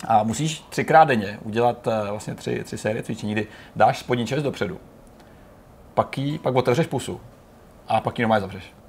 [0.09, 3.47] A musíš třikrát denně udělat eh, vlastně tři, tři série cvičení, kdy
[3.77, 4.79] dáš spodní čest dopředu,
[5.95, 7.21] pak, jí, pak otevřeš pusu
[7.89, 8.80] a pak ji normálně zavřeš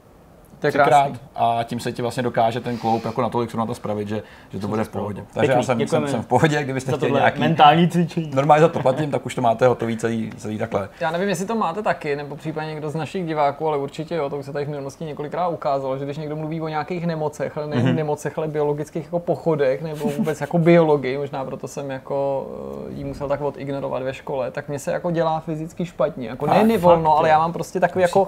[0.69, 4.23] třikrát a tím se ti vlastně dokáže ten kloup jako natolik na to spravit, že,
[4.49, 5.23] že to bude v pohodě.
[5.33, 8.31] Takže já jsem, jsem, jsem, v pohodě, kdybyste chtěli nějaký mentální cvičení.
[8.33, 10.89] Normálně za to platím, tak už to máte hotový celý, celý takhle.
[10.99, 14.29] Já nevím, jestli to máte taky, nebo případně někdo z našich diváků, ale určitě jo,
[14.29, 17.57] to už se tady v minulosti několikrát ukázalo, že když někdo mluví o nějakých nemocech,
[17.57, 17.95] ale nejen mm-hmm.
[17.95, 22.47] nemocech, ale biologických jako pochodech, nebo vůbec jako biologii, možná proto jsem jako
[22.87, 26.27] eh, jí musel tak odignorovat ve škole, tak mě se jako dělá fyzicky špatně.
[26.27, 28.27] Jako ne nevolno, ale já mám prostě takový jako,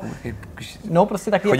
[0.89, 1.60] no prostě takový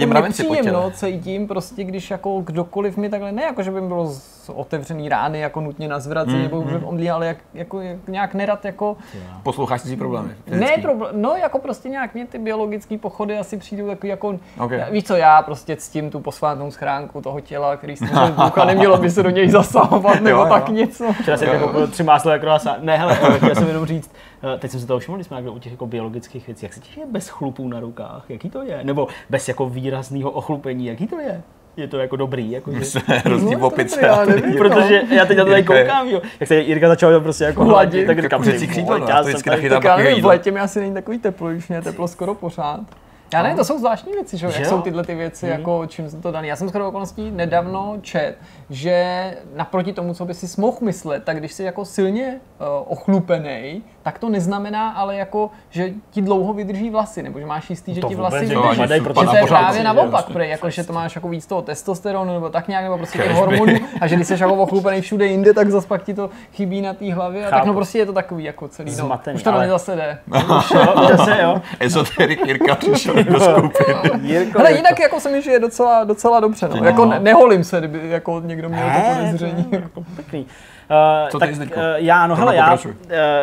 [0.64, 4.14] nepříjemno, cítím, prostě, když jako kdokoliv mi takhle, ne jako, že by mi bylo
[4.52, 6.84] otevřený rány jako nutně na zvracení, mm, nebo mm.
[6.84, 8.96] omdlí, ale jak, jako, jak, nějak nerad jako...
[9.42, 10.34] Posloucháš si problémy?
[10.46, 14.84] Ne, problém, no jako prostě nějak mě ty biologické pochody asi přijdou takový jako, okay.
[14.90, 18.98] víš co, já prostě ctím tu posvátnou schránku toho těla, který stvořil Bůh a nemělo
[18.98, 20.74] by se do něj zasahovat nebo jo, tak jo.
[20.74, 21.12] něco.
[21.12, 22.76] Včera jsem jako tři máslo jako rasa.
[22.80, 24.10] Ne, hele, chtěl jsem jenom říct,
[24.58, 27.00] teď jsem si toho všiml, když jsme u těch jako biologických věcí, jak se těší
[27.10, 28.80] bez chlupů na rukách, jaký to je?
[28.82, 31.42] Nebo bez jako výrazného ochlupení, jaký to je?
[31.76, 32.50] je to jako dobrý.
[32.50, 33.00] Jako, že...
[33.24, 34.06] Rozdíl no, opice.
[34.06, 36.22] Já nevím, protože já teď na to tady koukám, jo.
[36.40, 39.84] Jak se Jirka začal prostě jako hladit, tak říkám, že křídlo, no, to vždycky Tak
[39.84, 42.80] já nevím, v létě mi asi není takový teplo, už mě je teplo skoro pořád.
[43.32, 44.46] Já ne, to jsou zvláštní věci, že?
[44.46, 45.58] jak jsou tyhle ty věci, hmm.
[45.58, 46.46] jako čím jsou to dané.
[46.46, 48.36] Já jsem skoro okolností nedávno čet,
[48.70, 53.82] že naproti tomu, co by si mohl myslet, tak když jsi jako silně uh, ochlupený,
[54.02, 58.00] tak to neznamená ale jako, že ti dlouho vydrží vlasy, nebo že máš jistý, že
[58.00, 58.74] ti vlasy vydrží.
[58.74, 62.50] Že to je právě naopak, prej, jako, že to máš jako víc toho testosteronu, nebo
[62.50, 65.70] tak nějak, nebo prostě těch hormonů, a že když jsi jako ochlupený všude jinde, tak
[65.70, 68.44] zase pak ti to chybí na té hlavě, a tak no prostě je to takový
[68.44, 69.68] jako celý, no, Zmatený, už to ale...
[69.68, 70.18] zase jde.
[70.58, 71.62] Už jo, zase jo.
[71.80, 73.13] Ezoterik Jirka přišel.
[73.22, 74.28] do skupiny.
[74.28, 74.76] Jirko, Ale Jirko.
[74.76, 76.84] jinak jako se mi žije docela, docela dobře, no.
[76.84, 79.64] Jako ne, neholím se, kdyby jako někdo měl to Ne, podezření.
[79.64, 80.46] to je jako pěkný.
[80.90, 81.58] Uh, Co tak, uh,
[81.96, 82.90] já, no hele, já, uh,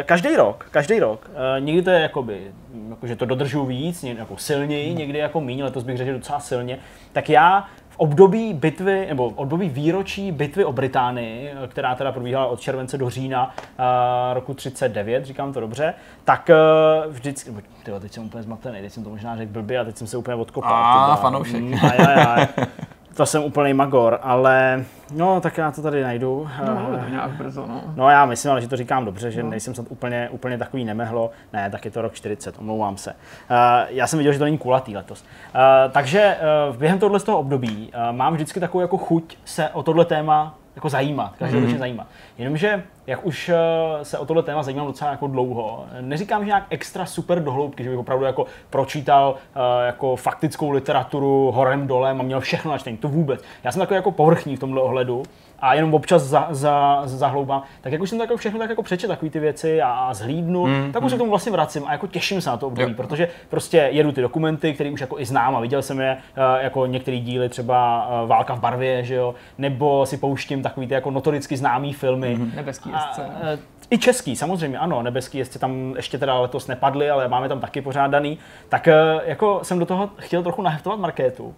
[0.06, 2.42] každý rok, každý rok, uh, někdy to je jakoby,
[2.90, 6.40] jako, že to dodržuju víc, někdy jako silněji, někdy jako míň, letos bych řekl, docela
[6.40, 6.78] silně,
[7.14, 7.66] tak já
[8.02, 13.56] období bitvy, nebo období výročí bitvy o Británii, která teda probíhala od července do října
[13.80, 13.86] uh,
[14.34, 17.52] roku 39, říkám to dobře, tak uh, vždycky,
[17.84, 20.18] tyjo, teď jsem úplně zmatený, teď jsem to možná řekl blbě a teď jsem se
[20.18, 21.12] úplně odkopal.
[21.12, 21.62] A, fanoušek.
[21.62, 22.48] Mm, aj, aj, aj.
[23.14, 26.48] To jsem úplný magor, ale no tak já to tady najdu.
[26.66, 27.82] No, to nějak brzo, no.
[27.96, 31.32] No já myslím, ale že to říkám dobře, že nejsem snad úplně, úplně takový nemehlo.
[31.54, 33.12] Ne, tak je to rok 40, omlouvám se.
[33.12, 33.58] Uh,
[33.90, 35.22] já jsem viděl, že to není kulatý letos.
[35.22, 36.38] Uh, takže
[36.70, 40.06] uh, během tohle z toho období uh, mám vždycky takovou jako chuť se o tohle
[40.06, 41.80] téma jako zajímat, každoročně mm-hmm.
[41.80, 42.08] zajímat.
[42.38, 46.66] Jenomže, jak už uh, se o tohle téma zajímám docela jako dlouho, neříkám, že nějak
[46.70, 52.24] extra super dohloubky, že bych opravdu jako pročítal uh, jako faktickou literaturu horem dolem a
[52.24, 53.44] měl všechno načtení, to vůbec.
[53.64, 55.24] Já jsem takový jako povrchní v tomhle ohledu
[55.62, 58.84] a jenom občas za, za, zahloubám, tak jak už jsem to jako všechno tak jako
[58.84, 61.84] přečet takové ty věci a, a zhlídnu, mm, tak už se k tomu vlastně vracím
[61.88, 62.98] a jako těším se na to období, Jo.
[62.98, 66.64] protože prostě jedu ty dokumenty, které už jako i znám a viděl jsem je eh,
[66.64, 70.94] jako některé díly, třeba eh, Válka v barvě, že jo, nebo si pouštím takový ty
[70.94, 72.36] jako notoricky známý filmy.
[72.36, 73.26] Mm, Nebeský jezdce.
[73.42, 73.58] eh,
[73.90, 77.82] I český, samozřejmě, ano, nebeský jezdci tam ještě teda letos nepadly, ale máme tam taky
[77.82, 78.38] pořádaný.
[78.70, 78.88] Tak
[79.26, 81.54] jako jsem do toho chtěl trochu naheftovat marketu.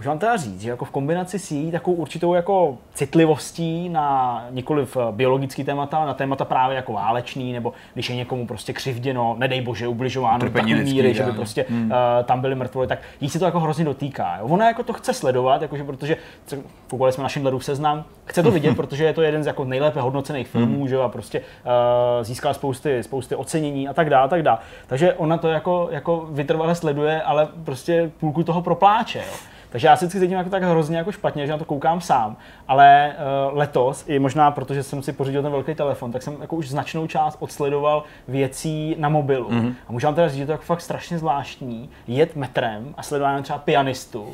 [0.00, 4.46] Už vám teda říct, že jako v kombinaci s její takovou určitou jako citlivostí na
[4.50, 8.72] nikoliv eh, biologický témata, ale na témata právě jako válečný, nebo když je někomu prostě
[8.72, 11.84] křivděno, nedej bože, ubližováno do takové míry, že by prostě hmm.
[11.84, 14.36] uh, tam byli mrtvoly, tak jí se to jako hrozně dotýká.
[14.36, 14.46] Jo?
[14.46, 16.16] Ona jako to chce sledovat, jakože protože
[16.88, 20.00] fungovali jsme na Schindlerův seznam, chce to vidět, protože je to jeden z jako nejlépe
[20.00, 24.28] hodnocených filmů, že jo, a prostě uh, získal spousty, spousty ocenění a tak dále, a
[24.28, 24.58] tak dále.
[24.86, 29.18] Takže ona to jako, jako vytrvale sleduje, ale prostě půlku toho propláče.
[29.18, 29.50] Jo?
[29.70, 32.36] Takže já si vždycky cítím jako tak hrozně jako špatně, že na to koukám sám,
[32.68, 33.12] ale
[33.50, 36.68] uh, letos, i možná protože jsem si pořídil ten velký telefon, tak jsem jako už
[36.68, 39.48] značnou část odsledoval věcí na mobilu.
[39.50, 39.74] Mm-hmm.
[39.88, 43.02] A můžu vám teda říct, že to je jako fakt strašně zvláštní, jet metrem a
[43.02, 44.26] sledovat třeba pianistu.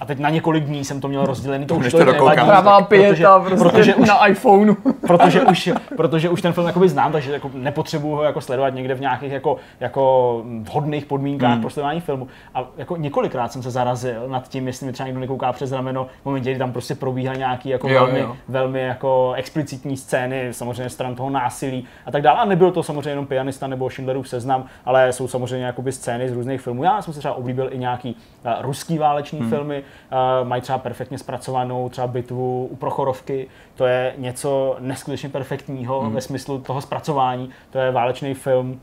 [0.00, 2.36] A teď na několik dní jsem to měl rozdělený, to už to to dokoukám.
[2.36, 4.74] nevadí, Pravá protože- pěta prostě protože už na iPhoneu.
[5.06, 8.94] protože už, protože už ten film jakoby znám, takže jako nepotřebuji ho jako sledovat někde
[8.94, 11.56] v nějakých jako, jako vhodných podmínkách Hmm.
[11.58, 11.60] mm.
[11.62, 12.28] pro sledování filmu.
[12.54, 16.06] A jako několikrát jsem se zarazil nad tím, jestli mi třeba někdo nekouká přes rameno
[16.22, 18.36] v momentě, kdy tam prostě probíhá nějaký jako Jo, velmi, jo.
[18.48, 22.38] velmi jako explicitní scény, samozřejmě stran toho násilí a tak dále.
[22.38, 26.32] A nebyl to samozřejmě jenom pianista nebo Schindlerův seznam, ale jsou samozřejmě jakoby scény z
[26.32, 26.84] různých filmů.
[26.84, 29.48] Já jsem se třeba oblíbil i nějaký uh, ruský váleční hmm.
[29.48, 29.82] filmy,
[30.42, 36.14] uh, mají třeba perfektně zpracovanou třeba bitvu u Prochorovky, to je něco neskutečně perfektního hmm.
[36.14, 37.50] ve smyslu toho zpracování.
[37.70, 38.80] To je válečný film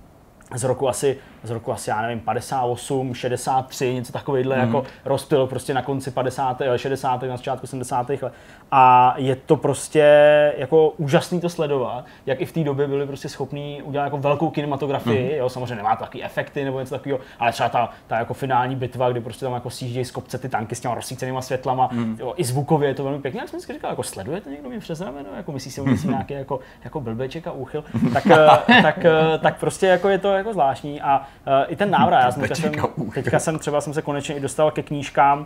[0.56, 4.62] z roku asi, z roku asi, já nevím, 58, 63, něco takovýhle mm.
[4.62, 6.62] jako rozptyl prostě na konci 50.
[6.62, 7.22] eh, 60.
[7.22, 8.10] na začátku 70.
[8.10, 8.34] let.
[8.72, 10.04] A je to prostě
[10.58, 14.50] jako úžasný to sledovat, jak i v té době byli prostě schopní udělat jako velkou
[14.50, 15.38] kinematografii, mm.
[15.38, 18.76] jo, samozřejmě nemá to taky efekty nebo něco takového, ale třeba ta, ta jako finální
[18.76, 22.18] bitva, kdy prostě tam jako sjíždějí z kopce ty tanky s těma rozsvícenýma světlama, mm.
[22.20, 23.40] jo, i zvukově je to velmi pěkně.
[23.40, 26.34] Jak jsem vždycky říkal, jako sledujete někdo mě přes rameno, jako myslí si, že nějaký
[26.34, 27.84] jako, jako blbeček a úchyl,
[28.14, 31.92] tak, eh, tak, eh, tak prostě jako je to jako zvláštní a uh, i ten
[31.92, 32.72] návrat, já jsem teďka, jsem,
[33.14, 35.46] teďka jsem třeba jsem se konečně i dostal ke knížkám, uh,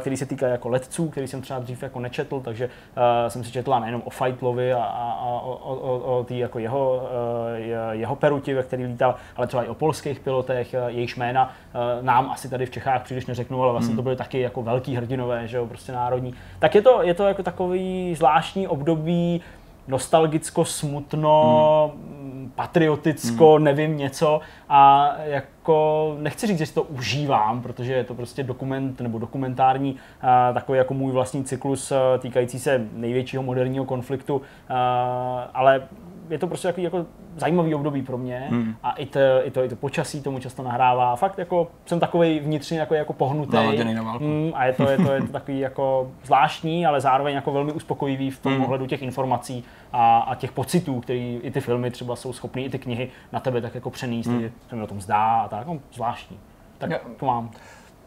[0.00, 3.52] které se týkají jako letců, který jsem třeba dřív jako nečetl, takže uh, jsem si
[3.52, 7.56] četla nejenom o Fightlovi a, a, a o, o, o, o tý jako jeho, uh,
[7.56, 11.44] je- jeho peruti, ve který lítal, ale třeba i o polských pilotech, uh, jejichž jména
[11.44, 14.96] uh, nám asi tady v Čechách příliš neřeknu, ale vlastně to byly taky jako velký
[14.96, 16.34] hrdinové, že jo, prostě národní.
[16.58, 19.40] Tak je to, je to jako takový zvláštní období,
[19.88, 22.52] nostalgicko, smutno, hmm.
[22.54, 23.64] patrioticko, hmm.
[23.64, 29.00] nevím něco a jako nechci říct, že si to užívám, protože je to prostě dokument
[29.00, 35.50] nebo dokumentární a, takový jako můj vlastní cyklus a, týkající se největšího moderního konfliktu, a,
[35.54, 35.82] ale
[36.30, 37.06] je to prostě takový jako
[37.36, 38.74] zajímavý období pro mě Hmm.
[38.82, 41.16] a i to, i, to, i to počasí tomu často nahrává.
[41.16, 43.56] Fakt jako jsem takový vnitřně jako, jako pohnutý.
[43.56, 44.24] Naladěný na válku.
[44.24, 47.72] Mm, a je to, je, to, je to takový jako zvláštní, ale zároveň jako velmi
[47.72, 48.64] uspokojivý v tom Hmm.
[48.64, 52.70] ohledu těch informací a, a těch pocitů, který i ty filmy třeba jsou schopný, i
[52.70, 54.42] ty knihy na tebe tak jako přenést, Hmm.
[54.42, 54.50] mm.
[54.68, 56.38] se mi o tom zdá a tak, no, zvláštní.
[56.78, 57.50] Tak to mám.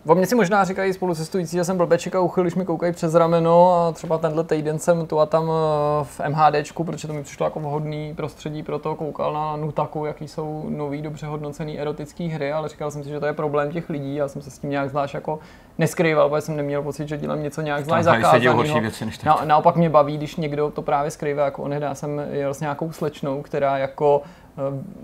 [0.08, 3.16] O mě si možná říkají spolucestující, že jsem blbeček a uchyl, když mi koukají přes
[3.16, 7.24] rameno a třeba tenhle týden jsem tu a tam eh, v MHDčku, protože to mi
[7.24, 12.28] přišlo jako vhodný prostředí pro to, koukal na Nutaku, jaký jsou nový, dobře hodnocený erotický
[12.28, 14.60] hry, ale říkal jsem si, že to je problém těch lidí, já jsem se s
[14.60, 15.40] tím nějak zvlášť jako
[15.78, 18.56] neskrýval, protože jsem neměl pocit, že dělám něco nějak zvlášť zakázanýho.
[18.56, 19.26] horší věci než teď.
[19.26, 22.92] Na, naopak mě baví, když někdo to právě skrývá, jako já jsem jel s nějakou
[22.92, 24.22] slečnou, která jako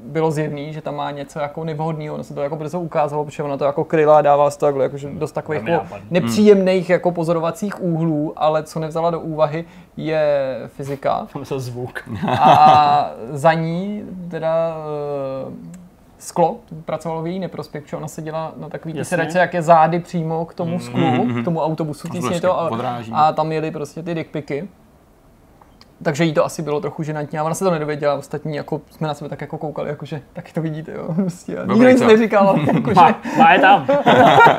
[0.04, 3.44] bylo zjevný, že tam má něco jako nevhodného, ono se to jako brzo ukázalo, protože
[3.44, 7.12] ona to jako kryla a dávala se to takhle, jakože dost takových jako nepříjemných jako
[7.12, 9.66] pozorovacích úhlů, ale co nevzala do úvahy
[9.98, 11.28] je fyzika.
[11.34, 12.10] Tam se zvuk.
[12.30, 14.78] A za ní teda
[15.48, 15.78] eh,
[16.18, 19.10] sklo pracovalo v její neprospěch, protože ona seděla na takový ty Jasně.
[19.10, 22.70] sedačce, jak je zády přímo k tomu sklu, k tomu autobusu, Prostě tísně to, a,
[23.14, 24.68] a tam jeli prostě ty dickpiky.
[26.04, 29.08] Takže jí to asi bylo trochu ženantní a ona se to nedověděla, ostatní jako jsme
[29.08, 31.58] na sebe tak jako koukali, jakože taky to vidíte, jo, prostě.
[31.58, 33.88] A nikdo nic neříkal, jakože, Má, má je tam.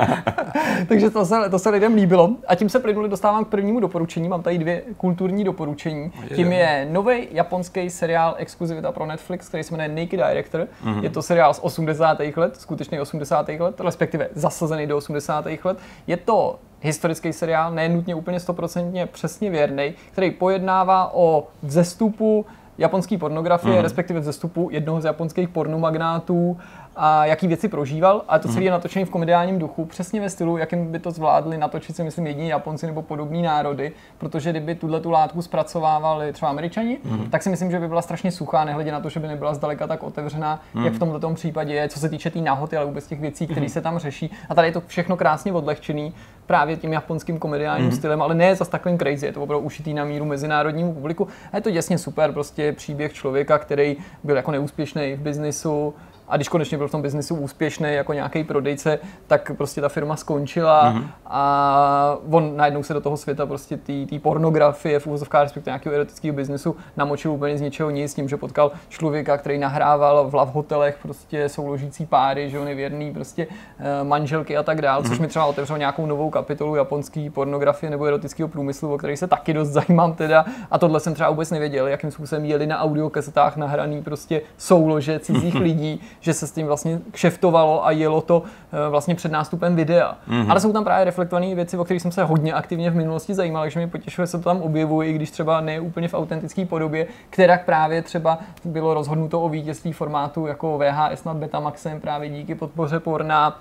[0.89, 2.31] takže to se, to se lidem líbilo.
[2.47, 4.29] A tím se plynuli dostávám k prvnímu doporučení.
[4.29, 6.13] Mám tady dvě kulturní doporučení.
[6.35, 10.69] Tím je nový japonský seriál exkluzivita pro Netflix, který se jmenuje Naked Director.
[10.85, 11.03] Mm-hmm.
[11.03, 12.19] Je to seriál z 80.
[12.37, 13.49] let, skutečný 80.
[13.49, 15.47] let, respektive zasazený do 80.
[15.65, 15.79] let.
[16.07, 22.47] Je to historický seriál, ne nutně úplně stoprocentně přesně věrný, který pojednává o vzestupu
[22.79, 23.83] japonské pornografie, mm.
[23.83, 26.57] respektive vzestupu jednoho z japonských pornomagnátů
[27.01, 28.23] a jaký věci prožíval.
[28.29, 31.59] A to celé je natočený v komediálním duchu, přesně ve stylu, jakým by to zvládli
[31.59, 36.49] natočit si, myslím, jediní Japonci nebo podobní národy, protože kdyby tuhle tu látku zpracovávali třeba
[36.51, 37.31] Američani, mm.
[37.31, 39.87] tak si myslím, že by byla strašně suchá, nehledě na to, že by nebyla zdaleka
[39.87, 40.85] tak otevřená, mm.
[40.85, 43.47] jak v tomto případě je, co se týče té tý nahoty, ale vůbec těch věcí,
[43.47, 44.31] které se tam řeší.
[44.49, 46.15] A tady je to všechno krásně odlehčený
[46.47, 50.05] právě tím japonským komediálním stylem, ale ne zas takovým crazy, je to opravdu ušitý na
[50.05, 51.29] míru mezinárodnímu publiku.
[51.53, 55.95] A je to děsně super, prostě příběh člověka, který byl jako neúspěšný v biznisu,
[56.29, 60.17] a když konečně byl v tom biznisu úspěšný jako nějaký prodejce, tak prostě ta firma
[60.17, 61.05] skončila mm-hmm.
[61.27, 66.37] a on najednou se do toho světa prostě té pornografie v úvozovkách, respektive nějakého erotického
[66.37, 70.53] biznisu namočil úplně z ničeho nic, s tím, že potkal člověka, který nahrával v love
[70.53, 73.47] hotelech prostě souložící páry, že jo, nevěrný prostě
[73.79, 78.07] eh, manželky a tak dál, což mi třeba otevřelo nějakou novou kapitolu japonské pornografie nebo
[78.07, 80.45] erotického průmyslu, o který se taky dost zajímám teda.
[80.71, 85.55] A tohle jsem třeba vůbec nevěděl, jakým způsobem jeli na audiokasetách nahraný prostě soulože cizích
[85.61, 88.43] lidí, že se s tím vlastně kšeftovalo a jelo to
[88.73, 90.17] eh, vlastně před nástupem videa.
[90.29, 90.51] Mm-hmm.
[90.51, 93.63] Ale jsou tam právě reflektované věci, o kterých jsem se hodně aktivně v minulosti zajímal,
[93.63, 96.67] takže mě potěšuje, že se to tam objevuje, i když třeba ne úplně v autentické
[96.67, 102.55] podobě, která právě třeba bylo rozhodnuto o vítězství formátu jako VHS nad Betamaxem právě díky
[102.55, 103.61] podpoře porna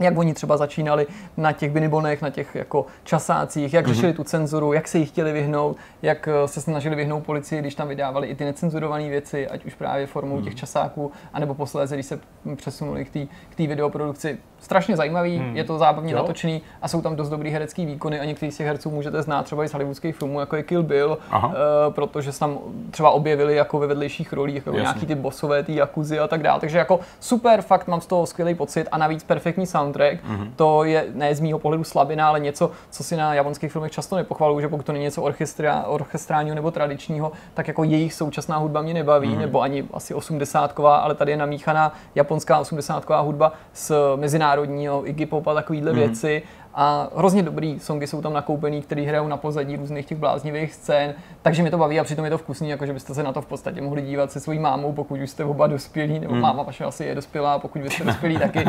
[0.00, 1.06] jak oni třeba začínali
[1.36, 5.32] na těch binibonech, na těch jako časácích, jak řešili tu cenzuru, jak se jí chtěli
[5.32, 9.64] vyhnout, jak eh, se snažili vyhnout policii, když tam vydávali i ty necenzurované věci, ať
[9.64, 12.20] už právě formou těch časáků, anebo posléze, když se
[12.56, 14.38] přesunuli k té k videoprodukci.
[14.60, 15.56] Strašně zajímavý, Hmm.
[15.56, 16.18] je to zábavně Jo.
[16.18, 19.42] natočený a jsou tam dost dobrý herecký výkony a některý z těch herců můžete znát
[19.42, 21.48] třeba i z hollywoodských filmů, jako je Kill Bill, Aha.
[21.48, 21.54] uh,
[21.94, 22.58] protože se tam
[22.90, 24.82] třeba objevili jako ve vedlejších rolích, jako Jasně.
[24.82, 26.60] nějaký ty bosové, ty jakuzy a tak dále.
[26.60, 30.24] Takže jako super, fakt mám z toho skvělý pocit a navíc perfektní soundtrack.
[30.24, 30.50] Mm-hmm.
[30.56, 34.16] To je ne z mýho pohledu slabina, ale něco, co si na japonských filmech často
[34.16, 38.82] nepochvaluju, že pokud to není něco orchestra, orchestrálního nebo tradičního, tak jako jejich současná hudba
[38.82, 39.38] mě nebaví, mm-hmm.
[39.38, 45.46] nebo ani asi osmdesátková, ale tady je namíchaná japonská osmdesátková hudba s mezinárodního Iggy Pop
[45.46, 45.94] a takovýhle mm-hmm.
[45.94, 46.42] věci.
[46.74, 51.14] A hrozně dobrý songy jsou tam nakoupený, které hrajou na pozadí různých těch bláznivých scén,
[51.42, 53.46] takže mě to baví a přitom je to vkusný, jakože byste se na to v
[53.46, 56.42] podstatě mohli dívat se svojí mámou, pokud už jste oba dospělí, nebo Hmm.
[56.42, 58.64] máma vaše asi je dospělá, pokud vy jste dospělí taky,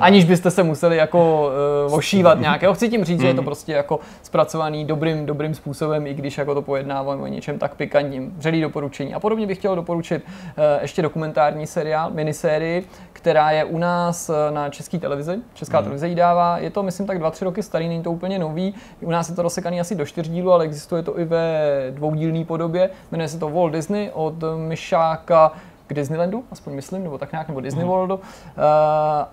[0.00, 1.50] aniž byste se museli jako
[1.88, 2.74] uh, ošívat nějakého.
[2.74, 3.36] Chci tím říct, že je Hmm.
[3.36, 7.74] to prostě jako zpracovaný dobrým, dobrým způsobem, i když jako to pojednáváme o něčem tak
[7.74, 8.34] pikantním.
[8.36, 9.14] Vřelý doporučení.
[9.14, 14.50] A podobně bych chtěl doporučit uh, ještě dokumentární seriál, minisérii, která je u nás eh,
[14.50, 15.38] na české televizi.
[15.54, 16.58] Česká televize ji dává.
[16.58, 18.74] Je to, myslím, tak dva, tři roky starý, není to úplně nový.
[19.00, 21.56] U nás je to rozsekaný asi do čtyř dílů, ale existuje to i ve
[21.90, 22.90] dvoudílné podobě.
[23.12, 25.52] Jmenuje se to Walt Disney od Myšáka
[25.86, 28.14] k Disneylandu, aspoň myslím, nebo tak nějak, nebo Disney Worldu.
[28.14, 28.22] Uh,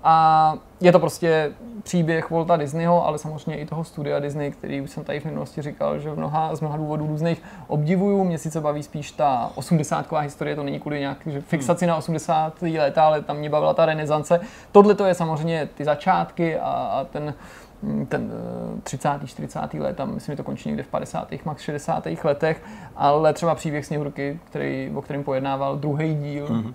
[0.04, 1.52] a je to prostě
[1.84, 5.62] příběh Walta Disneyho, ale samozřejmě i toho studia Disney, který už jsem tady v minulosti
[5.62, 8.24] říkal, že v mnoha, z mnoha důvodů různých obdivuju.
[8.24, 12.62] Mě sice baví spíš ta 80 historie, to není kvůli nějak že fixaci na 80.
[12.62, 14.40] léta, ale tam mě bavila ta renesance.
[14.72, 17.34] Tohle to je samozřejmě ty začátky a, a ten mm,
[18.10, 18.32] ten
[18.78, 19.10] eh, 30.
[19.26, 19.74] 40.
[19.74, 21.34] let, tam myslím, že to končí někde v 50.
[21.46, 22.08] max 60.
[22.24, 22.64] letech,
[22.96, 26.74] ale třeba příběh Sněhurky, který, o kterém pojednával druhý díl, mm-hmm.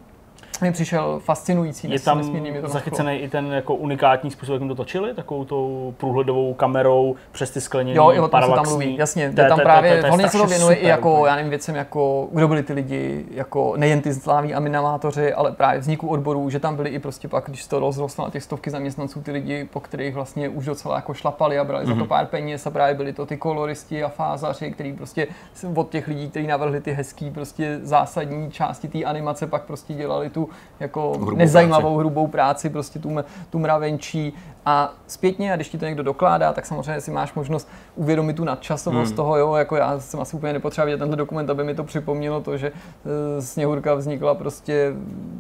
[0.61, 1.91] Mi přišel fascinující.
[1.91, 6.55] Je tam to zachycený i ten jako unikátní způsob, jak to točili, takovou tou průhledovou
[6.55, 9.33] kamerou přes ty skleněné Jo, i o tom se tam mluví, jasně.
[9.33, 12.49] To je- tam právě, hodně se to věnuje i jako, já nevím, věcem jako, kdo
[12.49, 16.91] byli ty lidi, jako nejen ty zláví animátoři, ale právě vzniku odborů, že tam byli
[16.91, 20.49] i prostě pak, když to rozrostlo na těch stovky zaměstnanců, ty lidi, po kterých vlastně
[20.49, 21.95] už docela jako šlapali a brali mm-hmm.
[21.95, 25.27] za to pár peněz a právě byli to ty koloristi a fázaři, kteří prostě
[25.75, 30.31] od těch lidí, kteří navrhli ty hezký prostě zásadní části té animace, pak prostě dělali
[30.31, 30.38] tu
[30.81, 33.17] jako Hrubou nezajímavou hrubou práci, prostě tu,
[33.51, 34.33] tu mravenčí
[34.69, 38.45] A zpětně, a když ti to někdo dokládá, tak samozřejmě si máš možnost uvědomit tu
[38.45, 39.17] nadčasovost hmm.
[39.17, 42.41] toho, jo, jako já jsem asi úplně nepotřeboval vidět tenhle dokument, aby mi to připomnělo
[42.41, 42.73] to, že
[43.39, 44.93] e, Sněhurka vznikla prostě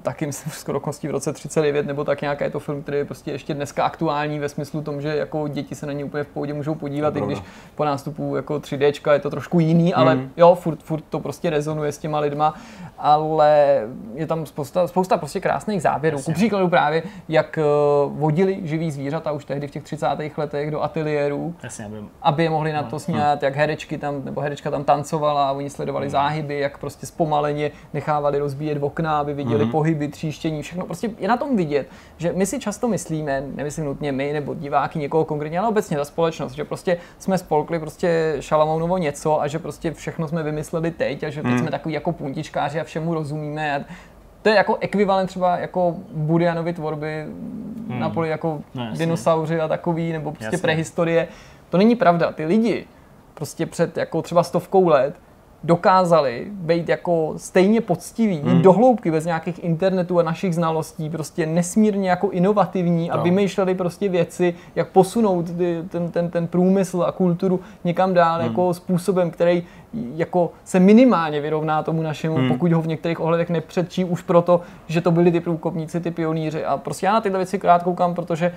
[0.02, 3.30] taky myslím skoro v roce 39, nebo tak nějaký je to film, který je prostě
[3.30, 6.55] ještě dneska aktuální ve smyslu tom, že jako děti se na ně úplně v pohodě
[6.55, 7.42] můžou podívat, i když
[7.74, 10.30] po nástupu jako 3D je to trošku jiný, ale hmm.
[10.36, 12.55] jo, furt, furt to prostě rezonuje s těma lidma,
[12.98, 13.82] ale
[14.14, 16.22] je tam spousta, spousta prostě krásných záběrů.
[16.22, 20.07] Ku příkladu právě, jak uh, vodili živý zvířata už tehdy v těch 30.
[20.36, 21.97] letech do ateliérů, Jasně, aby...
[22.23, 22.99] aby je mohli na to no.
[23.01, 26.11] sníhat, jak herečky tam, nebo herečka tam tancovala a oni sledovali hmm.
[26.11, 29.73] záhyby, jak prostě zpomaleně nechávali rozbíjet okna, aby viděli hmm.
[29.73, 30.86] pohyby, tříštění, všechno.
[30.86, 34.99] Prostě je na tom vidět, že my si často myslíme, nemyslím nutně my nebo diváky
[34.99, 39.59] někoho konkrétně, ale obecně ta společnost, že prostě jsme spolkli prostě Šalamounovo něco a že
[39.59, 41.59] prostě všechno jsme vymysleli teď a že teď hmm.
[41.59, 43.77] jsme takový jako puntičkáři a všemu rozumíme.
[43.77, 43.85] A
[44.43, 47.27] to je jako ekvivalent třeba jako Burianovy tvorby
[47.89, 48.01] hmm.
[48.01, 50.59] na poli jako no, dinosauři a takový, nebo prostě jasně.
[50.59, 51.28] prehistorie.
[51.70, 52.32] To není pravda.
[52.32, 52.86] Ty lidi
[53.35, 55.15] prostě před jako třeba stovkou let
[55.65, 58.62] dokázali být jako stejně poctiví, hmm.
[58.62, 63.23] do hloubky bez nějakých internetů a našich znalostí, prostě nesmírně jako inovativní a no.
[63.23, 65.47] vymýšleli prostě věci, jak posunout
[65.89, 68.48] ten, ten, ten průmysl a kulturu někam dál hmm.
[68.48, 69.62] jako způsobem, který
[69.93, 72.48] jako se minimálně vyrovná tomu našemu, hmm.
[72.48, 76.65] pokud ho v některých ohledech nepředčí už proto, že to byli ty průkopníci, ty pionýři.
[76.65, 78.52] A prostě já na tyhle věci krát koukám, protože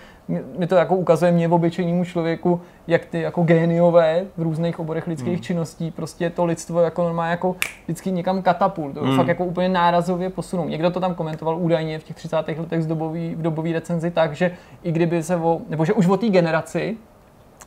[0.57, 5.07] mi to jako ukazuje mě v obyčejnému člověku, jak ty jako géniové v různých oborech
[5.07, 5.41] lidských hmm.
[5.41, 9.17] činností, prostě to lidstvo jako normálně jako vždycky někam katapult, to hmm.
[9.17, 10.67] fakt jako úplně nárazově posunou.
[10.67, 12.35] Někdo to tam komentoval údajně v těch 30.
[12.35, 14.51] letech z dobový, v dobové recenzi tak, že
[14.83, 16.97] i kdyby se o, nebo že už o té generaci,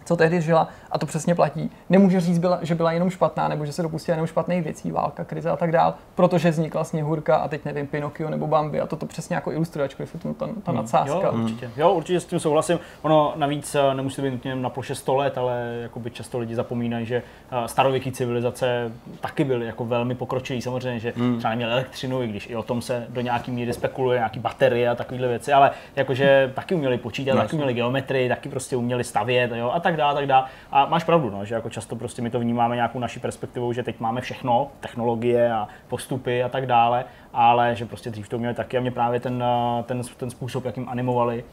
[0.05, 1.71] co tehdy žila, a to přesně platí.
[1.91, 5.25] Nemůže říct, byla, že byla jenom špatná, nebo že se dopustila jenom špatných věcí, válka,
[5.25, 9.07] krize a tak dál, protože vznikla Sněhurka a teď nevím, Pinokio nebo Bambi a toto
[9.07, 10.77] přesně jako ilustruje, ačkoliv je to ta, ta hmm.
[10.77, 11.27] nadsázka.
[11.27, 11.71] Jo, určitě.
[11.77, 12.79] Jo, určitě s tím souhlasím.
[13.03, 17.07] Ono navíc eh, nemusí být nutně na ploše 100 let, ale jakoby často lidi zapomínají,
[17.07, 20.63] že eh, starověké civilizace taky byly jako velmi pokročilý.
[20.63, 21.39] Samozřejmě, že hmm.
[21.39, 24.89] třeba neměli elektřinu, i když i o tom se do nějaký míry spekuluje, nějaký baterie
[24.89, 29.05] a takovéhle věci, ale jakože taky uměli počítat, no, taky uměli geometrii, taky prostě uměli
[29.05, 30.47] stavět jo, a tak dále, tak dále.
[30.71, 33.83] A máš pravdu, no, že jako často prostě my to vnímáme nějakou naší perspektivou, že
[33.83, 38.55] teď máme všechno, technologie a postupy a tak dále, ale že prostě dřív to měli
[38.55, 39.45] taky a mě právě ten,
[39.85, 41.45] ten, ten způsob, jakým animovali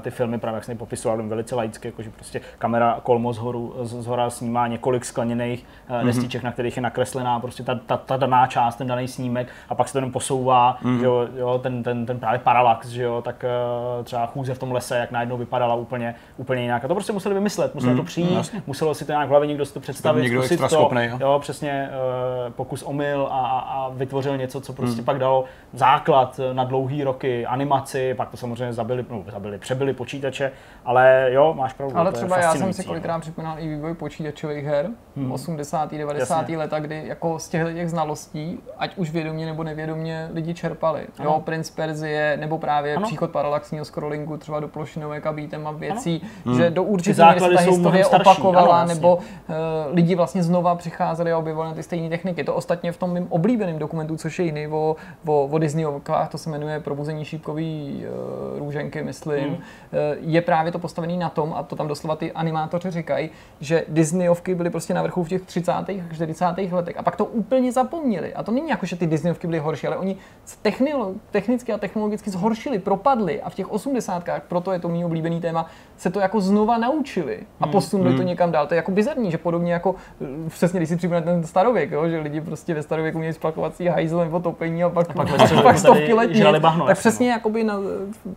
[0.00, 4.06] ty filmy, právě jak jsem popisoval, velice laicky, jakože prostě kamera kolmo z, horu, z
[4.06, 6.04] hora snímá několik skleněných mm-hmm.
[6.04, 9.74] destiček, na kterých je nakreslená prostě ta, ta, ta, daná část, ten daný snímek a
[9.74, 10.98] pak se to jenom posouvá, mm-hmm.
[10.98, 13.44] že jo, jo, ten, ten, ten právě paralax, že jo, tak
[13.98, 16.84] uh, třeba chůze v tom lese, jak najednou vypadala úplně, úplně jinak.
[16.84, 17.96] A to prostě museli vymyslet, museli mm-hmm.
[17.96, 20.68] to přijít, mm, muselo si to nějak v hlavě někdo si to představit, někdo extra
[20.68, 21.18] to, schopný, jo?
[21.20, 21.90] jo, přesně
[22.46, 25.04] uh, pokus omyl a, a, a vytvořil něco, co prostě mm.
[25.04, 30.52] pak dalo základ na dlouhý roky, animaci, pak to samozřejmě zabili, no, zabili přebyli počítače,
[30.84, 31.98] ale jo, máš pravdu.
[31.98, 35.32] Ale třeba já jsem si kolikrát připomínal i vývoj počítačových her, hmm.
[35.32, 35.92] 80.
[35.92, 36.40] 90.
[36.40, 36.58] Jasně.
[36.58, 41.06] leta, kdy jako z těch, těch znalostí, ať už vědomě nebo nevědomě, lidi čerpali.
[41.18, 41.30] Ano.
[41.30, 43.06] Jo, Prince Perzie, nebo právě ano.
[43.06, 46.56] příchod parallaxního scrollingu třeba do plošinové kabítem a věcí, ano.
[46.56, 46.74] že hmm.
[46.74, 48.30] do určité míry se ta historie starší.
[48.30, 49.22] opakovala, ano, nebo uh,
[49.92, 52.44] lidi vlastně znova přicházeli a objevovali na ty stejné techniky.
[52.44, 56.38] To ostatně v tom mým oblíbeném dokumentu, což je jiný o, o, o Disneyovkách, to
[56.38, 58.04] se jmenuje Probuzení šípkový
[58.52, 59.62] uh, růženky, myslím, hmm
[60.20, 63.30] je právě to postavený na tom, a to tam doslova ty animátoři říkají,
[63.60, 65.72] že Disneyovky byly prostě na vrchu v těch 30.
[65.72, 66.44] a 40.
[66.72, 68.34] letech a pak to úplně zapomněli.
[68.34, 70.16] A to není jako, že ty Disneyovky byly horší, ale oni
[71.30, 74.24] technicky a technologicky zhoršili, propadli a v těch 80.
[74.48, 75.66] proto je to mý oblíbený téma,
[75.96, 77.72] se to jako znova naučili a hmm.
[77.72, 78.18] posunuli hmm.
[78.18, 78.66] to někam dál.
[78.66, 79.94] To je jako bizarní, že podobně jako
[80.48, 84.18] přesně, když si připomínáte ten starověk, jo, že lidi prostě ve starověku měli splakovací hajzl
[84.18, 86.30] nebo topení a pak, a pak, pak, pak stovky let
[86.86, 87.32] tak přesně no.
[87.32, 87.78] jakoby na,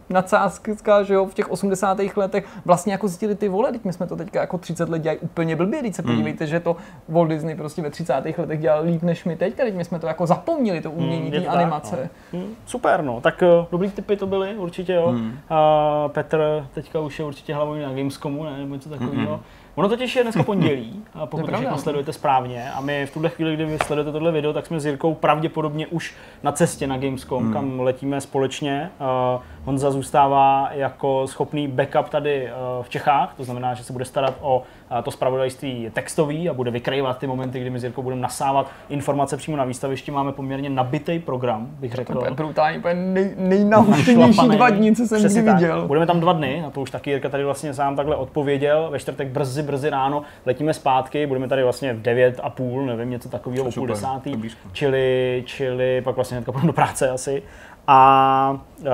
[0.09, 1.99] nadsázka, že jo, v těch 80.
[2.15, 5.19] letech vlastně jako zjistili ty vole, teď my jsme to teďka jako 30 let dělají
[5.19, 6.11] úplně blbě, teď se hmm.
[6.11, 6.49] podívejte, mm.
[6.49, 6.75] že to
[7.09, 8.13] Walt Disney prostě ve 30.
[8.37, 11.49] letech dělal líp než my teď, teď my jsme to jako zapomněli, to umění mm,
[11.49, 11.95] animace.
[11.95, 12.39] Tak, no.
[12.39, 15.11] mm, super, no, tak uh, dobrý typy to byly, určitě jo.
[15.11, 15.27] Mm.
[15.27, 19.37] Uh, Petr teďka už je určitě hlavou na Gamescomu, ne, nebo něco takového.
[19.37, 19.64] Mm-hmm.
[19.75, 22.71] Ono totiž je dneska pondělí, pokud to všechno sledujete správně.
[22.71, 25.87] A my v tuhle chvíli, kdy vy sledujete tohle video, tak jsme s Jirkou pravděpodobně
[25.87, 27.53] už na cestě na Gamescom, hmm.
[27.53, 28.91] kam letíme společně.
[29.35, 34.05] Uh, Honza zůstává jako schopný backup tady uh, v Čechách, to znamená, že se bude
[34.05, 34.63] starat o
[35.01, 39.37] to spravodajství textový a bude vykrývat ty momenty, kdy my s Jirkou budeme nasávat informace
[39.37, 40.11] přímo na výstavišti.
[40.11, 42.13] Máme poměrně nabitý program, bych řekl.
[42.13, 45.87] To je brutální, úplně nej, nejnahuštěnější dva dny, co jsem kdy viděl.
[45.87, 48.87] Budeme tam dva dny, na to už taky Jirka tady vlastně sám takhle odpověděl.
[48.91, 53.09] Ve čtvrtek brzy brzy ráno letíme zpátky, budeme tady vlastně v 9 a půl, nevím,
[53.09, 54.35] něco takového, o půl desátý,
[54.71, 57.43] čili, čili pak vlastně hnedka půjdeme do práce asi.
[57.87, 58.87] A uh,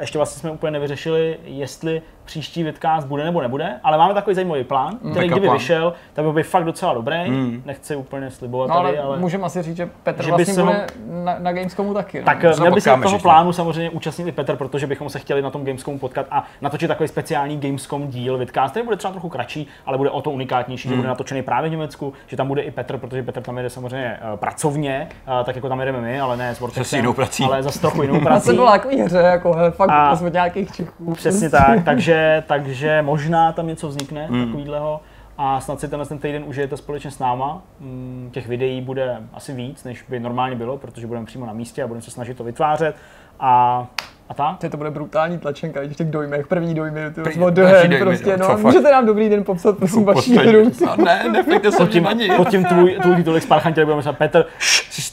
[0.00, 4.64] ještě vlastně jsme úplně nevyřešili, jestli příští vidcast bude nebo nebude, ale máme takový zajímavý
[4.64, 5.56] plán, který Backup kdyby plán.
[5.58, 7.30] vyšel, tak by byl fakt docela dobrý.
[7.30, 7.62] Mm.
[7.66, 9.18] Nechci úplně slibovat No, tady, ale, ale...
[9.18, 10.86] můžeme asi říct, že Petr Že by vlastně se ho- bude
[11.24, 12.18] na, na Gamescomu taky.
[12.20, 12.24] No.
[12.24, 13.18] Tak se eh, měl by se toho všichni.
[13.18, 16.88] plánu samozřejmě účastnit i Petr, protože bychom se chtěli na tom Gamescomu potkat a natočit
[16.88, 20.88] takový speciální Gamescom díl vidcast, který bude třeba trochu kratší, ale bude o to unikátnější,
[20.88, 20.98] že Hmm.
[20.98, 24.18] bude natočený právě v Německu, že tam bude i Petr, protože Petr tam jede samozřejmě
[24.34, 25.08] eh, pracovně,
[25.40, 27.44] eh, tak jako tam jedeme my, ale ne s Vortexem, jinou prací.
[27.44, 28.46] ale za trochu jinou Já prací.
[28.46, 31.14] jsem byla takový hře, jako fakt A- nějakých Čechů.
[31.14, 34.44] Přesně tak, takže, takže možná tam něco vznikne Hmm.
[34.46, 35.00] takovýhleho
[35.38, 37.62] a snad si tenhle ten týden užijete společně s náma.
[37.80, 41.82] Mm, Těch videí bude asi víc, než by normálně bylo, protože budeme přímo na místě
[41.82, 42.96] a budeme se snažit to vytvářet.
[43.40, 43.86] A,
[44.28, 44.56] a tak.
[44.62, 47.98] Že to bude brutální tlačenka, i v těch dojmech, první dojmy, ty První- od dojmy,
[47.98, 48.58] prostě, no, fakt?
[48.62, 50.70] můžete nám dobrý den popsat, prosím, vaší hru.
[50.86, 52.30] No, ne, nepojďte se tím, ani.
[52.36, 54.44] pod tím tvůj, tvůj titulek spárchan, který budeme říkat Petr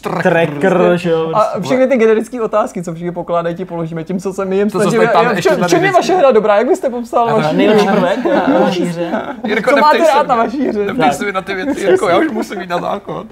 [0.01, 0.33] tracker.
[0.51, 1.31] Tracker, že jo.
[1.33, 4.69] A všechny ty generické otázky, co všichni pokládají, ti položíme tím, co se my jim
[4.69, 5.07] snažíme.
[5.07, 5.37] tam
[5.67, 6.57] čem- je vaše hra dobrá?
[6.57, 7.95] Jak byste popsal vaši Nejlepší hru?
[8.01, 9.11] prvek na naší hře.
[9.43, 10.43] Jirko, Co máte neptej se rád na mě.
[10.43, 10.85] vaší hře?
[10.85, 13.27] Neptej se mi na ty věci, Jirko, já už musím jít na záchod.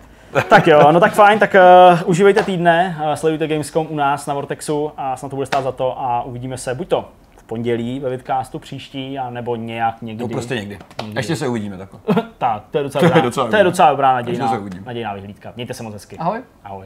[0.49, 4.33] Tak jo, no tak fajn, tak uh, užívejte týdne, uh, sledujte Gamescom u nás na
[4.33, 7.99] Vortexu a snad to bude stát za to a uvidíme se buď to v pondělí
[7.99, 10.23] ve vidcastu příští, a nebo nějak někdy.
[10.23, 10.79] No prostě někdy.
[11.15, 11.99] Ještě se uvidíme takhle.
[12.37, 15.53] Tak, to je docela, To je dobrá, docela to je docela dobrá nadějná, nadějná vyhlídka.
[15.55, 16.17] Mějte se moc hezky.
[16.17, 16.41] Ahoj.
[16.63, 16.85] Ahoj.